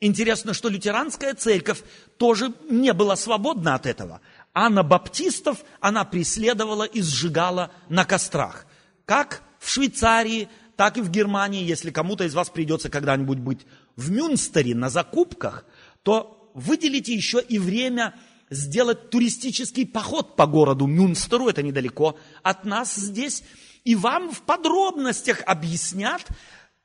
Интересно, 0.00 0.54
что 0.54 0.68
лютеранская 0.68 1.34
церковь 1.34 1.82
тоже 2.16 2.52
не 2.70 2.92
была 2.92 3.16
свободна 3.16 3.74
от 3.74 3.86
этого. 3.86 4.20
Анабаптистов 4.52 5.58
она 5.80 6.04
преследовала 6.04 6.84
и 6.84 7.02
сжигала 7.02 7.70
на 7.88 8.04
кострах. 8.04 8.66
Как 9.04 9.42
в 9.58 9.68
Швейцарии, 9.70 10.48
так 10.76 10.96
и 10.96 11.02
в 11.02 11.10
Германии, 11.10 11.62
если 11.62 11.90
кому-то 11.90 12.24
из 12.24 12.34
вас 12.34 12.48
придется 12.48 12.88
когда-нибудь 12.88 13.38
быть 13.38 13.66
в 13.96 14.10
Мюнстере 14.10 14.74
на 14.74 14.88
закупках, 14.88 15.66
то 16.02 16.50
выделите 16.54 17.14
еще 17.14 17.40
и 17.40 17.58
время 17.58 18.14
сделать 18.50 19.10
туристический 19.10 19.86
поход 19.86 20.36
по 20.36 20.46
городу 20.46 20.86
Мюнстеру, 20.86 21.48
это 21.48 21.62
недалеко 21.62 22.18
от 22.42 22.64
нас 22.64 22.94
здесь, 22.94 23.42
и 23.84 23.94
вам 23.94 24.30
в 24.32 24.42
подробностях 24.42 25.42
объяснят 25.46 26.26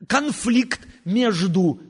конфликт 0.08 0.82
между 1.04 1.82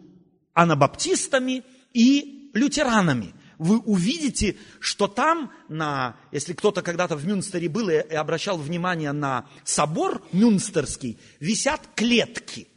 анабаптистами 0.54 1.64
и 1.94 2.50
лютеранами– 2.54 3.34
вы 3.58 3.80
увидите, 3.80 4.58
что 4.80 5.08
там, 5.08 5.52
на, 5.70 6.18
если 6.32 6.54
кто-то 6.54 6.82
когда-то 6.82 7.16
в 7.16 7.26
Мюнстере 7.26 7.70
был 7.70 7.90
и 7.90 7.96
обращал 7.96 8.58
внимание 8.58 9.12
на 9.12 9.48
собор 9.64 10.22
Мюнстерский, 10.32 11.20
висят 11.40 11.82
клетки. 11.96 12.68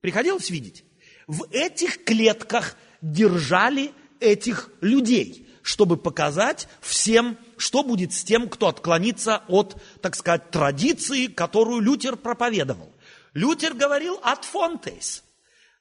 Приходилось 0.00 0.50
видеть? 0.50 0.84
В 1.26 1.46
этих 1.50 2.04
клетках 2.04 2.76
держали 3.02 3.92
этих 4.20 4.70
людей, 4.80 5.47
чтобы 5.68 5.98
показать 5.98 6.66
всем, 6.80 7.36
что 7.58 7.82
будет 7.82 8.14
с 8.14 8.24
тем, 8.24 8.48
кто 8.48 8.68
отклонится 8.68 9.42
от, 9.48 9.76
так 10.00 10.16
сказать, 10.16 10.50
традиции, 10.50 11.26
которую 11.26 11.80
Лютер 11.80 12.16
проповедовал. 12.16 12.90
Лютер 13.34 13.74
говорил 13.74 14.18
от 14.22 14.46
фонтейс– 14.46 15.24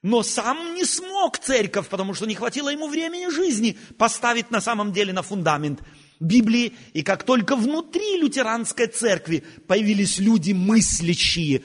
но 0.03 0.21
сам 0.21 0.75
не 0.75 0.85
смог 0.85 1.39
церковь, 1.39 1.87
потому 1.87 2.13
что 2.13 2.27
не 2.27 2.35
хватило 2.35 2.69
ему 2.69 2.87
времени 2.87 3.29
жизни 3.29 3.77
поставить 3.97 4.51
на 4.51 4.61
самом 4.61 4.93
деле 4.93 5.11
на 5.11 5.23
фундамент 5.23 5.81
Библии. 6.19 6.73
И 6.93 7.01
как 7.01 7.23
только 7.23 7.55
внутри 7.55 8.17
лютеранской 8.17 8.87
церкви 8.87 9.43
появились 9.67 10.19
люди 10.19 10.53
мыслящие 10.53 11.63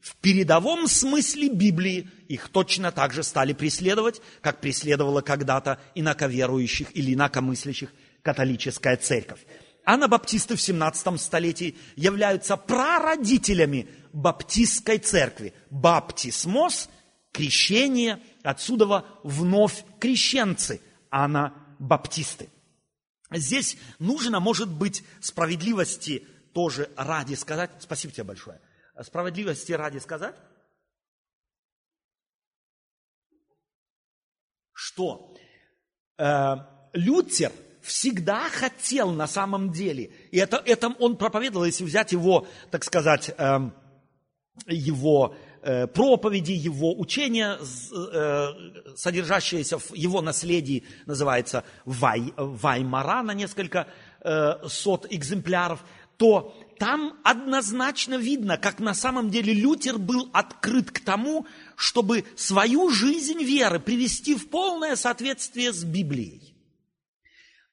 в 0.00 0.14
передовом 0.16 0.86
смысле 0.86 1.48
Библии, 1.48 2.08
их 2.32 2.48
точно 2.48 2.92
так 2.92 3.12
же 3.12 3.22
стали 3.22 3.52
преследовать, 3.52 4.22
как 4.40 4.62
преследовала 4.62 5.20
когда-то 5.20 5.78
инаковерующих 5.94 6.96
или 6.96 7.12
инакомыслящих 7.12 7.92
католическая 8.22 8.96
церковь. 8.96 9.40
Анабаптисты 9.84 10.56
в 10.56 10.60
17 10.62 11.20
столетии 11.20 11.76
являются 11.94 12.56
прародителями 12.56 13.86
баптистской 14.14 14.96
церкви. 14.96 15.52
Баптисмос– 15.68 16.88
крещение, 17.32 18.18
отсюда 18.42 19.04
вновь 19.24 19.84
крещенцы, 20.00 20.80
анабаптисты. 21.10 22.48
Здесь 23.30 23.76
нужно, 23.98 24.40
может 24.40 24.70
быть, 24.70 25.04
справедливости 25.20 26.26
тоже 26.54 26.88
ради 26.96 27.34
сказать, 27.34 27.72
спасибо 27.80 28.14
тебе 28.14 28.24
большое, 28.24 28.58
справедливости 29.02 29.72
ради 29.72 29.98
сказать, 29.98 30.34
что? 34.92 35.34
Э, 36.18 36.56
Лютер 36.92 37.52
всегда 37.80 38.48
хотел 38.48 39.10
на 39.10 39.26
самом 39.26 39.72
деле, 39.72 40.10
и 40.30 40.38
это, 40.38 40.62
это 40.64 40.88
он 40.98 41.16
проповедовал, 41.16 41.64
если 41.64 41.84
взять 41.84 42.12
его, 42.12 42.46
так 42.70 42.84
сказать, 42.84 43.34
э, 43.36 43.70
его 44.66 45.34
проповеди, 45.94 46.50
его 46.50 46.98
учения, 46.98 47.56
э, 47.56 48.46
содержащиеся 48.96 49.78
в 49.78 49.94
его 49.94 50.20
наследии, 50.20 50.82
называется 51.06 51.62
Вай, 51.84 52.34
Ваймара 52.36 53.22
на 53.22 53.32
несколько 53.32 53.86
э, 54.22 54.54
сот 54.66 55.06
экземпляров, 55.08 55.84
то 56.16 56.52
там 56.78 57.16
однозначно 57.22 58.16
видно, 58.16 58.56
как 58.56 58.80
на 58.80 58.92
самом 58.92 59.30
деле 59.30 59.54
Лютер 59.54 59.98
был 59.98 60.28
открыт 60.32 60.90
к 60.90 60.98
тому, 60.98 61.46
чтобы 61.82 62.24
свою 62.36 62.90
жизнь 62.90 63.42
веры 63.42 63.80
привести 63.80 64.36
в 64.36 64.48
полное 64.50 64.94
соответствие 64.94 65.72
с 65.72 65.82
Библией. 65.82 66.54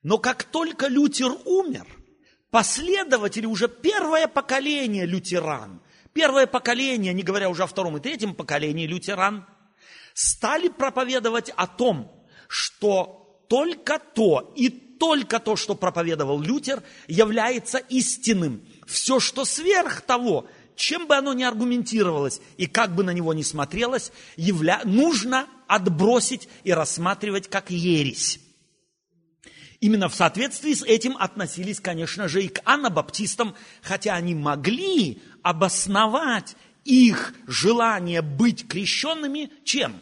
Но 0.01 0.18
как 0.18 0.45
только 0.45 0.88
Лютер 0.88 1.32
умер, 1.45 1.86
последователи, 2.49 3.45
уже 3.45 3.68
первое 3.68 4.28
поколение 4.28 5.05
лютеран, 5.05 5.80
первое 6.12 6.47
поколение, 6.47 7.14
не 7.14 7.22
говоря 7.22 7.51
уже 7.51 7.62
о 7.62 7.68
втором 7.68 7.97
и 7.97 7.99
третьем 7.99 8.34
поколении 8.34 8.88
лютеран, 8.88 9.45
стали 10.16 10.70
проповедовать 10.70 11.51
о 11.55 11.68
том, 11.68 12.12
что 12.47 13.45
только 13.47 13.99
то 13.99 14.51
и 14.55 14.70
только 14.70 15.39
то, 15.39 15.55
что 15.55 15.76
проповедовал 15.76 16.41
Лютер, 16.41 16.82
является 17.07 17.78
истинным. 17.78 18.68
Все, 18.88 19.20
что 19.20 19.45
сверх 19.45 20.01
того, 20.01 20.47
чем 20.80 21.07
бы 21.07 21.15
оно 21.17 21.34
ни 21.34 21.43
аргументировалось 21.43 22.39
и 22.57 22.65
как 22.65 22.95
бы 22.95 23.03
на 23.03 23.11
него 23.11 23.34
ни 23.34 23.43
смотрелось, 23.43 24.11
явля... 24.38 24.82
нужно 24.86 25.45
отбросить 25.67 26.47
и 26.63 26.71
рассматривать 26.71 27.49
как 27.49 27.69
ересь. 27.69 28.39
Именно 29.82 30.07
в 30.07 30.15
соответствии 30.15 30.73
с 30.73 30.84
этим 30.84 31.17
относились, 31.17 31.80
конечно 31.82 32.27
же, 32.27 32.43
и 32.43 32.47
к 32.47 32.61
анабаптистам, 32.63 33.55
хотя 33.82 34.15
они 34.15 34.36
могли 34.36 35.21
обосновать 35.43 36.55
их 36.86 37.34
желание 37.45 38.21
быть 38.21 38.67
крещенными 38.67 39.51
чем? 39.65 40.01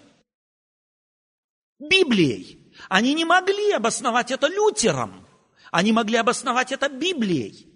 Библией. 1.79 2.71
Они 2.87 3.15
не 3.15 3.25
могли 3.25 3.71
обосновать 3.71 4.31
это 4.31 4.47
Лютером. 4.47 5.25
Они 5.71 5.91
могли 5.91 6.17
обосновать 6.17 6.71
это 6.71 6.87
Библией. 6.87 7.67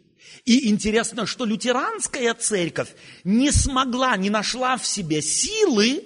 И 0.46 0.70
интересно, 0.70 1.26
что 1.26 1.46
лютеранская 1.46 2.34
церковь 2.34 2.94
не 3.24 3.52
смогла, 3.52 4.18
не 4.18 4.30
нашла 4.30 4.78
в 4.78 4.86
себе 4.86 5.22
силы 5.22 6.06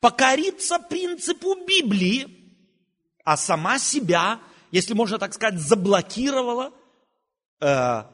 покориться 0.00 0.78
принципу 0.78 1.54
Библии, 1.66 2.26
а 3.24 3.36
сама 3.36 3.78
себя, 3.78 4.40
если 4.70 4.94
можно 4.94 5.18
так 5.18 5.34
сказать, 5.34 5.60
заблокировала, 5.60 6.72
э, 7.60 8.04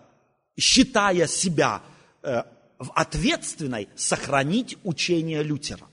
считая 0.59 1.27
себя 1.27 1.83
э, 2.23 2.43
ответственной 2.79 3.89
сохранить 3.97 4.77
учение 4.85 5.43
Лютера. 5.43 5.88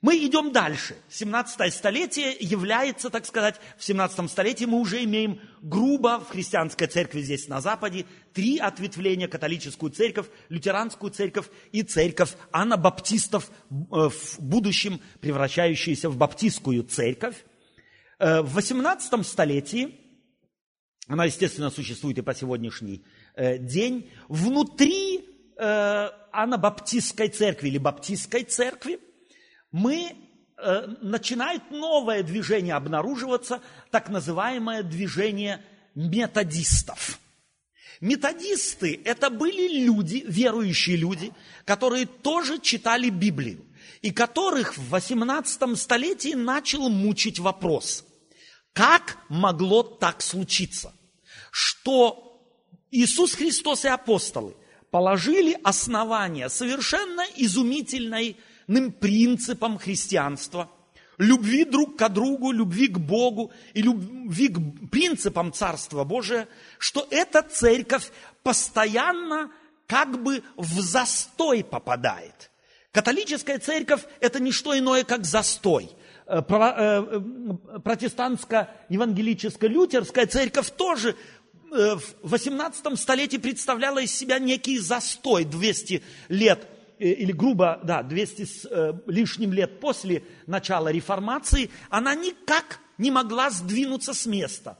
Мы 0.00 0.24
идем 0.24 0.52
дальше. 0.52 0.96
17 1.08 1.74
столетие 1.74 2.36
является, 2.38 3.10
так 3.10 3.26
сказать, 3.26 3.60
в 3.76 3.84
17 3.84 4.30
столетии 4.30 4.64
мы 4.64 4.78
уже 4.78 5.02
имеем 5.02 5.40
грубо 5.60 6.20
в 6.20 6.28
христианской 6.30 6.86
церкви 6.86 7.20
здесь 7.20 7.48
на 7.48 7.60
Западе 7.60 8.06
три 8.32 8.58
ответвления. 8.58 9.26
Католическую 9.26 9.90
церковь, 9.90 10.26
лютеранскую 10.48 11.10
церковь 11.10 11.46
и 11.72 11.82
церковь 11.82 12.34
анабаптистов, 12.52 13.50
э, 13.70 13.74
в 13.90 14.38
будущем 14.38 15.00
превращающуюся 15.20 16.10
в 16.10 16.16
баптистскую 16.16 16.84
церковь. 16.84 17.44
Э, 18.20 18.42
в 18.42 18.54
18 18.54 19.24
столетии, 19.24 19.96
она, 21.08 21.24
естественно, 21.24 21.70
существует 21.70 22.18
и 22.18 22.22
по 22.22 22.34
сегодняшний 22.34 23.04
э, 23.34 23.58
день, 23.58 24.10
внутри 24.28 25.24
анабаптистской 25.60 27.30
церкви 27.30 27.66
или 27.66 27.78
баптистской 27.78 28.44
церкви 28.44 29.00
мы 29.72 30.16
э, 30.56 30.86
начинает 31.02 31.70
новое 31.70 32.22
движение 32.22 32.74
обнаруживаться, 32.74 33.60
так 33.90 34.08
называемое 34.08 34.82
движение 34.82 35.64
методистов. 35.94 37.18
Методисты– 38.00 39.00
это 39.04 39.28
были 39.28 39.84
люди, 39.84 40.24
верующие 40.26 40.96
люди, 40.96 41.32
которые 41.64 42.06
тоже 42.06 42.60
читали 42.60 43.10
Библию, 43.10 43.64
и 44.02 44.12
которых 44.12 44.78
в 44.78 44.90
18 44.90 45.76
столетии 45.76 46.34
начал 46.34 46.88
мучить 46.88 47.40
вопрос, 47.40 48.04
как 48.72 49.18
могло 49.28 49.82
так 49.82 50.22
случиться, 50.22 50.92
что 51.50 52.40
Иисус 52.92 53.34
Христос 53.34 53.84
и 53.84 53.88
апостолы 53.88 54.54
положили 54.92 55.58
основания 55.64 56.48
совершенно 56.48 57.24
изумительной 57.36 58.36
принципам 59.00 59.78
христианства, 59.78 60.70
любви 61.18 61.64
друг 61.64 61.96
к 61.96 62.08
другу, 62.08 62.52
любви 62.52 62.88
к 62.88 62.98
Богу 62.98 63.50
и 63.74 63.82
любви 63.82 64.48
к 64.48 64.90
принципам 64.90 65.52
Царства 65.52 66.04
Божия, 66.04 66.48
что 66.78 67.06
эта 67.10 67.42
церковь 67.42 68.10
постоянно 68.42 69.50
как 69.86 70.22
бы 70.22 70.42
в 70.56 70.80
застой 70.80 71.64
попадает. 71.64 72.50
Католическая 72.92 73.58
церковь– 73.58 74.02
это 74.20 74.40
не 74.40 74.52
что 74.52 74.78
иное, 74.78 75.04
как 75.04 75.24
застой. 75.24 75.90
Э, 76.26 76.42
э, 76.46 77.20
протестантско-евангелическая 77.84 79.68
лютерская 79.68 80.26
церковь 80.26 80.70
тоже 80.70 81.16
э, 81.72 81.96
в 81.96 82.02
18 82.22 82.98
столетии 82.98 83.38
представляла 83.38 84.00
из 84.00 84.14
себя 84.14 84.38
некий 84.38 84.78
застой 84.78 85.44
200 85.44 86.02
лет– 86.28 86.66
Э, 86.77 86.77
или 86.98 87.32
грубо, 87.32 87.80
да, 87.82 88.02
200 88.02 88.44
с 88.44 88.64
э, 88.70 88.92
лишним 89.06 89.52
лет 89.52 89.80
после 89.80 90.24
начала 90.46 90.88
реформации, 90.88 91.70
она 91.90 92.14
никак 92.14 92.80
не 92.98 93.10
могла 93.10 93.50
сдвинуться 93.50 94.14
с 94.14 94.26
места. 94.26 94.78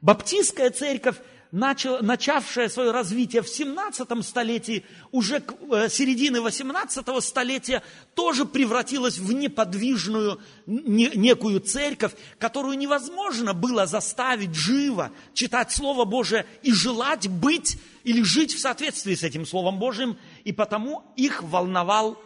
Баптистская 0.00 0.70
церковь 0.70 1.16
начал, 1.56 2.02
начавшая 2.02 2.68
свое 2.68 2.90
развитие 2.90 3.40
в 3.40 3.48
17 3.48 4.24
столетии, 4.24 4.84
уже 5.10 5.40
к 5.40 5.54
э, 5.72 5.88
середины 5.88 6.42
18 6.42 7.24
столетия, 7.24 7.82
тоже 8.14 8.44
превратилась 8.44 9.16
в 9.16 9.32
неподвижную 9.32 10.38
не, 10.66 11.10
некую 11.14 11.60
церковь, 11.60 12.12
которую 12.38 12.76
невозможно 12.76 13.54
было 13.54 13.86
заставить 13.86 14.54
живо 14.54 15.10
читать 15.32 15.72
Слово 15.72 16.04
Божие 16.04 16.46
и 16.62 16.72
желать 16.72 17.26
быть 17.28 17.78
или 18.04 18.22
жить 18.22 18.52
в 18.52 18.60
соответствии 18.60 19.14
с 19.14 19.22
этим 19.22 19.46
Словом 19.46 19.78
Божьим, 19.78 20.18
и 20.44 20.52
потому 20.52 21.04
их 21.16 21.42
волновал 21.42 22.22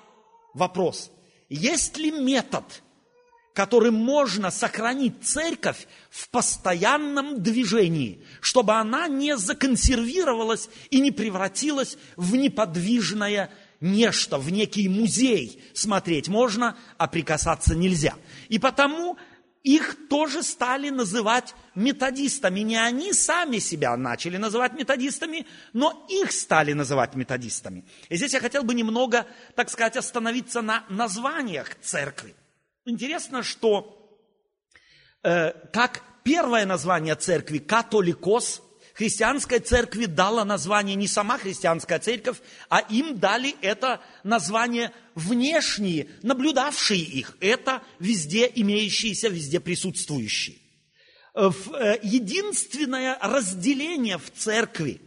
вопрос, 0.55 1.13
есть 1.49 1.97
ли 1.97 2.11
метод– 2.11 2.65
которым 3.55 3.95
можно 3.95 4.51
сохранить 4.51 5.23
церковь 5.23 5.87
в 6.11 6.29
постоянном 6.31 7.43
движении, 7.43 8.25
чтобы 8.41 8.75
она 8.75 9.09
не 9.09 9.37
законсервировалась 9.37 10.69
и 10.91 11.01
не 11.01 11.11
превратилась 11.11 11.99
в 12.17 12.37
неподвижное 12.37 13.51
нечто, 13.81 14.39
в 14.39 14.51
некий 14.51 14.89
музей. 14.89 15.63
Смотреть 15.75 16.29
можно, 16.29 16.77
а 16.99 17.09
прикасаться 17.09 17.75
нельзя. 17.75 18.15
И 18.49 18.59
потому 18.59 19.19
их 19.63 20.09
тоже 20.09 20.43
стали 20.43 20.89
называть 20.89 21.55
методистами. 21.75 22.61
Не 22.61 22.77
они 22.77 23.13
сами 23.13 23.59
себя 23.59 23.97
начали 23.97 24.39
называть 24.39 24.73
методистами, 24.73 25.47
но 25.73 26.07
их 26.09 26.33
стали 26.33 26.73
называть 26.73 27.15
методистами. 27.15 27.85
И 28.09 28.17
здесь 28.17 28.33
я 28.33 28.41
хотел 28.41 28.63
бы 28.63 28.75
немного, 28.75 29.27
так 29.57 29.69
сказать, 29.69 29.97
остановиться 29.97 30.63
на 30.63 30.85
названиях 30.89 31.79
церкви. 31.81 32.35
Интересно, 32.91 33.45
что 33.45 34.21
э, 35.23 35.53
как 35.73 36.03
первое 36.25 36.67
название 36.67 37.15
церкви 37.15 37.59
католикос, 37.59 38.63
христианской 38.95 39.61
церкви 39.61 40.07
дала 40.07 40.45
название 40.45 40.97
не 40.97 41.07
сама 41.07 41.39
христианская 41.39 42.01
церковь, 42.01 42.39
а 42.69 42.81
им 42.81 43.21
дали 43.21 43.55
это 43.63 44.01
название 44.25 44.91
внешние, 45.15 46.09
наблюдавшие 46.23 47.01
их. 47.01 47.37
Это 47.39 47.81
везде 48.01 48.51
имеющиеся, 48.53 49.29
везде 49.29 49.61
присутствующие. 49.61 50.57
Э, 51.37 51.49
э, 51.73 51.99
единственное 52.03 53.17
разделение 53.21 54.19
в 54.19 54.33
церкви 54.33 55.01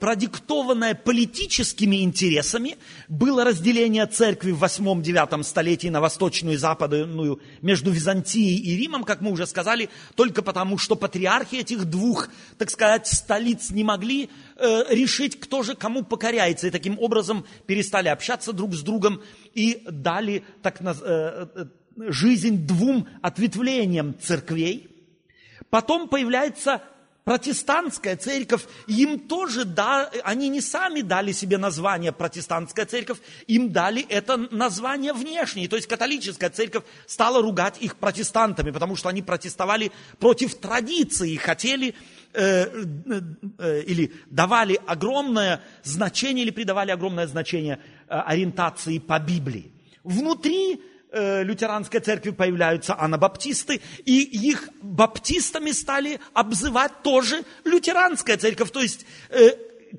продиктованное 0.00 0.94
политическими 0.94 2.02
интересами, 2.02 2.76
было 3.08 3.44
разделение 3.44 4.06
церкви 4.06 4.50
в 4.50 4.62
8-9 4.62 5.42
столетии 5.44 5.88
на 5.88 6.00
восточную 6.00 6.54
и 6.54 6.58
западную 6.58 7.40
между 7.60 7.90
Византией 7.90 8.58
и 8.58 8.76
Римом, 8.76 9.04
как 9.04 9.20
мы 9.20 9.30
уже 9.30 9.46
сказали, 9.46 9.88
только 10.16 10.42
потому, 10.42 10.78
что 10.78 10.96
патриархи 10.96 11.56
этих 11.56 11.84
двух, 11.84 12.28
так 12.58 12.70
сказать, 12.70 13.06
столиц 13.06 13.70
не 13.70 13.84
могли 13.84 14.30
э, 14.56 14.84
решить, 14.90 15.38
кто 15.38 15.62
же 15.62 15.74
кому 15.74 16.02
покоряется, 16.02 16.66
и 16.66 16.70
таким 16.70 16.98
образом 16.98 17.44
перестали 17.66 18.08
общаться 18.08 18.52
друг 18.52 18.74
с 18.74 18.82
другом 18.82 19.22
и 19.54 19.82
дали 19.88 20.44
так, 20.62 20.80
э, 20.80 20.86
э, 21.54 21.64
жизнь 22.08 22.66
двум 22.66 23.06
ответвлениям 23.20 24.16
церквей. 24.20 24.88
Потом 25.70 26.08
появляется 26.08 26.82
протестантская 27.24 28.16
церковь, 28.16 28.64
им 28.86 29.18
тоже, 29.20 29.64
да, 29.64 30.10
они 30.24 30.48
не 30.48 30.60
сами 30.60 31.02
дали 31.02 31.32
себе 31.32 31.56
название 31.58 32.12
протестантская 32.12 32.84
церковь, 32.86 33.18
им 33.46 33.70
дали 33.70 34.04
это 34.08 34.36
название 34.36 35.12
внешнее. 35.12 35.68
То 35.68 35.76
есть 35.76 35.88
католическая 35.88 36.50
церковь 36.50 36.84
стала 37.06 37.40
ругать 37.40 37.76
их 37.80 37.96
протестантами, 37.96 38.70
потому 38.70 38.96
что 38.96 39.08
они 39.08 39.22
протестовали 39.22 39.92
против 40.18 40.56
традиции, 40.56 41.36
хотели 41.36 41.94
э, 42.32 42.64
э, 42.64 43.20
э, 43.58 43.82
или 43.82 44.12
давали 44.30 44.80
огромное 44.86 45.62
значение, 45.84 46.44
или 46.44 46.50
придавали 46.50 46.90
огромное 46.90 47.26
значение 47.28 47.78
э, 48.08 48.14
ориентации 48.14 48.98
по 48.98 49.18
Библии. 49.20 49.72
Внутри 50.02 50.80
Э, 51.14 51.42
лютеранской 51.42 52.00
церкви 52.00 52.30
появляются 52.30 52.98
анабаптисты, 52.98 53.82
и 54.06 54.22
их 54.22 54.70
баптистами 54.80 55.70
стали 55.70 56.18
обзывать 56.32 57.02
тоже 57.02 57.42
лютеранская 57.64 58.38
церковь. 58.38 58.70
То 58.70 58.80
есть 58.80 59.04
э, 59.28 59.50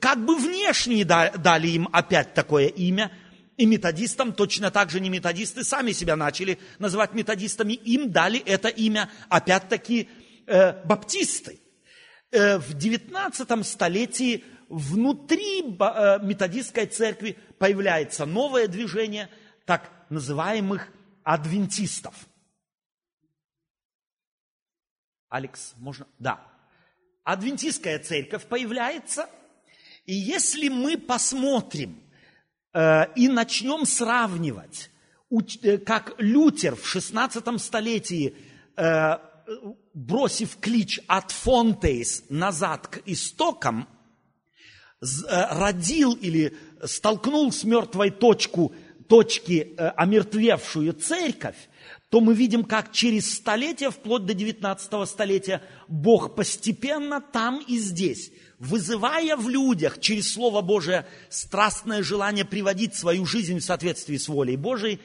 как 0.02 0.26
бы 0.26 0.36
внешне 0.36 1.06
дали 1.06 1.68
им 1.68 1.88
опять 1.92 2.34
такое 2.34 2.66
имя, 2.66 3.12
и 3.58 3.68
методистам 3.68 4.34
точно 4.34 4.72
так 4.72 4.90
же 4.90 5.00
не 5.00 5.12
методисты 5.12 5.64
сами 5.64 5.92
себя 5.92 6.16
начали 6.16 6.58
называть 6.80 7.14
методистами, 7.14 7.74
им 7.74 8.12
дали 8.12 8.40
это 8.40 8.70
имя 8.70 9.12
опять-таки 9.30 10.10
э, 10.48 10.84
баптисты. 10.84 11.60
Э, 12.32 12.58
в 12.58 12.74
19 12.74 13.68
столетии 13.68 14.44
внутри 14.68 15.62
э, 15.62 16.20
методистской 16.24 16.88
церкви 16.88 17.38
появляется 17.60 18.26
новое 18.26 18.68
движение 18.68 19.30
так 19.66 19.92
называемых 20.10 20.90
адвентистов. 21.24 22.14
Алекс, 25.30 25.74
можно? 25.78 26.08
Да. 26.20 26.40
Адвентистская 27.24 28.00
церковь 28.00 28.46
появляется, 28.46 29.30
и 30.06 30.14
если 30.14 30.68
мы 30.68 30.98
посмотрим 30.98 32.02
э, 32.74 33.14
и 33.16 33.30
начнем 33.30 33.86
сравнивать, 33.86 34.92
э, 35.32 35.78
как 35.78 36.16
Лютер 36.20 36.76
в 36.76 36.86
16 36.86 37.60
столетии, 37.60 38.36
э, 38.76 39.18
бросив 39.94 40.58
клич 40.60 41.00
от 41.08 41.32
Фонтейс 41.32 42.26
назад 42.30 42.88
к 42.88 43.02
истокам, 43.06 43.88
э, 45.02 45.06
родил 45.30 46.14
или 46.14 46.56
столкнул 46.84 47.52
с 47.52 47.64
мертвой 47.64 48.12
точку 48.12 48.74
точки 49.14 49.76
э, 49.78 49.90
омертвевшую 49.96 50.94
церковь, 50.94 51.70
то 52.10 52.20
мы 52.20 52.34
видим, 52.34 52.64
как 52.64 52.92
через 52.92 53.32
столетия, 53.32 53.92
вплоть 53.92 54.26
до 54.26 54.34
19 54.34 55.08
столетия, 55.08 55.62
Бог 55.88 56.34
постепенно 56.34 57.22
там 57.22 57.64
и 57.68 57.78
здесь, 57.78 58.32
вызывая 58.58 59.38
в 59.38 59.48
людях 59.50 60.00
через 60.00 60.34
Слово 60.34 60.64
Божие 60.64 61.06
страстное 61.30 62.02
желание 62.02 62.44
приводить 62.44 62.96
свою 62.96 63.28
жизнь 63.28 63.60
в 63.60 63.64
соответствии 63.64 64.18
с 64.18 64.28
волей 64.28 64.58
Божией, 64.58 65.00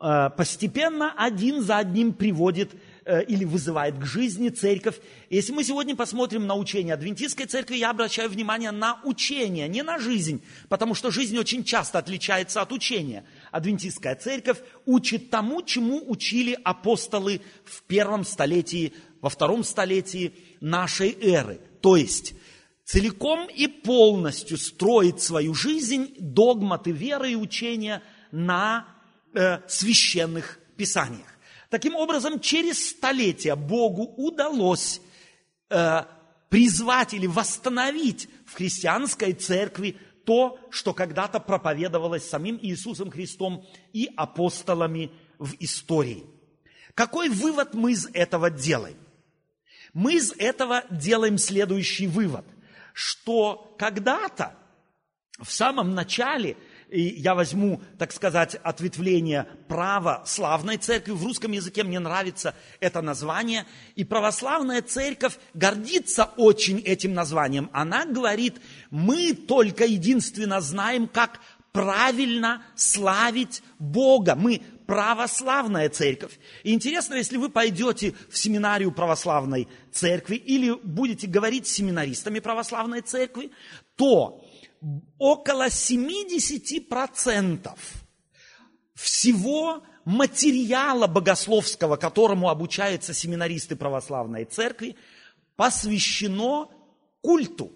э, 0.00 0.30
постепенно 0.34 1.12
один 1.14 1.60
за 1.60 1.76
одним 1.76 2.14
приводит 2.14 2.70
Э, 3.08 3.22
или 3.22 3.44
вызывает 3.44 3.96
к 4.00 4.04
жизни 4.04 4.48
церковь. 4.48 4.96
Если 5.30 5.52
мы 5.52 5.62
сегодня 5.62 5.94
посмотрим 5.94 6.44
на 6.48 6.56
учение 6.56 6.92
адвентистской 6.92 7.46
церкви, 7.46 7.76
я 7.76 7.90
обращаю 7.90 8.28
внимание 8.28 8.72
на 8.72 9.00
учение, 9.04 9.68
не 9.68 9.84
на 9.84 10.00
жизнь, 10.00 10.42
потому 10.68 10.96
что 10.96 11.12
жизнь 11.12 11.38
очень 11.38 11.62
часто 11.62 12.00
отличается 12.00 12.62
от 12.62 12.72
учения. 12.72 13.24
Адвентистская 13.52 14.16
церковь 14.16 14.58
учит 14.86 15.30
тому, 15.30 15.62
чему 15.62 16.02
учили 16.10 16.58
апостолы 16.64 17.42
в 17.64 17.84
первом 17.84 18.24
столетии, 18.24 18.92
во 19.20 19.28
втором 19.28 19.62
столетии 19.62 20.34
нашей 20.60 21.16
эры. 21.22 21.60
То 21.82 21.94
есть 21.94 22.34
целиком 22.82 23.48
и 23.48 23.68
полностью 23.68 24.58
строит 24.58 25.20
свою 25.22 25.54
жизнь, 25.54 26.12
догматы 26.18 26.90
веры 26.90 27.30
и 27.30 27.36
учения 27.36 28.02
на 28.32 28.88
э, 29.32 29.60
священных 29.68 30.58
писаниях. 30.76 31.35
Таким 31.70 31.96
образом, 31.96 32.40
через 32.40 32.90
столетия 32.90 33.56
Богу 33.56 34.14
удалось 34.16 35.00
э, 35.68 36.04
призвать 36.48 37.14
или 37.14 37.26
восстановить 37.26 38.28
в 38.46 38.54
христианской 38.54 39.32
церкви 39.32 39.96
то, 40.24 40.58
что 40.70 40.92
когда-то 40.92 41.40
проповедовалось 41.40 42.28
самим 42.28 42.58
Иисусом 42.60 43.10
Христом 43.10 43.64
и 43.92 44.10
апостолами 44.16 45.10
в 45.38 45.54
истории. 45.60 46.24
Какой 46.94 47.28
вывод 47.28 47.74
мы 47.74 47.92
из 47.92 48.08
этого 48.12 48.50
делаем? 48.50 48.96
Мы 49.92 50.14
из 50.14 50.32
этого 50.32 50.84
делаем 50.90 51.38
следующий 51.38 52.06
вывод, 52.06 52.44
что 52.92 53.74
когда-то 53.78 54.56
в 55.38 55.50
самом 55.50 55.94
начале 55.94 56.56
и 56.88 57.00
я 57.00 57.34
возьму, 57.34 57.80
так 57.98 58.12
сказать, 58.12 58.54
ответвление 58.62 59.46
православной 59.68 60.76
церкви. 60.76 61.12
В 61.12 61.24
русском 61.24 61.52
языке 61.52 61.82
мне 61.82 61.98
нравится 61.98 62.54
это 62.80 63.02
название. 63.02 63.66
И 63.96 64.04
православная 64.04 64.82
церковь 64.82 65.38
гордится 65.54 66.30
очень 66.36 66.78
этим 66.78 67.12
названием. 67.12 67.70
Она 67.72 68.04
говорит, 68.04 68.60
мы 68.90 69.34
только 69.34 69.84
единственно 69.84 70.60
знаем, 70.60 71.08
как 71.08 71.40
правильно 71.72 72.62
славить 72.74 73.62
Бога. 73.78 74.34
Мы 74.34 74.62
православная 74.86 75.88
церковь. 75.88 76.38
И 76.62 76.72
интересно, 76.72 77.14
если 77.14 77.36
вы 77.36 77.48
пойдете 77.48 78.14
в 78.30 78.38
семинарию 78.38 78.92
православной 78.92 79.68
церкви 79.92 80.36
или 80.36 80.72
будете 80.82 81.26
говорить 81.26 81.66
с 81.66 81.72
семинаристами 81.72 82.38
православной 82.38 83.02
церкви, 83.02 83.50
то 83.96 84.45
около 85.18 85.68
70% 85.68 87.70
всего 88.94 89.82
материала 90.04 91.06
богословского, 91.06 91.96
которому 91.96 92.48
обучаются 92.48 93.12
семинаристы 93.12 93.76
православной 93.76 94.44
церкви, 94.44 94.96
посвящено 95.56 96.68
культу, 97.20 97.72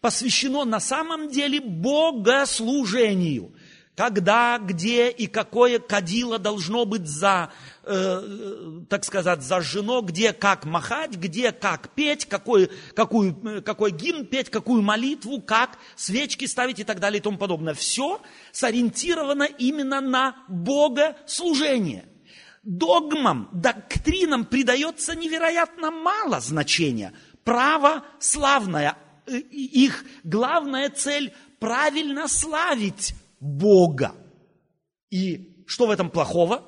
посвящено 0.00 0.64
на 0.64 0.80
самом 0.80 1.28
деле 1.28 1.60
богослужению– 1.60 3.54
когда, 3.96 4.58
где 4.58 5.08
и 5.08 5.26
какое 5.26 5.78
кадило 5.78 6.38
должно 6.38 6.84
быть 6.84 7.08
за, 7.08 7.50
э, 7.82 8.82
так 8.90 9.04
сказать, 9.06 9.42
зажжено, 9.42 10.02
где 10.02 10.34
как 10.34 10.66
махать, 10.66 11.12
где 11.12 11.50
как 11.50 11.88
петь, 11.94 12.26
какой, 12.26 12.70
какую, 12.94 13.62
какой 13.62 13.90
гимн 13.90 14.26
петь, 14.26 14.50
какую 14.50 14.82
молитву, 14.82 15.40
как 15.40 15.78
свечки 15.96 16.44
ставить 16.44 16.78
и 16.78 16.84
так 16.84 17.00
далее 17.00 17.20
и 17.20 17.22
тому 17.22 17.38
подобное. 17.38 17.72
Все 17.72 18.20
сориентировано 18.52 19.44
именно 19.44 20.02
на 20.02 20.36
богослужение. 20.46 22.04
Догмам, 22.62 23.48
доктринам 23.52 24.44
придается 24.44 25.14
невероятно 25.14 25.90
мало 25.90 26.40
значения. 26.40 27.14
Право 27.44 28.04
славное. 28.18 28.98
Э, 29.26 29.38
их 29.38 30.04
главная 30.22 30.90
цель– 30.90 31.32
правильно 31.58 32.28
славить 32.28 33.14
Бога. 33.40 34.14
И 35.10 35.64
что 35.66 35.86
в 35.86 35.90
этом 35.90 36.10
плохого? 36.10 36.62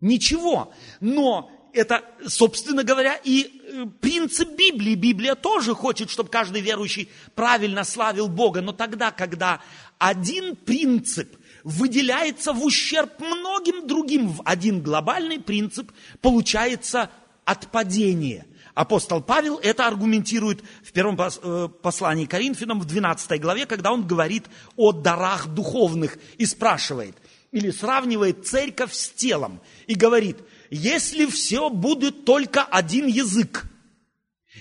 Ничего. 0.00 0.72
Но 1.00 1.50
это, 1.72 2.04
собственно 2.26 2.84
говоря, 2.84 3.14
и 3.22 3.60
э, 3.62 3.86
принцип 4.00 4.50
Библии. 4.56 4.94
Библия 4.94 5.34
тоже 5.34 5.74
хочет, 5.74 6.10
чтобы 6.10 6.30
каждый 6.30 6.60
верующий 6.60 7.08
правильно 7.34 7.84
славил 7.84 8.28
Бога. 8.28 8.60
Но 8.60 8.72
тогда, 8.72 9.10
когда 9.10 9.60
один 9.98 10.56
принцип 10.56 11.36
выделяется 11.64 12.52
в 12.52 12.64
ущерб 12.64 13.20
многим 13.20 13.86
другим 13.86 14.28
в 14.28 14.42
один 14.44 14.82
глобальный 14.82 15.40
принцип, 15.40 15.92
получается 16.20 17.10
отпадение– 17.44 18.46
Апостол 18.76 19.22
Павел 19.22 19.56
это 19.56 19.86
аргументирует 19.86 20.62
в 20.84 20.92
первом 20.92 21.18
э, 21.18 21.68
послании 21.80 22.26
Коринфянам 22.26 22.78
в 22.78 22.84
12 22.84 23.40
главе, 23.40 23.64
когда 23.64 23.90
он 23.90 24.06
говорит 24.06 24.44
о 24.76 24.92
дарах 24.92 25.46
духовных 25.46 26.18
и 26.36 26.44
спрашивает, 26.44 27.16
или 27.52 27.70
сравнивает 27.70 28.46
церковь 28.46 28.92
с 28.92 29.08
телом 29.08 29.62
и 29.86 29.94
говорит, 29.94 30.36
если 30.68 31.24
все 31.24 31.70
будет 31.70 32.26
только 32.26 32.64
один 32.64 33.06
язык, 33.06 33.64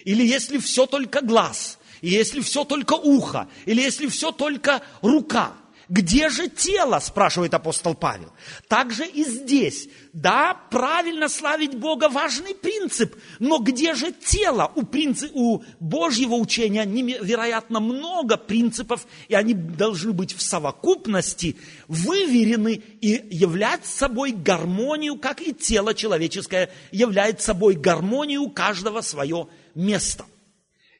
или 0.05 0.25
если 0.25 0.59
все 0.59 0.85
только 0.85 1.19
глаз, 1.19 1.77
и 1.99 2.07
если 2.07 2.39
все 2.39 2.63
только 2.63 2.93
ухо, 2.93 3.49
или 3.65 3.81
если 3.81 4.07
все 4.07 4.31
только 4.31 4.81
рука– 5.01 5.51
где 5.89 6.29
же 6.29 6.47
тело, 6.47 6.99
спрашивает 6.99 7.53
апостол 7.53 7.95
Павел. 7.95 8.31
Также 8.67 9.05
и 9.05 9.23
здесь. 9.23 9.87
Да, 10.13 10.53
правильно 10.71 11.27
славить 11.27 11.75
Бога 11.75 12.09
важный 12.09 12.55
принцип, 12.55 13.15
но 13.39 13.59
где 13.59 13.93
же 13.93 14.11
тело? 14.11 14.71
У, 14.75 14.83
принцип, 14.83 15.31
у 15.33 15.63
Божьего 15.79 16.35
учения 16.35 16.85
невероятно 16.85 17.79
много 17.79 18.37
принципов, 18.37 19.05
и 19.27 19.35
они 19.35 19.53
должны 19.53 20.13
быть 20.13 20.33
в 20.33 20.41
совокупности 20.41 21.57
выверены 21.87 22.81
и 23.01 23.27
являть 23.29 23.85
собой 23.85 24.31
гармонию, 24.31 25.17
как 25.17 25.41
и 25.41 25.53
тело 25.53 25.93
человеческое 25.93 26.69
являет 26.91 27.41
собой 27.41 27.75
гармонию 27.75 28.49
каждого 28.49 29.01
свое 29.01 29.47
место. 29.73 30.25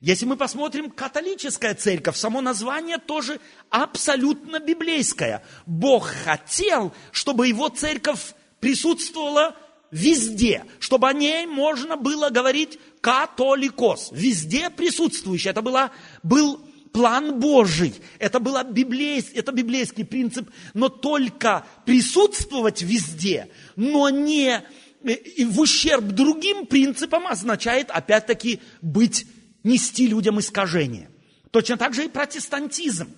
Если 0.06 0.28
мы 0.28 0.38
посмотрим 0.38 0.92
католическая 0.92 1.74
церковь, 1.74 2.16
само 2.16 2.40
название 2.40 3.00
тоже 3.00 3.40
абсолютно 3.72 4.60
библейское. 4.60 5.44
Бог 5.66 6.06
хотел, 6.06 6.94
чтобы 7.12 7.48
его 7.48 7.70
церковь 7.70 8.36
присутствовала 8.60 9.56
везде, 9.90 10.66
чтобы 10.80 11.10
о 11.10 11.14
ней 11.14 11.48
можно 11.48 11.98
было 11.98 12.30
говорить 12.30 12.78
католикос, 13.02 14.10
везде 14.12 14.70
присутствующий. 14.70 15.50
Это 15.50 15.64
была, 15.64 15.90
был 16.22 16.62
план 16.94 17.40
Божий, 17.40 17.96
это, 18.20 18.40
была 18.40 18.64
библейс, 18.64 19.32
это 19.34 19.52
библейский 19.54 20.06
принцип, 20.06 20.52
но 20.76 20.90
только 20.90 21.66
присутствовать 21.84 22.84
везде, 22.84 23.50
но 23.76 24.10
не 24.10 24.62
в 25.02 25.60
ущерб 25.60 26.04
другим 26.04 26.68
принципам 26.68 27.26
означает, 27.26 27.90
опять-таки, 27.90 28.60
быть 28.84 29.26
нести 29.66 30.08
людям 30.08 30.40
искажения. 30.40 31.10
Точно 31.52 31.76
так 31.76 31.94
же 31.94 32.06
и 32.06 32.08
протестантизм. 32.08 33.10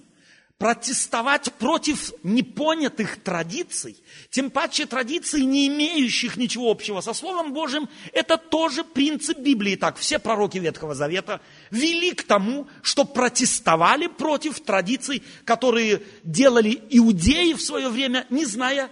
Протестовать 0.58 1.54
против 1.54 2.14
непонятых 2.24 3.22
традиций, 3.22 3.96
тем 4.32 4.50
паче 4.50 4.88
традиций, 4.88 5.46
не 5.46 5.68
имеющих 5.68 6.36
ничего 6.36 6.72
общего 6.72 7.00
со 7.02 7.14
Словом 7.14 7.54
Божьим, 7.54 7.88
это 8.12 8.38
тоже 8.38 8.84
принцип 8.84 9.38
Библии. 9.38 9.76
Так, 9.76 9.98
все 9.98 10.18
пророки 10.18 10.58
Ветхого 10.58 10.96
Завета 10.96 11.42
вели 11.70 12.12
к 12.12 12.24
тому, 12.24 12.66
что 12.82 13.06
протестовали 13.06 14.08
против 14.08 14.60
традиций, 14.62 15.22
которые 15.46 16.02
делали 16.24 16.82
иудеи 16.90 17.54
в 17.54 17.62
свое 17.62 17.90
время, 17.90 18.26
не 18.32 18.44
зная 18.46 18.90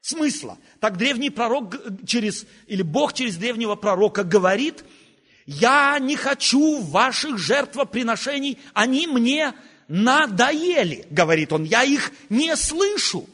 смысла. 0.00 0.56
Так 0.78 0.98
древний 0.98 1.30
пророк 1.30 1.74
через, 2.06 2.46
или 2.68 2.82
Бог 2.82 3.12
через 3.12 3.36
древнего 3.36 3.74
пророка 3.74 4.22
говорит– 4.22 4.84
я 5.48 5.98
не 5.98 6.14
хочу 6.14 6.82
ваших 6.82 7.38
жертвоприношений, 7.38 8.58
они 8.74 9.06
мне 9.06 9.54
надоели, 9.88 11.06
говорит 11.08 11.54
он, 11.54 11.64
я 11.64 11.84
их 11.84 12.12
не 12.28 12.54
слышу, 12.54 13.26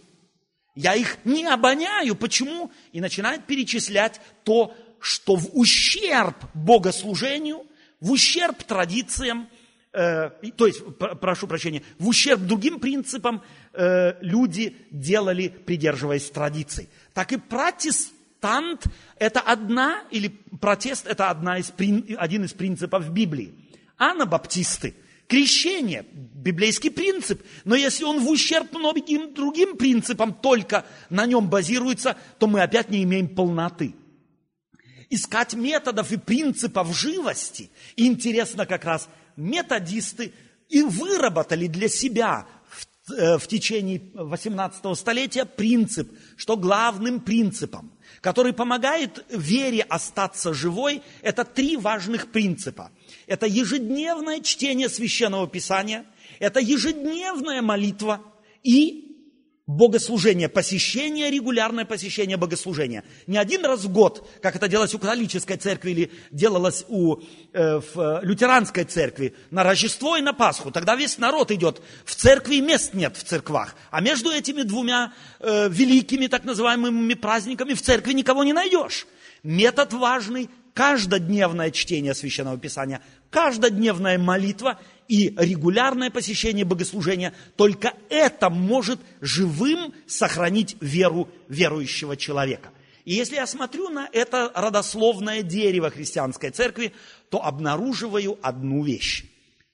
я 0.77 0.95
их 0.95 1.19
не 1.25 1.45
обоняю. 1.45 2.15
Почему? 2.15 2.71
И 2.93 3.01
начинает 3.01 3.47
перечислять 3.47 4.21
то, 4.45 4.73
что 5.01 5.35
в 5.35 5.59
ущерб 5.59 6.37
богослужению, 6.55 7.67
в 7.99 8.13
ущерб 8.13 8.63
традициям, 8.63 9.49
э, 9.93 10.31
то 10.57 10.69
есть, 10.69 10.83
прошу 11.21 11.49
прощения, 11.49 11.83
в 11.99 12.07
ущерб 12.07 12.43
другим 12.43 12.79
принципам 12.79 13.43
э, 13.73 14.15
люди 14.21 14.77
делали, 14.93 15.49
придерживаясь 15.49 16.31
традиций. 16.31 16.89
Так 17.13 17.33
и 17.33 17.39
протест, 17.39 18.15
протестант– 18.45 18.85
это 19.19 19.41
одна, 19.41 20.03
или 20.11 20.29
протест– 20.61 21.07
это 21.09 21.31
одна 21.31 21.59
из, 21.59 21.73
один 22.19 22.45
из 22.45 22.53
принципов 22.53 23.11
Библии. 23.11 23.55
Анабаптисты– 23.97 24.95
крещение, 25.29 26.05
библейский 26.13 26.91
принцип, 26.91 27.43
но 27.65 27.75
если 27.75 28.05
он 28.05 28.21
в 28.21 28.29
ущерб 28.29 28.73
многим 28.73 29.35
другим 29.35 29.77
принципам 29.77 30.35
только 30.35 30.85
на 31.11 31.27
нем 31.27 31.49
базируется, 31.49 32.17
то 32.39 32.47
мы 32.47 32.63
опять 32.63 32.91
не 32.91 33.03
имеем 33.05 33.29
полноты. 33.29 33.95
Искать 35.11 35.55
методов 35.55 36.13
и 36.13 36.17
принципов 36.17 36.97
живости, 36.97 37.71
и 37.97 38.07
интересно 38.07 38.67
как 38.67 38.85
раз, 38.85 39.09
методисты 39.37 40.33
и 40.69 40.83
выработали 40.83 41.67
для 41.67 41.89
себя 41.89 42.47
в, 42.69 43.13
э, 43.13 43.39
в 43.39 43.47
течение 43.47 44.03
18 44.15 44.95
столетия 44.97 45.45
принцип, 45.45 46.11
что 46.37 46.57
главным 46.57 47.21
принципом 47.21 47.94
который 48.25 48.55
помогает 48.55 49.23
вере 49.29 49.83
остаться 49.83 50.55
живой, 50.55 51.03
это 51.21 51.45
три 51.45 51.77
важных 51.77 52.33
принципа. 52.33 52.91
Это 53.27 53.45
ежедневное 53.45 54.41
чтение 54.41 54.89
священного 54.89 55.47
писания, 55.47 56.07
это 56.39 56.59
ежедневная 56.59 57.61
молитва 57.61 58.23
и 58.63 59.04
богослужение, 59.67 60.49
посещение, 60.49 61.31
регулярное 61.31 61.87
посещение 61.87 62.37
богослужения. 62.37 63.03
Не 63.27 63.39
один 63.39 63.65
раз 63.65 63.85
в 63.85 63.93
год, 63.93 64.29
как 64.43 64.57
это 64.57 64.69
делалось 64.69 64.95
у 64.95 64.99
католической 64.99 65.57
церкви 65.57 65.91
или 65.91 66.13
делалось 66.31 66.85
у 66.89 67.17
э, 67.53 67.81
в, 67.81 67.99
э, 67.99 68.21
лютеранской 68.23 68.85
церкви, 68.85 69.35
на 69.51 69.63
Рождество 69.63 70.17
и 70.17 70.21
на 70.21 70.35
Пасху. 70.35 70.71
Тогда 70.71 70.97
весь 70.97 71.17
народ 71.17 71.51
идет 71.51 71.81
в 72.05 72.15
церкви, 72.15 72.61
мест 72.61 72.93
нет 72.93 73.17
в 73.17 73.25
церквах. 73.25 73.75
А 73.91 74.03
между 74.03 74.31
этими 74.31 74.63
двумя 74.63 75.15
э, 75.41 75.69
великими 75.71 76.27
так 76.27 76.45
называемыми 76.45 77.15
праздниками 77.15 77.73
в 77.73 77.81
церкви 77.81 78.13
никого 78.13 78.45
не 78.45 78.53
найдешь. 78.53 79.07
Метод 79.43 79.95
важный, 79.95 80.51
каждодневное 80.75 81.71
чтение 81.71 82.15
Священного 82.15 82.59
Писания, 82.59 83.01
каждодневная 83.31 84.19
молитва 84.19 84.79
и 85.09 85.35
регулярное 85.37 86.11
посещение 86.11 86.65
богослужения, 86.65 87.35
только 87.57 87.95
это 88.09 88.51
может 88.51 89.01
живым 89.21 89.95
сохранить 90.07 90.77
веру 90.81 91.29
верующего 91.49 92.17
человека. 92.17 92.71
И 93.05 93.15
если 93.15 93.37
я 93.37 93.47
смотрю 93.47 93.91
на 93.91 94.09
это 94.13 94.51
родословное 94.55 95.43
дерево 95.43 95.91
христианской 95.91 96.51
церкви, 96.51 96.93
то 97.29 97.45
обнаруживаю 97.45 98.39
одну 98.43 98.83
вещь, 98.83 99.25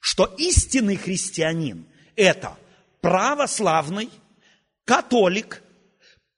что 0.01 0.25
истинный 0.37 0.97
христианин– 0.97 1.87
это 2.17 2.57
православный, 3.01 4.11
католик, 4.85 5.63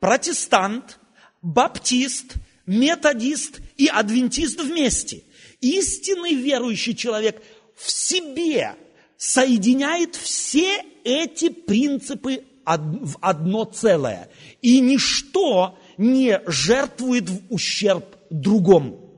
протестант, 0.01 0.99
баптист, 1.41 2.35
методист 2.67 3.61
и 3.77 3.87
адвентист 3.87 4.61
вместе. 4.61 5.23
Истинный 5.61 6.35
верующий 6.35 6.95
человек 6.95 7.43
в 7.77 7.91
себе 7.91 8.77
соединяет 9.23 10.17
все 10.17 10.85
эти 11.05 11.49
принципы 11.49 12.43
в 12.67 13.19
одно 13.21 13.63
целое. 13.63 14.29
И 14.63 14.81
ничто 14.81 15.79
не 15.97 16.43
жертвует 16.49 17.31
в 17.31 17.41
ущерб 17.49 18.05
другому, 18.31 19.17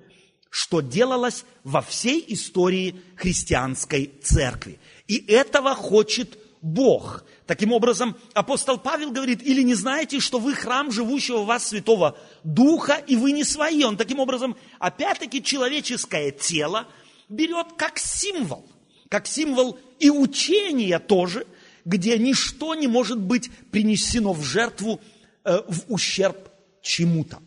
что 0.50 0.82
делалось 0.82 1.46
во 1.62 1.80
всей 1.80 2.22
истории 2.28 2.96
христианской 3.16 4.12
церкви. 4.22 4.78
И 5.08 5.24
этого 5.26 5.74
хочет 5.74 6.38
Бог. 6.60 7.24
Таким 7.46 7.72
образом, 7.72 8.14
апостол 8.34 8.76
Павел 8.76 9.10
говорит, 9.10 9.42
или 9.42 9.62
не 9.62 9.74
знаете, 9.74 10.20
что 10.20 10.38
вы 10.38 10.54
храм 10.54 10.92
живущего 10.92 11.38
в 11.38 11.46
вас 11.46 11.68
Святого 11.68 12.18
Духа, 12.42 13.02
и 13.06 13.16
вы 13.16 13.32
не 13.32 13.42
свои. 13.42 13.82
Он 13.84 13.96
таким 13.96 14.20
образом, 14.20 14.54
опять-таки, 14.78 15.42
человеческое 15.42 16.30
тело 16.30 16.88
берет 17.30 17.68
как 17.78 17.98
символ 17.98 18.68
как 19.14 19.28
символ 19.28 19.78
и 20.04 20.10
учения 20.10 20.98
тоже, 20.98 21.46
где 21.86 22.18
ничто 22.18 22.74
не 22.74 22.86
может 22.86 23.18
быть 23.18 23.50
принесено 23.70 24.34
в 24.34 24.42
жертву 24.42 25.00
э, 25.44 25.62
в 25.66 25.90
ущерб 25.90 26.36
чему-то. 26.82 27.38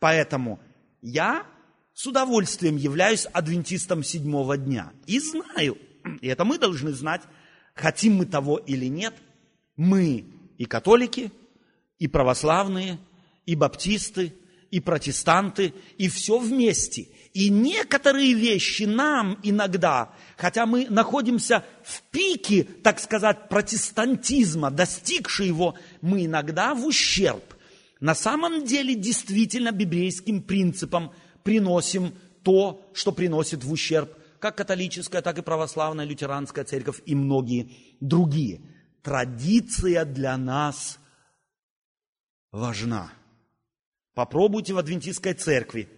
Поэтому 0.00 0.58
я 1.02 1.46
с 1.94 2.04
удовольствием 2.08 2.76
являюсь 2.76 3.28
адвентистом 3.32 4.02
седьмого 4.02 4.56
дня. 4.56 4.90
И 5.06 5.20
знаю, 5.20 5.78
и 6.20 6.26
это 6.26 6.44
мы 6.44 6.58
должны 6.58 6.90
знать, 6.90 7.22
хотим 7.74 8.16
мы 8.16 8.26
того 8.26 8.58
или 8.58 8.86
нет, 8.86 9.14
мы 9.76 10.24
и 10.58 10.64
католики, 10.64 11.30
и 12.00 12.08
православные, 12.08 12.98
и 13.46 13.54
баптисты, 13.54 14.34
и 14.70 14.80
протестанты, 14.80 15.74
и 15.98 16.08
все 16.08 16.38
вместе. 16.38 17.08
И 17.32 17.48
некоторые 17.48 18.34
вещи 18.34 18.84
нам 18.84 19.38
иногда, 19.42 20.12
хотя 20.36 20.66
мы 20.66 20.86
находимся 20.90 21.64
в 21.84 22.02
пике, 22.10 22.64
так 22.64 22.98
сказать, 22.98 23.48
протестантизма, 23.48 24.70
достигшие 24.70 25.48
его, 25.48 25.76
мы 26.00 26.26
иногда 26.26 26.74
в 26.74 26.84
ущерб. 26.86 27.44
На 28.00 28.14
самом 28.14 28.64
деле 28.64 28.94
действительно 28.94 29.70
библейским 29.70 30.42
принципам 30.42 31.12
приносим 31.44 32.14
то, 32.42 32.90
что 32.94 33.12
приносит 33.12 33.62
в 33.62 33.70
ущерб 33.70 34.16
как 34.40 34.56
католическая, 34.56 35.22
так 35.22 35.38
и 35.38 35.42
православная, 35.42 36.06
лютеранская 36.06 36.64
церковь 36.64 37.02
и 37.04 37.14
многие 37.14 37.76
другие. 38.00 38.62
Традиция 39.02 40.04
для 40.04 40.36
нас 40.36 40.98
важна. 42.50 43.12
Попробуйте 44.20 44.74
в 44.74 44.78
адвентистской 44.78 45.32
церкви, 45.32 45.88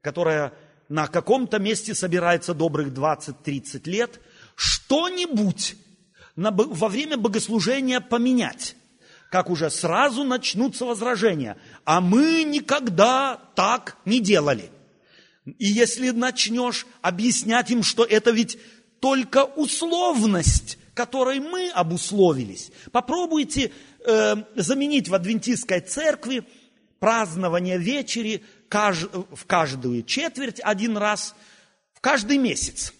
которая 0.00 0.54
на 0.88 1.08
каком-то 1.08 1.58
месте 1.58 1.94
собирается 1.94 2.54
добрых 2.54 2.88
20-30 2.88 3.82
лет, 3.84 4.18
что-нибудь 4.54 5.76
во 6.36 6.88
время 6.88 7.18
богослужения 7.18 8.00
поменять, 8.00 8.76
как 9.30 9.50
уже 9.50 9.68
сразу 9.68 10.24
начнутся 10.24 10.86
возражения. 10.86 11.58
А 11.84 12.00
мы 12.00 12.44
никогда 12.44 13.38
так 13.54 13.98
не 14.06 14.20
делали. 14.20 14.70
И 15.44 15.66
если 15.66 16.12
начнешь 16.12 16.86
объяснять 17.02 17.70
им, 17.70 17.82
что 17.82 18.04
это 18.06 18.30
ведь 18.30 18.56
только 19.00 19.44
условность, 19.44 20.78
которой 20.94 21.40
мы 21.40 21.68
обусловились, 21.68 22.70
попробуйте 22.90 23.70
э, 24.06 24.36
заменить 24.54 25.10
в 25.10 25.14
адвентистской 25.14 25.80
церкви 25.80 26.42
празднование 26.98 27.78
вечери 27.78 28.44
в 28.70 29.46
каждую 29.46 30.02
четверть 30.02 30.60
один 30.60 30.96
раз 30.96 31.34
в 31.94 32.00
каждый 32.00 32.38
месяц. 32.38 32.92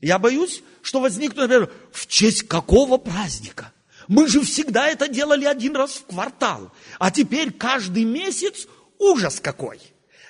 Я 0.00 0.18
боюсь, 0.18 0.62
что 0.82 1.00
возникнет, 1.00 1.38
например, 1.38 1.72
в 1.92 2.06
честь 2.06 2.42
какого 2.44 2.98
праздника? 2.98 3.72
Мы 4.06 4.28
же 4.28 4.40
всегда 4.40 4.88
это 4.88 5.08
делали 5.08 5.44
один 5.44 5.76
раз 5.76 5.92
в 5.92 6.06
квартал, 6.06 6.72
а 6.98 7.10
теперь 7.10 7.50
каждый 7.50 8.04
месяц 8.04 8.66
ужас 8.98 9.40
какой. 9.40 9.80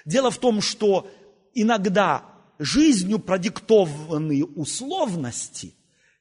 Дело 0.05 0.31
в 0.31 0.39
том, 0.39 0.61
что 0.63 1.11
иногда 1.55 2.25
жизнью 2.59 3.19
продиктованные 3.19 4.45
условности 4.45 5.75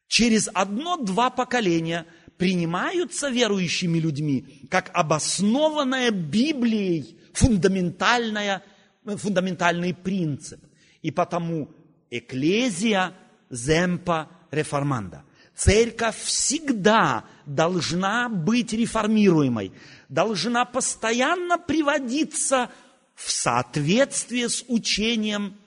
через 0.08 0.50
одно-два 0.54 1.30
поколения 1.30 2.06
принимаются 2.38 3.30
верующими 3.30 4.00
людьми 4.00 4.68
как 4.70 4.92
обоснованная 4.94 6.12
Библией 6.12 7.18
фундаментальная, 7.34 8.64
фундаментальный 9.06 9.94
принцип. 9.94 10.64
И 11.02 11.12
потому 11.12 11.70
эклезия 12.10 13.14
земпа 13.50 14.30
реформанда. 14.52 15.24
Церковь 15.56 16.18
всегда 16.18 17.26
должна 17.46 18.30
быть 18.30 18.74
реформируемой, 18.74 19.72
должна 20.08 20.66
постоянно 20.66 21.58
приводиться 21.58 22.70
в 23.16 23.32
соответствие 23.32 24.50
с 24.50 24.64
учением 24.68 25.58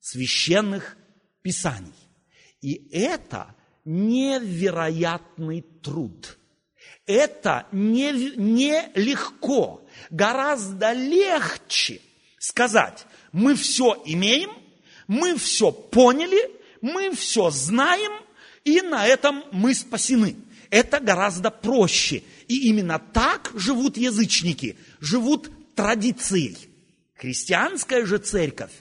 священных 0.00 0.96
писаний. 1.42 1.92
И 2.62 2.88
это 2.90 3.53
невероятный 3.84 5.62
труд. 5.82 6.38
Это 7.06 7.66
нелегко. 7.72 8.40
Не, 8.40 8.90
легко. 8.94 9.86
Гораздо 10.10 10.92
легче 10.92 12.00
сказать, 12.38 13.06
мы 13.32 13.54
все 13.54 14.02
имеем, 14.04 14.50
мы 15.06 15.36
все 15.36 15.72
поняли, 15.72 16.50
мы 16.80 17.14
все 17.14 17.50
знаем, 17.50 18.12
и 18.64 18.80
на 18.80 19.06
этом 19.06 19.44
мы 19.52 19.74
спасены. 19.74 20.36
Это 20.70 21.00
гораздо 21.00 21.50
проще. 21.50 22.22
И 22.48 22.68
именно 22.68 22.98
так 22.98 23.52
живут 23.54 23.96
язычники, 23.96 24.76
живут 25.00 25.50
традицией. 25.74 26.56
Христианская 27.14 28.04
же 28.04 28.18
церковь, 28.18 28.72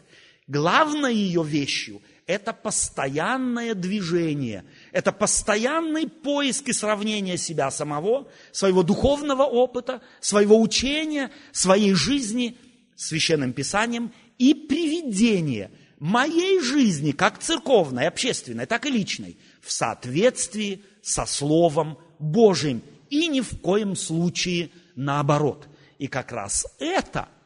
главной 0.48 1.16
ее 1.16 1.44
вещью– 1.44 2.02
это 2.26 2.54
постоянное 2.54 3.74
движение, 3.74 4.66
это 4.94 5.12
постоянный 5.12 6.08
поиск 6.08 6.70
и 6.70 6.74
сравнение 6.74 7.38
себя 7.38 7.72
самого, 7.72 8.28
своего 8.52 8.84
духовного 8.84 9.44
опыта, 9.44 10.02
своего 10.22 10.62
учения, 10.62 11.32
своей 11.52 11.94
жизни 11.94 12.58
священным 12.96 13.54
писанием 13.54 14.14
и 14.38 14.54
приведение 14.54 15.72
моей 16.00 16.62
жизни, 16.62 17.12
как 17.12 17.40
церковной, 17.40 18.08
общественной, 18.08 18.68
так 18.68 18.86
и 18.86 18.92
личной, 18.92 19.38
в 19.62 19.72
соответствии 19.72 20.84
со 21.02 21.26
Словом 21.26 21.98
Божьим 22.20 22.84
и 23.10 23.28
ни 23.28 23.42
в 23.42 23.60
коем 23.62 23.96
случае 23.96 24.70
наоборот. 24.96 25.68
И 25.98 26.08
как 26.08 26.32
раз 26.32 26.68
это– 26.80 27.28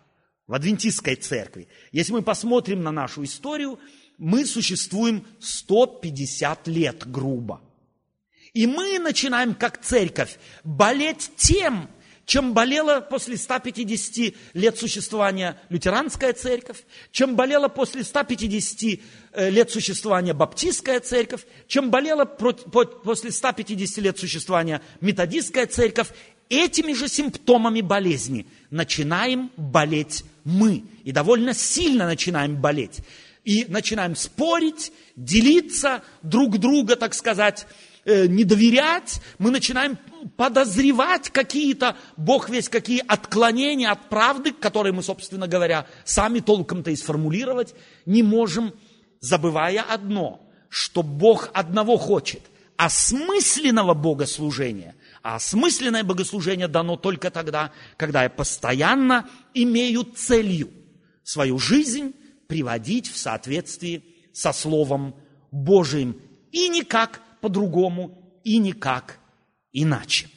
в 0.48 0.54
адвентистской 0.54 1.16
церкви. 1.16 1.68
Если 1.92 2.14
мы 2.14 2.22
посмотрим 2.22 2.82
на 2.82 2.92
нашу 2.92 3.24
историю, 3.24 3.80
мы 4.18 4.46
существуем 4.46 5.26
150 5.40 6.68
лет 6.68 7.10
грубо. 7.10 7.62
И 8.54 8.66
мы 8.66 8.98
начинаем, 9.00 9.54
как 9.54 9.82
церковь, 9.82 10.38
болеть 10.64 11.32
тем, 11.36 11.90
чем 12.26 12.54
болела 12.54 13.00
после 13.00 13.38
150 13.38 14.34
лет 14.54 14.78
существования 14.78 15.60
лютеранская 15.70 16.34
церковь, 16.34 16.84
чем 17.12 17.36
болела 17.36 17.70
после 17.70 18.04
150 18.04 19.00
э, 19.32 19.50
лет 19.50 19.72
существования 19.72 20.34
баптистская 20.34 21.00
церковь, 21.00 21.46
чем 21.68 21.90
болела 21.90 22.26
после 22.26 23.32
150 23.32 23.98
лет 24.00 24.20
существования 24.20 24.82
методистская 25.00 25.68
церковь, 25.68 26.10
этими 26.50 26.94
же 26.94 27.08
симптомами 27.08 27.82
болезни 27.82 28.46
начинаем 28.72 29.52
болеть 29.56 30.26
мы. 30.44 30.84
И 31.06 31.14
довольно 31.14 31.54
сильно 31.54 32.06
начинаем 32.06 32.58
болеть. 32.58 33.00
И 33.48 33.66
начинаем 33.70 34.18
спорить, 34.18 34.92
делиться 35.16 36.04
друг 36.22 36.58
друга, 36.58 36.98
так 36.98 37.14
сказать, 37.14 37.66
э, 38.04 38.28
не 38.28 38.44
доверять. 38.44 39.22
Мы 39.40 39.52
начинаем 39.52 39.98
подозревать 40.36 41.30
какие-то, 41.30 41.96
Бог 42.18 42.50
весь 42.50 42.68
какие 42.68 43.02
отклонения 43.08 43.90
от 43.90 44.10
правды, 44.10 44.52
которые 44.52 44.92
мы, 44.92 45.02
собственно 45.02 45.48
говоря, 45.48 45.88
сами 46.04 46.42
толком-то 46.42 46.92
и 46.92 46.98
сформулировать 46.98 47.74
не 48.06 48.22
можем, 48.22 48.74
забывая 49.22 49.82
одно, 49.82 50.46
что 50.68 51.02
Бог 51.02 51.50
одного 51.54 51.96
хочет– 51.96 52.42
осмысленного 52.76 53.94
богослужения– 53.94 54.94
а 55.24 55.36
осмысленное 55.36 56.04
богослужение 56.04 56.68
дано 56.68 56.96
только 56.98 57.32
тогда, 57.32 57.72
когда 57.98 58.24
я 58.24 58.30
постоянно 58.30 59.30
имею 59.54 60.04
целью 60.04 60.70
свою 61.24 61.60
жизнь 61.60 62.14
приводить 62.48 63.08
в 63.08 63.18
соответствии 63.18 64.04
со 64.34 64.52
Словом 64.52 65.16
Божиим. 65.52 66.20
И 66.52 66.70
никак 66.70 67.22
по-другому, 67.42 68.40
и 68.44 68.58
никак 68.58 69.20
иначе. 69.74 70.30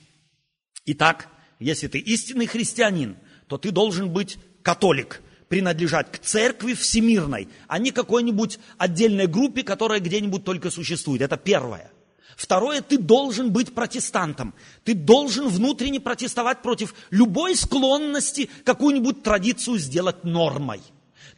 Итак, 0.87 1.29
если 1.59 1.87
ты 1.87 1.99
истинный 1.99 2.47
христианин, 2.47 3.17
то 3.47 3.59
ты 3.59 3.71
должен 3.71 4.11
быть 4.11 4.39
католик, 4.63 5.23
принадлежать 5.49 6.13
к 6.13 6.19
церкви 6.19 6.75
всемирной, 6.75 7.49
а 7.69 7.79
не 7.79 7.91
какой-нибудь 7.91 8.59
отдельной 8.79 9.27
группе, 9.27 9.63
которая 9.63 10.01
где-нибудь 10.01 10.45
только 10.45 10.71
существует. 10.71 11.23
Это 11.23 11.37
первое– 11.37 11.91
Второе, 12.41 12.81
ты 12.81 12.97
должен 12.97 13.53
быть 13.53 13.75
протестантом. 13.75 14.55
Ты 14.83 14.95
должен 14.95 15.49
внутренне 15.49 16.01
протестовать 16.01 16.63
против 16.63 16.95
любой 17.11 17.55
склонности 17.55 18.49
какую-нибудь 18.65 19.23
традицию 19.23 19.77
сделать 19.77 20.25
нормой. 20.25 20.81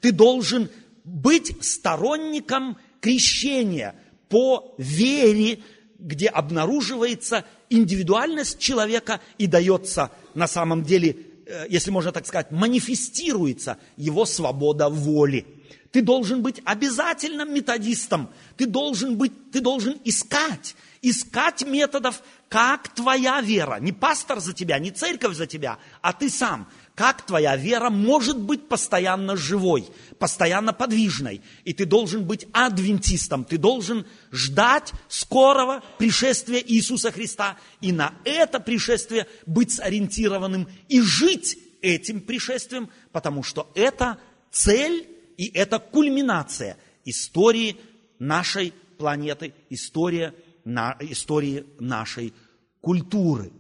Ты 0.01 0.13
должен 0.13 0.71
быть 1.05 1.57
сторонником 1.65 2.79
крещения 3.01 3.95
по 4.29 4.75
вере, 4.79 5.61
где 5.99 6.29
обнаруживается 6.29 7.45
индивидуальность 7.71 8.59
человека 8.59 9.21
и 9.39 9.47
дается 9.47 10.11
на 10.35 10.47
самом 10.47 10.83
деле, 10.83 11.17
э, 11.47 11.67
если 11.69 11.91
можно 11.91 12.13
так 12.13 12.27
сказать, 12.27 12.51
манифестируется 12.51 13.79
его 13.97 14.25
свобода 14.25 14.89
воли. 14.89 15.47
Ты 15.91 16.03
должен 16.03 16.43
быть 16.43 16.61
обязательным 16.65 17.53
методистом. 17.53 18.31
Ты 18.57 18.67
должен 18.67 19.17
быть, 19.17 19.53
ты 19.53 19.61
должен 19.61 19.99
искать 20.05 20.75
искать 21.03 21.67
методов, 21.67 22.23
как 22.49 22.89
твоя 22.89 23.41
вера, 23.41 23.79
не 23.81 23.93
пастор 23.93 24.41
за 24.41 24.53
тебя, 24.53 24.79
не 24.79 24.93
церковь 24.93 25.37
за 25.37 25.47
тебя, 25.47 25.79
а 26.01 26.13
ты 26.13 26.31
сам, 26.31 26.69
как 26.95 27.23
твоя 27.23 27.57
вера 27.57 27.89
может 27.91 28.39
быть 28.39 28.69
постоянно 28.69 29.37
живой, 29.37 29.87
постоянно 30.19 30.73
подвижной. 30.73 31.41
И 31.65 31.73
ты 31.73 31.87
должен 31.87 32.25
быть 32.25 32.47
адвентистом, 32.53 33.45
ты 33.45 33.57
должен 33.57 34.07
ждать 34.31 34.93
скорого 35.09 35.83
пришествия 35.99 36.63
Иисуса 36.65 37.11
Христа 37.11 37.57
и 37.81 37.93
на 37.93 38.15
это 38.25 38.61
пришествие 38.61 39.27
быть 39.47 39.73
сориентированным 39.73 40.69
и 40.89 41.01
жить 41.01 41.59
этим 41.81 42.21
пришествием, 42.21 42.91
потому 43.11 43.43
что 43.43 43.71
это 43.75 44.19
цель 44.51 45.09
и 45.37 45.47
это 45.55 45.79
кульминация 45.79 46.77
истории 47.05 47.77
нашей 48.19 48.73
планеты, 48.99 49.55
история 49.71 50.35
на 50.65 50.97
истории 51.01 51.65
нашей 51.81 52.33
культуры. 52.81 53.51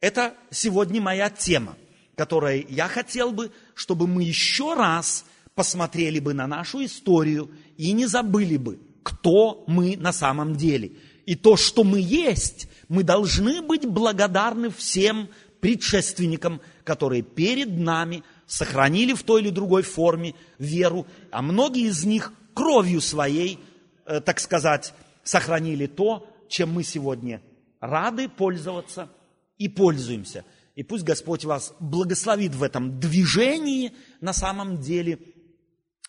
Это 0.00 0.34
сегодня 0.50 1.00
моя 1.00 1.28
тема, 1.28 1.76
которой 2.16 2.66
я 2.68 2.88
хотел 2.88 3.32
бы, 3.32 3.50
чтобы 3.74 4.06
мы 4.06 4.22
еще 4.22 4.74
раз 4.74 5.24
посмотрели 5.54 6.18
бы 6.18 6.34
на 6.34 6.46
нашу 6.46 6.84
историю 6.84 7.50
и 7.76 7.92
не 7.92 8.06
забыли 8.06 8.56
бы, 8.56 8.78
кто 9.02 9.64
мы 9.66 9.96
на 9.96 10.12
самом 10.12 10.56
деле. 10.56 10.92
И 11.26 11.34
то, 11.36 11.56
что 11.56 11.84
мы 11.84 12.00
есть, 12.00 12.68
мы 12.88 13.02
должны 13.02 13.62
быть 13.62 13.86
благодарны 13.86 14.70
всем 14.70 15.28
предшественникам, 15.60 16.60
которые 16.84 17.22
перед 17.22 17.78
нами 17.78 18.22
сохранили 18.46 19.14
в 19.14 19.22
той 19.22 19.40
или 19.40 19.50
другой 19.50 19.82
форме 19.82 20.34
веру, 20.58 21.06
а 21.30 21.40
многие 21.40 21.86
из 21.88 22.04
них 22.04 22.32
кровью 22.52 23.00
своей 23.00 23.58
э, 24.06 24.20
так 24.20 24.40
сказать, 24.40 24.94
сохранили 25.22 25.86
то, 25.86 26.28
чем 26.48 26.72
мы 26.72 26.84
сегодня 26.84 27.40
рады 27.80 28.28
пользоваться 28.28 29.08
и 29.58 29.68
пользуемся. 29.68 30.44
И 30.74 30.82
пусть 30.82 31.04
Господь 31.04 31.44
вас 31.44 31.74
благословит 31.78 32.54
в 32.54 32.62
этом 32.62 32.98
движении, 32.98 33.92
на 34.20 34.32
самом 34.32 34.80
деле, 34.80 35.20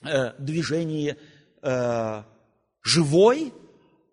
э, 0.01 0.33
движении 0.39 1.17
э, 1.61 2.23
живой, 2.81 3.53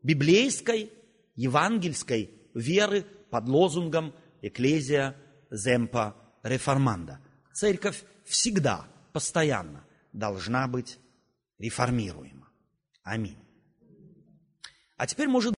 библейской, 0.03 0.91
евангельской 1.37 2.31
веры 2.55 3.07
под 3.31 3.49
лозунгом 3.49 4.15
«Экклезия 4.43 5.17
земпа 5.51 6.17
реформанда». 6.43 7.21
Церковь 7.55 8.03
всегда, 8.25 8.87
постоянно 9.13 9.85
должна 10.13 10.69
быть 10.69 10.99
реформируема. 11.59 12.49
Аминь. 13.03 13.39
А 14.97 15.07
теперь, 15.07 15.29
может 15.29 15.51